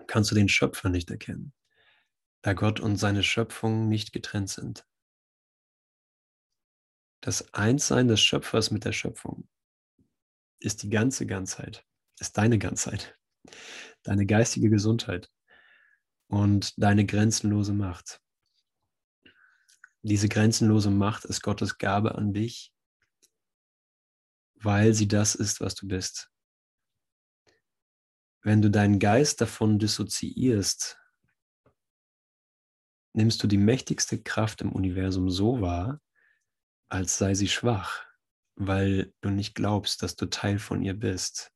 kannst 0.06 0.30
du 0.30 0.36
den 0.36 0.50
Schöpfer 0.50 0.89
nicht 0.89 1.10
erkennen, 1.10 1.54
da 2.41 2.54
Gott 2.54 2.80
und 2.80 2.98
seine 2.98 3.24
Schöpfung 3.24 3.88
nicht 3.89 4.14
getrennt 4.14 4.50
sind. 4.50 4.86
Das 7.22 7.53
Einssein 7.53 8.07
des 8.07 8.22
Schöpfers 8.22 8.72
mit 8.72 8.86
der 8.86 8.93
Schöpfung 8.93 9.47
ist 10.59 10.84
die 10.84 10.89
ganze 10.89 11.26
Ganzheit, 11.26 11.86
ist 12.20 12.38
deine 12.38 12.59
Ganzheit, 12.59 13.18
deine 14.03 14.26
geistige 14.26 14.70
Gesundheit 14.70 15.32
und 16.28 16.82
deine 16.82 17.05
grenzenlose 17.05 17.74
Macht. 17.74 18.22
Diese 20.03 20.30
grenzenlose 20.30 20.91
Macht 20.91 21.26
ist 21.26 21.41
Gottes 21.41 21.78
Gabe 21.78 22.15
an 22.15 22.34
dich, 22.34 22.74
weil 24.55 24.93
sie 24.93 25.07
das 25.07 25.36
ist, 25.36 25.59
was 25.59 25.76
du 25.76 25.88
bist. 25.88 26.32
Wenn 28.41 28.61
du 28.61 28.70
deinen 28.72 28.99
Geist 28.99 29.41
davon 29.41 29.80
dissoziierst, 29.80 30.97
nimmst 33.13 33.41
du 33.43 33.47
die 33.47 33.57
mächtigste 33.57 34.22
Kraft 34.22 34.61
im 34.61 34.72
Universum 34.72 35.30
so 35.30 35.59
wahr, 35.59 35.99
als 36.90 37.18
sei 37.18 37.34
sie 37.34 37.48
schwach, 37.48 38.06
weil 38.56 39.14
du 39.22 39.30
nicht 39.30 39.56
glaubst, 39.56 40.04
dass 40.04 40.16
du 40.16 40.26
Teil 40.28 40.60
von 40.60 40.82
ihr 40.82 40.94
bist. 40.94 41.52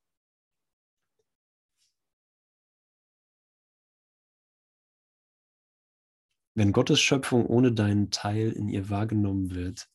Wenn 6.53 6.73
Gottes 6.73 6.99
Schöpfung 6.99 7.45
ohne 7.45 7.71
deinen 7.71 8.11
Teil 8.11 8.51
in 8.51 8.67
ihr 8.67 8.89
wahrgenommen 8.89 9.55
wird, 9.55 9.89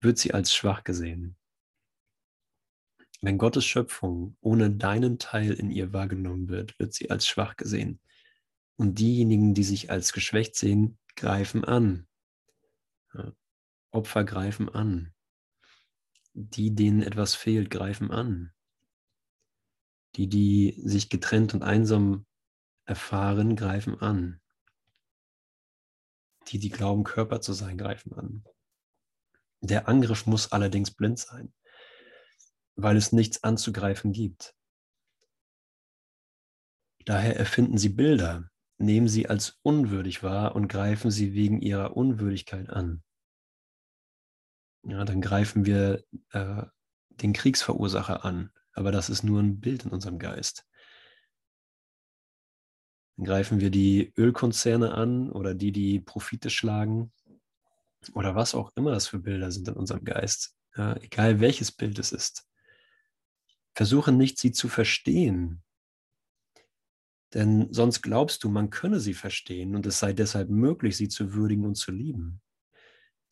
wird 0.00 0.18
sie 0.18 0.34
als 0.34 0.54
schwach 0.54 0.84
gesehen. 0.84 1.36
Wenn 3.22 3.38
Gottes 3.38 3.64
Schöpfung 3.64 4.36
ohne 4.40 4.70
deinen 4.70 5.18
Teil 5.18 5.52
in 5.52 5.70
ihr 5.70 5.92
wahrgenommen 5.92 6.48
wird, 6.48 6.78
wird 6.78 6.92
sie 6.92 7.10
als 7.10 7.26
schwach 7.26 7.56
gesehen. 7.56 8.00
Und 8.76 8.98
diejenigen, 8.98 9.54
die 9.54 9.64
sich 9.64 9.90
als 9.90 10.12
geschwächt 10.12 10.56
sehen, 10.56 10.98
greifen 11.14 11.64
an. 11.64 12.06
Opfer 13.92 14.24
greifen 14.24 14.68
an. 14.68 15.14
Die, 16.34 16.74
denen 16.74 17.02
etwas 17.02 17.34
fehlt, 17.34 17.70
greifen 17.70 18.10
an. 18.10 18.52
Die, 20.16 20.28
die 20.28 20.80
sich 20.84 21.10
getrennt 21.10 21.54
und 21.54 21.62
einsam 21.62 22.26
erfahren, 22.86 23.54
greifen 23.54 24.00
an. 24.00 24.40
Die, 26.48 26.58
die 26.58 26.70
glauben, 26.70 27.04
Körper 27.04 27.40
zu 27.40 27.52
sein, 27.52 27.78
greifen 27.78 28.12
an. 28.14 28.44
Der 29.60 29.88
Angriff 29.88 30.26
muss 30.26 30.50
allerdings 30.50 30.90
blind 30.90 31.18
sein, 31.18 31.52
weil 32.74 32.96
es 32.96 33.12
nichts 33.12 33.44
anzugreifen 33.44 34.12
gibt. 34.12 34.56
Daher 37.04 37.36
erfinden 37.36 37.78
sie 37.78 37.90
Bilder, 37.90 38.50
nehmen 38.78 39.08
sie 39.08 39.28
als 39.28 39.60
unwürdig 39.62 40.22
wahr 40.22 40.56
und 40.56 40.68
greifen 40.68 41.10
sie 41.10 41.34
wegen 41.34 41.60
ihrer 41.60 41.96
Unwürdigkeit 41.96 42.70
an. 42.70 43.02
Ja, 44.84 45.04
dann 45.04 45.20
greifen 45.20 45.64
wir 45.64 46.04
äh, 46.32 46.64
den 47.10 47.32
Kriegsverursacher 47.32 48.24
an, 48.24 48.50
aber 48.72 48.90
das 48.90 49.10
ist 49.10 49.22
nur 49.22 49.40
ein 49.40 49.60
Bild 49.60 49.84
in 49.84 49.90
unserem 49.90 50.18
Geist. 50.18 50.66
Dann 53.16 53.26
greifen 53.26 53.60
wir 53.60 53.70
die 53.70 54.12
Ölkonzerne 54.16 54.92
an 54.94 55.30
oder 55.30 55.54
die, 55.54 55.72
die 55.72 56.00
Profite 56.00 56.50
schlagen 56.50 57.12
oder 58.14 58.34
was 58.34 58.54
auch 58.54 58.72
immer 58.74 58.90
das 58.90 59.06
für 59.06 59.18
Bilder 59.18 59.52
sind 59.52 59.68
in 59.68 59.74
unserem 59.74 60.04
Geist, 60.04 60.56
ja, 60.76 60.96
egal 60.96 61.40
welches 61.40 61.70
Bild 61.70 61.98
es 61.98 62.10
ist. 62.10 62.48
Versuche 63.74 64.12
nicht, 64.12 64.38
sie 64.38 64.52
zu 64.52 64.68
verstehen, 64.68 65.62
denn 67.34 67.72
sonst 67.72 68.02
glaubst 68.02 68.44
du, 68.44 68.50
man 68.50 68.70
könne 68.70 69.00
sie 69.00 69.14
verstehen 69.14 69.74
und 69.74 69.86
es 69.86 69.98
sei 69.98 70.12
deshalb 70.12 70.50
möglich, 70.50 70.96
sie 70.96 71.08
zu 71.08 71.32
würdigen 71.32 71.64
und 71.64 71.76
zu 71.76 71.90
lieben. 71.90 72.42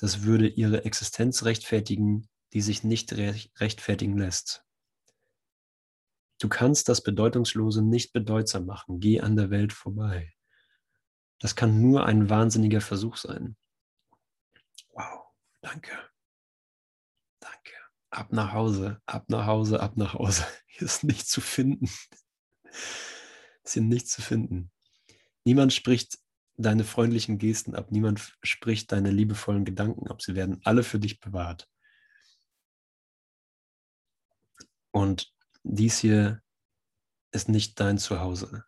Das 0.00 0.22
würde 0.22 0.48
ihre 0.48 0.84
Existenz 0.84 1.44
rechtfertigen, 1.44 2.28
die 2.52 2.62
sich 2.62 2.82
nicht 2.82 3.12
rechtfertigen 3.12 4.16
lässt. 4.16 4.64
Du 6.38 6.48
kannst 6.48 6.88
das 6.88 7.02
Bedeutungslose 7.02 7.82
nicht 7.82 8.12
bedeutsam 8.12 8.64
machen. 8.66 8.98
Geh 8.98 9.20
an 9.20 9.36
der 9.36 9.50
Welt 9.50 9.72
vorbei. 9.72 10.32
Das 11.38 11.54
kann 11.54 11.80
nur 11.80 12.06
ein 12.06 12.30
wahnsinniger 12.30 12.80
Versuch 12.80 13.16
sein. 13.16 13.56
Wow, 14.94 15.26
danke. 15.60 15.92
Danke. 17.40 17.72
Ab 18.10 18.32
nach 18.32 18.52
Hause, 18.52 19.00
ab 19.06 19.26
nach 19.28 19.46
Hause, 19.46 19.80
ab 19.80 19.96
nach 19.96 20.14
Hause. 20.14 20.46
Hier 20.66 20.86
ist 20.86 21.04
nichts 21.04 21.30
zu 21.30 21.40
finden 21.40 21.90
ist 23.64 23.74
hier 23.74 23.82
nichts 23.82 24.12
zu 24.12 24.22
finden. 24.22 24.70
Niemand 25.44 25.72
spricht 25.72 26.18
deine 26.60 26.84
freundlichen 26.84 27.38
Gesten 27.38 27.74
ab, 27.74 27.90
niemand 27.90 28.36
spricht 28.42 28.92
deine 28.92 29.10
liebevollen 29.10 29.64
Gedanken 29.64 30.08
ab. 30.08 30.22
Sie 30.22 30.34
werden 30.34 30.60
alle 30.64 30.82
für 30.82 30.98
dich 30.98 31.20
bewahrt. 31.20 31.68
Und 34.92 35.32
dies 35.62 35.98
hier 35.98 36.42
ist 37.32 37.48
nicht 37.48 37.78
dein 37.80 37.98
Zuhause. 37.98 38.64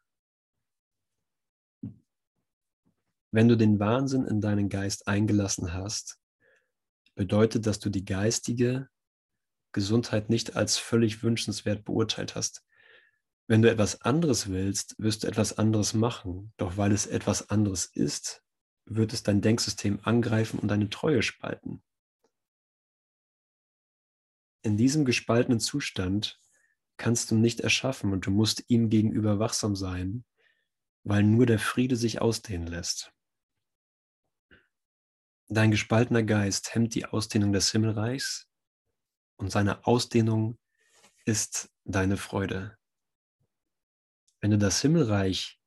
Wenn 3.32 3.48
du 3.48 3.56
den 3.56 3.78
Wahnsinn 3.78 4.24
in 4.26 4.40
deinen 4.40 4.68
Geist 4.68 5.08
eingelassen 5.08 5.72
hast, 5.72 6.20
bedeutet, 7.14 7.66
dass 7.66 7.78
du 7.78 7.90
die 7.90 8.04
geistige 8.04 8.88
Gesundheit 9.72 10.28
nicht 10.28 10.54
als 10.54 10.76
völlig 10.76 11.22
wünschenswert 11.22 11.84
beurteilt 11.84 12.34
hast. 12.36 12.62
Wenn 13.52 13.60
du 13.60 13.70
etwas 13.70 14.00
anderes 14.00 14.48
willst, 14.48 14.94
wirst 14.96 15.24
du 15.24 15.26
etwas 15.28 15.58
anderes 15.58 15.92
machen. 15.92 16.54
Doch 16.56 16.78
weil 16.78 16.90
es 16.90 17.04
etwas 17.04 17.50
anderes 17.50 17.84
ist, 17.84 18.42
wird 18.86 19.12
es 19.12 19.24
dein 19.24 19.42
Denksystem 19.42 20.00
angreifen 20.04 20.58
und 20.58 20.68
deine 20.68 20.88
Treue 20.88 21.22
spalten. 21.22 21.82
In 24.62 24.78
diesem 24.78 25.04
gespaltenen 25.04 25.60
Zustand 25.60 26.40
kannst 26.96 27.30
du 27.30 27.34
nicht 27.34 27.60
erschaffen 27.60 28.14
und 28.14 28.24
du 28.24 28.30
musst 28.30 28.64
ihm 28.70 28.88
gegenüber 28.88 29.38
wachsam 29.38 29.76
sein, 29.76 30.24
weil 31.04 31.22
nur 31.22 31.44
der 31.44 31.58
Friede 31.58 31.96
sich 31.96 32.22
ausdehnen 32.22 32.68
lässt. 32.68 33.12
Dein 35.48 35.72
gespaltener 35.72 36.22
Geist 36.22 36.74
hemmt 36.74 36.94
die 36.94 37.04
Ausdehnung 37.04 37.52
des 37.52 37.70
Himmelreichs 37.70 38.48
und 39.36 39.52
seine 39.52 39.86
Ausdehnung 39.86 40.58
ist 41.26 41.70
deine 41.84 42.16
Freude. 42.16 42.78
Wenn 44.42 44.50
du 44.50 44.58
das 44.58 44.80
Himmelreich 44.82 45.60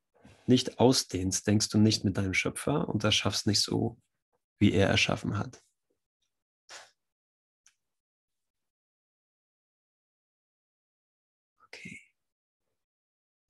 nicht 0.48 0.80
ausdehnst, 0.80 1.48
denkst 1.48 1.70
du 1.70 1.78
nicht 1.78 2.04
mit 2.04 2.18
deinem 2.18 2.34
Schöpfer 2.34 2.90
und 2.90 3.04
erschaffst 3.06 3.48
nicht 3.48 3.62
so, 3.62 3.98
wie 4.60 4.74
er 4.74 4.90
erschaffen 4.90 5.38
hat. 5.38 5.64
Okay. 11.68 12.02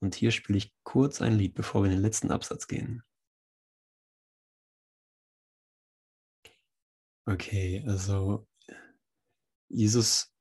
Und 0.00 0.14
hier 0.14 0.30
spiele 0.30 0.58
ich 0.58 0.72
kurz 0.84 1.20
ein 1.20 1.36
Lied, 1.36 1.54
bevor 1.54 1.82
wir 1.82 1.90
in 1.90 1.96
den 1.96 2.02
letzten 2.02 2.30
Absatz 2.30 2.68
gehen. 2.68 3.02
Okay, 7.28 7.84
also 7.84 8.46
Jesus 9.68 10.32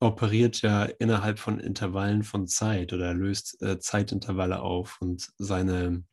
operiert 0.00 0.62
ja 0.62 0.84
innerhalb 0.84 1.38
von 1.38 1.58
Intervallen 1.58 2.22
von 2.22 2.46
Zeit 2.46 2.92
oder 2.92 3.14
löst 3.14 3.60
äh, 3.62 3.78
Zeitintervalle 3.78 4.60
auf 4.60 5.00
und 5.00 5.32
seine 5.38 6.04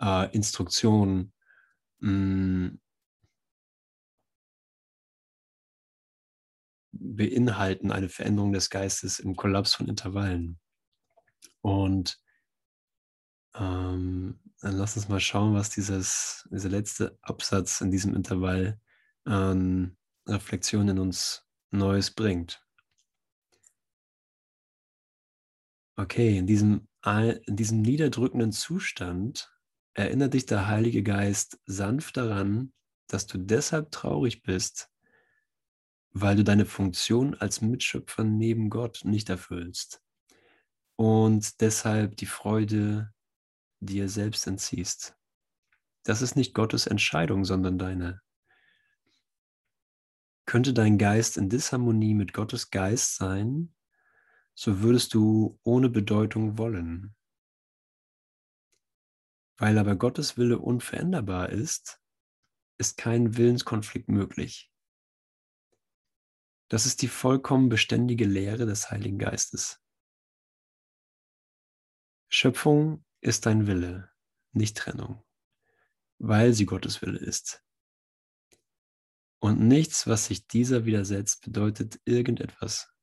äh, 0.00 0.34
Instruktionen 0.34 1.32
mm, 2.00 2.78
beinhalten 6.92 7.92
eine 7.92 8.08
Veränderung 8.08 8.52
des 8.52 8.70
Geistes 8.70 9.18
im 9.18 9.36
Kollaps 9.36 9.74
von 9.74 9.88
Intervallen. 9.88 10.58
Und 11.60 12.20
ähm, 13.54 14.40
dann 14.60 14.76
lass 14.76 14.96
uns 14.96 15.08
mal 15.08 15.20
schauen, 15.20 15.54
was 15.54 15.70
dieses, 15.70 16.48
dieser 16.50 16.68
letzte 16.70 17.18
Absatz 17.22 17.80
in 17.80 17.90
diesem 17.90 18.14
Intervall 18.14 18.80
an 19.24 19.96
Reflexion 20.26 20.88
in 20.88 20.98
uns 20.98 21.46
Neues 21.70 22.10
bringt. 22.10 22.65
Okay, 25.96 26.36
in 26.36 26.46
diesem, 26.46 26.88
in 27.04 27.56
diesem 27.56 27.80
niederdrückenden 27.80 28.52
Zustand 28.52 29.50
erinnert 29.94 30.34
dich 30.34 30.44
der 30.44 30.68
Heilige 30.68 31.02
Geist 31.02 31.58
sanft 31.64 32.18
daran, 32.18 32.72
dass 33.06 33.26
du 33.26 33.38
deshalb 33.38 33.90
traurig 33.92 34.42
bist, 34.42 34.90
weil 36.10 36.36
du 36.36 36.44
deine 36.44 36.66
Funktion 36.66 37.34
als 37.34 37.62
Mitschöpfer 37.62 38.24
neben 38.24 38.68
Gott 38.68 39.02
nicht 39.04 39.30
erfüllst 39.30 40.02
und 40.96 41.60
deshalb 41.60 42.16
die 42.16 42.26
Freude 42.26 43.12
dir 43.80 44.08
selbst 44.08 44.46
entziehst. 44.46 45.16
Das 46.04 46.22
ist 46.22 46.36
nicht 46.36 46.54
Gottes 46.54 46.86
Entscheidung, 46.86 47.44
sondern 47.44 47.78
deine. 47.78 48.20
Könnte 50.46 50.72
dein 50.72 50.98
Geist 50.98 51.36
in 51.36 51.48
Disharmonie 51.48 52.14
mit 52.14 52.32
Gottes 52.32 52.70
Geist 52.70 53.16
sein, 53.16 53.74
so 54.56 54.80
würdest 54.80 55.12
du 55.12 55.60
ohne 55.62 55.90
Bedeutung 55.90 56.56
wollen. 56.56 57.14
Weil 59.58 59.78
aber 59.78 59.96
Gottes 59.96 60.38
Wille 60.38 60.58
unveränderbar 60.58 61.50
ist, 61.50 62.00
ist 62.78 62.96
kein 62.96 63.36
Willenskonflikt 63.36 64.08
möglich. 64.08 64.72
Das 66.68 66.86
ist 66.86 67.02
die 67.02 67.08
vollkommen 67.08 67.68
beständige 67.68 68.24
Lehre 68.24 68.66
des 68.66 68.90
Heiligen 68.90 69.18
Geistes. 69.18 69.80
Schöpfung 72.28 73.04
ist 73.20 73.46
dein 73.46 73.66
Wille, 73.66 74.10
nicht 74.52 74.76
Trennung, 74.76 75.22
weil 76.18 76.54
sie 76.54 76.66
Gottes 76.66 77.02
Wille 77.02 77.18
ist. 77.18 77.62
Und 79.38 79.60
nichts, 79.60 80.06
was 80.06 80.26
sich 80.26 80.48
dieser 80.48 80.86
widersetzt, 80.86 81.42
bedeutet 81.42 82.00
irgendetwas. 82.04 82.95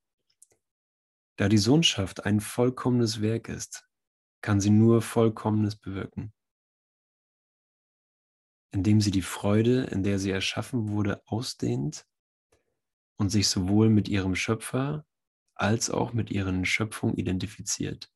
Da 1.38 1.50
die 1.50 1.58
Sohnschaft 1.58 2.26
ein 2.26 2.40
vollkommenes 2.40 3.22
Werk 3.22 3.50
ist, 3.50 3.88
kann 4.42 4.60
sie 4.62 4.70
nur 4.70 5.02
Vollkommenes 5.02 5.76
bewirken, 5.76 6.34
indem 8.72 9.02
sie 9.02 9.12
die 9.12 9.22
Freude, 9.22 9.86
in 9.86 10.04
der 10.04 10.20
sie 10.20 10.30
erschaffen 10.32 10.90
wurde, 10.90 11.24
ausdehnt 11.26 12.06
und 13.18 13.30
sich 13.30 13.48
sowohl 13.48 13.90
mit 13.90 14.08
ihrem 14.10 14.36
Schöpfer 14.36 15.06
als 15.56 15.90
auch 15.90 16.14
mit 16.14 16.30
ihren 16.30 16.66
Schöpfungen 16.66 17.16
identifiziert, 17.16 18.12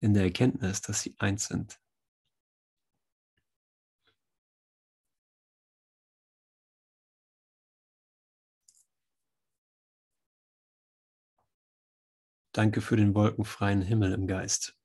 in 0.00 0.14
der 0.14 0.24
Erkenntnis, 0.24 0.80
dass 0.80 1.02
sie 1.02 1.16
eins 1.18 1.46
sind. 1.46 1.80
Danke 12.58 12.80
für 12.80 12.96
den 12.96 13.14
wolkenfreien 13.14 13.82
Himmel 13.82 14.12
im 14.12 14.26
Geist. 14.26 14.76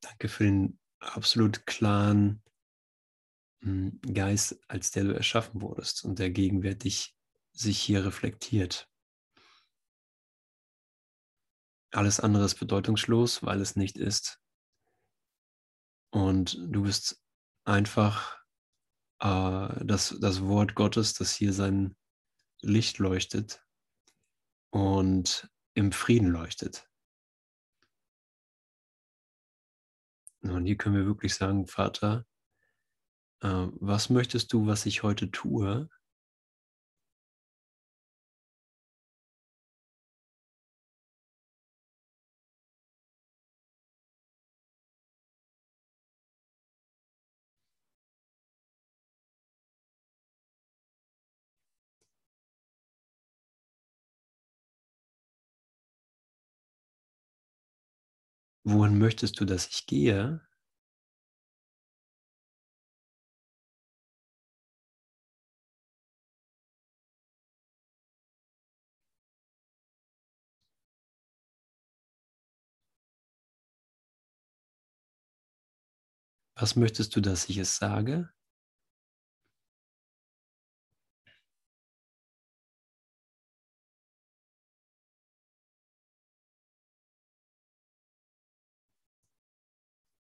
Danke 0.00 0.28
für 0.28 0.42
den 0.42 0.80
absolut 0.98 1.66
klaren 1.66 2.42
hm, 3.60 4.00
Geist, 4.12 4.58
als 4.66 4.90
der 4.90 5.04
du 5.04 5.14
erschaffen 5.14 5.62
wurdest 5.62 6.04
und 6.04 6.18
der 6.18 6.30
gegenwärtig 6.30 7.16
sich 7.52 7.78
hier 7.78 8.04
reflektiert. 8.04 8.90
Alles 11.92 12.18
andere 12.18 12.46
ist 12.46 12.56
bedeutungslos, 12.56 13.44
weil 13.44 13.60
es 13.60 13.76
nicht 13.76 13.96
ist. 13.96 14.40
Und 16.10 16.58
du 16.60 16.82
bist 16.82 17.22
einfach 17.62 18.42
äh, 19.20 19.84
das, 19.84 20.18
das 20.20 20.42
Wort 20.42 20.74
Gottes, 20.74 21.14
das 21.14 21.36
hier 21.36 21.52
sein 21.52 21.94
Licht 22.62 22.98
leuchtet 22.98 23.64
und 24.70 25.50
im 25.74 25.92
Frieden 25.92 26.28
leuchtet. 26.28 26.88
Und 30.42 30.66
hier 30.66 30.76
können 30.76 30.96
wir 30.96 31.06
wirklich 31.06 31.34
sagen, 31.34 31.66
Vater, 31.66 32.26
äh, 33.40 33.66
was 33.80 34.10
möchtest 34.10 34.52
du, 34.52 34.66
was 34.66 34.86
ich 34.86 35.02
heute 35.02 35.30
tue? 35.30 35.88
Wohin 58.72 58.98
möchtest 58.98 59.38
du, 59.40 59.44
dass 59.44 59.66
ich 59.68 59.86
gehe? 59.86 60.40
Was 76.56 76.76
möchtest 76.76 77.14
du, 77.16 77.20
dass 77.20 77.48
ich 77.48 77.56
es 77.58 77.76
sage? 77.76 78.30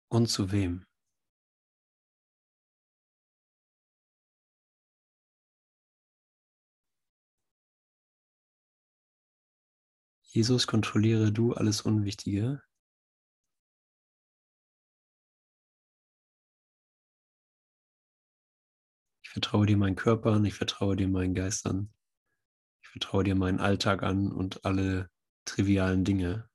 Und 0.10 0.28
zu 0.28 0.52
wem? 0.52 0.86
Jesus, 10.38 10.68
kontrolliere 10.68 11.32
du 11.32 11.54
alles 11.54 11.82
Unwichtige. 11.82 12.62
Ich 19.24 19.30
vertraue 19.32 19.66
dir 19.66 19.78
meinen 19.78 19.96
Körper 19.96 20.34
an, 20.34 20.46
ich 20.46 20.54
vertraue 20.54 20.96
dir 20.96 21.08
meinen 21.08 21.34
Geist 21.34 21.66
an. 21.66 21.92
Ich 22.84 22.90
vertraue 22.90 23.24
dir 23.24 23.36
meinen 23.36 23.60
Alltag 23.60 24.04
an 24.04 24.32
und 24.32 24.64
alle 24.64 25.10
trivialen 25.46 26.04
Dinge. 26.04 26.50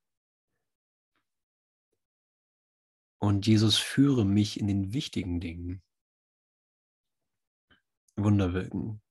Und 3.23 3.47
Jesus 3.47 3.77
führe 3.77 4.25
mich 4.25 4.59
in 4.59 4.67
den 4.67 4.91
wichtigen 4.91 5.39
Dingen. 5.39 5.81
Wunder 8.17 8.51
wirken, 8.51 9.01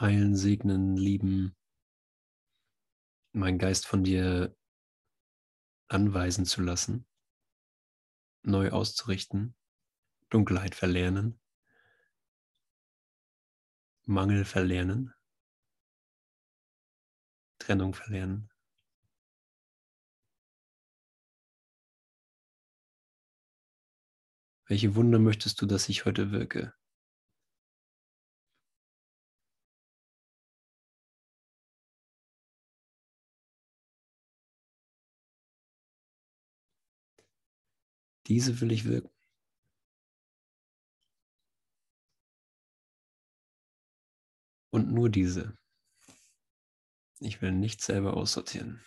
heilen, 0.00 0.34
segnen, 0.34 0.96
lieben, 0.96 1.54
meinen 3.32 3.58
Geist 3.58 3.86
von 3.86 4.02
dir 4.02 4.56
anweisen 5.88 6.46
zu 6.46 6.62
lassen, 6.62 7.06
neu 8.44 8.70
auszurichten, 8.70 9.54
Dunkelheit 10.30 10.74
verlernen, 10.74 11.38
Mangel 14.06 14.46
verlernen, 14.46 15.12
Trennung 17.58 17.92
verlernen. 17.92 18.53
Welche 24.66 24.94
Wunder 24.94 25.18
möchtest 25.18 25.60
du, 25.60 25.66
dass 25.66 25.88
ich 25.88 26.04
heute 26.06 26.30
wirke? 26.30 26.74
Diese 38.26 38.60
will 38.60 38.72
ich 38.72 38.84
wirken. 38.86 39.10
Und 44.70 44.92
nur 44.92 45.08
diese. 45.08 45.56
Ich 47.20 47.40
will 47.42 47.52
nicht 47.52 47.80
selber 47.80 48.16
aussortieren. 48.16 48.80